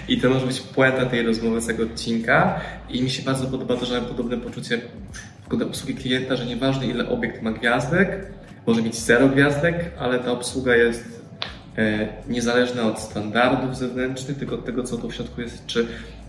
I 0.08 0.20
to 0.20 0.30
może 0.30 0.46
być 0.46 0.60
puenta 0.60 1.06
tej 1.06 1.22
rozmowy, 1.22 1.66
tego 1.66 1.82
odcinka. 1.82 2.60
I 2.90 3.02
mi 3.02 3.10
się 3.10 3.22
bardzo 3.22 3.46
podoba 3.46 3.76
to, 3.76 3.86
że 3.86 4.00
mam 4.00 4.10
podobne 4.10 4.36
poczucie 4.36 4.80
do 5.58 5.66
obsługi 5.66 5.94
klienta, 5.94 6.36
że 6.36 6.46
nieważne 6.46 6.86
ile 6.86 7.08
obiekt 7.08 7.42
ma 7.42 7.52
gwiazdek, 7.52 8.26
może 8.66 8.82
mieć 8.82 8.96
zero 8.96 9.28
gwiazdek, 9.28 9.90
ale 9.98 10.18
ta 10.18 10.32
obsługa 10.32 10.76
jest 10.76 11.22
e, 11.78 12.08
niezależna 12.28 12.82
od 12.82 13.00
standardów 13.00 13.76
zewnętrznych, 13.76 14.38
tylko 14.38 14.54
od 14.54 14.64
tego, 14.64 14.82
co 14.82 14.96
tu 14.96 15.10
w 15.10 15.14
środku 15.14 15.40
jest, 15.40 15.66
czy 15.66 15.86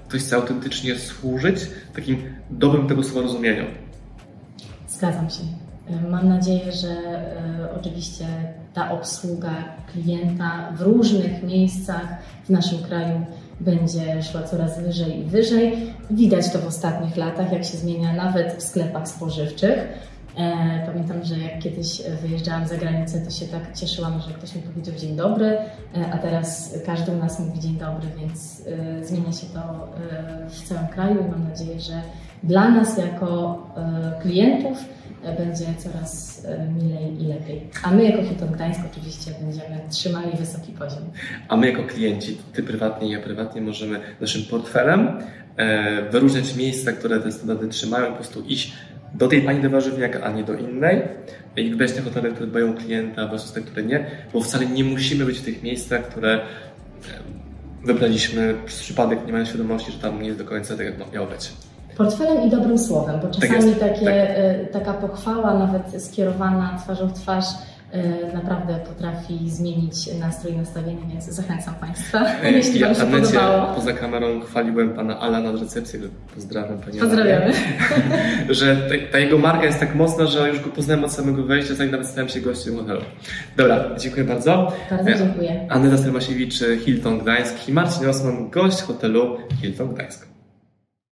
ktoś 0.07 0.21
chce 0.21 0.35
autentycznie 0.35 0.95
służyć 0.95 1.59
takim 1.95 2.17
dobrym 2.49 2.87
tego 2.87 3.03
słowa 3.03 3.21
rozumieniu. 3.21 3.65
Zgadzam 4.87 5.29
się. 5.29 5.58
Mam 6.09 6.29
nadzieję, 6.29 6.71
że 6.71 6.89
e, 6.89 7.75
oczywiście 7.79 8.25
ta 8.73 8.91
obsługa 8.91 9.53
klienta 9.93 10.71
w 10.77 10.81
różnych 10.81 11.43
miejscach 11.43 12.07
w 12.45 12.49
naszym 12.49 12.83
kraju 12.83 13.25
będzie 13.59 14.23
szła 14.23 14.43
coraz 14.43 14.81
wyżej 14.81 15.19
i 15.19 15.23
wyżej. 15.23 15.93
Widać 16.11 16.51
to 16.51 16.59
w 16.59 16.67
ostatnich 16.67 17.17
latach, 17.17 17.51
jak 17.51 17.65
się 17.65 17.77
zmienia 17.77 18.13
nawet 18.13 18.53
w 18.53 18.63
sklepach 18.63 19.07
spożywczych. 19.07 19.77
E, 20.37 20.85
pamiętam, 20.85 21.23
że 21.23 21.37
jak 21.37 21.59
kiedyś 21.59 22.01
wyjeżdżałam 22.21 22.67
za 22.67 22.77
granicę, 22.77 23.21
to 23.21 23.31
się 23.31 23.45
tak 23.45 23.77
cieszyłam, 23.77 24.21
że 24.21 24.33
ktoś 24.33 24.55
mi 24.55 24.61
powiedział 24.61 24.95
dzień 24.95 25.15
dobry, 25.15 25.47
e, 25.47 25.67
a 26.13 26.17
teraz 26.17 26.73
każdy 26.85 27.11
u 27.11 27.17
nas 27.17 27.39
mówi 27.39 27.59
dzień 27.59 27.77
dobry, 27.77 28.07
więc 28.19 28.61
zmienia 29.01 29.31
się 29.31 29.47
to 29.53 29.87
w 30.49 30.67
całym 30.67 30.87
kraju 30.87 31.25
i 31.27 31.31
mam 31.31 31.49
nadzieję, 31.49 31.79
że 31.79 32.01
dla 32.43 32.69
nas 32.69 32.97
jako 32.97 33.59
klientów 34.21 34.77
będzie 35.23 35.65
coraz 35.77 36.41
e, 36.45 36.67
milej 36.69 37.21
i 37.23 37.27
lepiej. 37.27 37.61
A 37.83 37.91
my 37.91 38.03
jako 38.03 38.23
Hilton 38.23 38.51
Gdańsk 38.51 38.79
oczywiście 38.91 39.31
będziemy 39.41 39.81
trzymali 39.89 40.37
wysoki 40.37 40.71
poziom. 40.71 41.03
A 41.47 41.57
my 41.57 41.71
jako 41.71 41.83
klienci, 41.83 42.37
ty 42.53 42.63
prywatnie 42.63 43.07
i 43.07 43.11
ja 43.11 43.19
prywatnie 43.19 43.61
możemy 43.61 43.99
naszym 44.21 44.43
portfelem 44.43 45.07
e, 45.57 46.09
wyróżniać 46.11 46.55
miejsca, 46.55 46.91
które 46.91 47.19
te 47.19 47.31
standardy 47.31 47.67
trzymają, 47.67 48.05
po 48.05 48.15
prostu 48.15 48.41
iść 48.41 48.73
do 49.13 49.27
tej 49.27 49.41
pani 49.41 49.61
de 49.61 49.69
warzywniaka, 49.69 50.21
a 50.21 50.31
nie 50.31 50.43
do 50.43 50.53
innej 50.53 51.01
i 51.55 51.69
wybrać 51.69 51.91
te 51.91 52.01
hotele, 52.01 52.31
które 52.31 52.47
dbają 52.47 52.73
klienta 52.73 53.27
versus 53.27 53.53
te, 53.53 53.61
które 53.61 53.83
nie, 53.83 54.05
bo 54.33 54.41
wcale 54.41 54.65
nie 54.65 54.83
musimy 54.83 55.25
być 55.25 55.39
w 55.39 55.45
tych 55.45 55.63
miejscach, 55.63 56.09
które 56.09 56.33
e, 56.33 56.41
wybraliśmy 57.85 58.55
przez 58.65 58.79
przypadek, 58.79 59.19
nie 59.25 59.31
mając 59.31 59.49
świadomości, 59.49 59.91
że 59.91 59.99
tam 59.99 60.21
nie 60.21 60.27
jest 60.27 60.39
do 60.39 60.45
końca 60.45 60.77
tak, 60.77 60.85
jak 60.85 61.13
miało 61.13 61.27
być 61.27 61.51
portfelem 61.99 62.47
i 62.47 62.49
dobrym 62.49 62.77
słowem, 62.77 63.19
bo 63.19 63.27
tak 63.27 63.49
czasami 63.49 63.75
tak 63.75 63.79
takie, 63.89 64.05
tak. 64.05 64.83
taka 64.83 64.93
pochwała, 64.93 65.53
nawet 65.53 66.03
skierowana 66.03 66.77
twarzą 66.83 67.07
w 67.07 67.13
twarz, 67.13 67.45
e, 67.91 68.33
naprawdę 68.33 68.75
potrafi 68.75 69.49
zmienić 69.49 70.19
nastrój 70.19 70.53
i 70.53 70.57
nastawienie, 70.57 71.01
więc 71.09 71.25
zachęcam 71.25 71.75
Państwa, 71.75 72.25
jeśli 72.57 72.79
ja 72.79 72.93
Wam 72.93 72.95
się 72.95 73.21
podobało. 73.21 73.75
poza 73.75 73.93
kamerą 73.93 74.41
chwaliłem 74.41 74.89
Pana 74.89 75.19
Alana 75.19 75.49
od 75.49 75.61
recepcji, 75.61 75.99
pozdrawiam 76.35 76.77
Panie 76.77 76.99
Pozdrawiamy. 76.99 77.53
że 78.49 78.75
ta, 79.11 79.19
jego 79.19 79.37
marka 79.37 79.65
jest 79.65 79.79
tak 79.79 79.95
mocna, 79.95 80.25
że 80.25 80.49
już 80.49 80.59
go 80.59 80.69
poznałem 80.69 81.03
od 81.03 81.11
samego 81.11 81.43
wejścia, 81.43 81.73
zanim 81.73 81.91
nawet 81.91 82.07
stałem 82.07 82.29
się 82.29 82.41
gościem 82.41 82.77
hotelu. 82.77 83.01
Dobra, 83.57 83.85
dziękuję 83.97 84.25
bardzo. 84.25 84.71
Bardzo 84.89 85.13
dziękuję. 85.13 85.67
Aneta 85.69 85.97
Strymasiewicz, 85.97 86.59
Hilton 86.85 87.19
Gdańsk 87.19 87.69
i 87.69 87.73
Marcin 87.73 88.09
Osman, 88.09 88.49
gość 88.49 88.81
hotelu 88.81 89.37
Hilton 89.61 89.93
Gdańsk. 89.93 90.38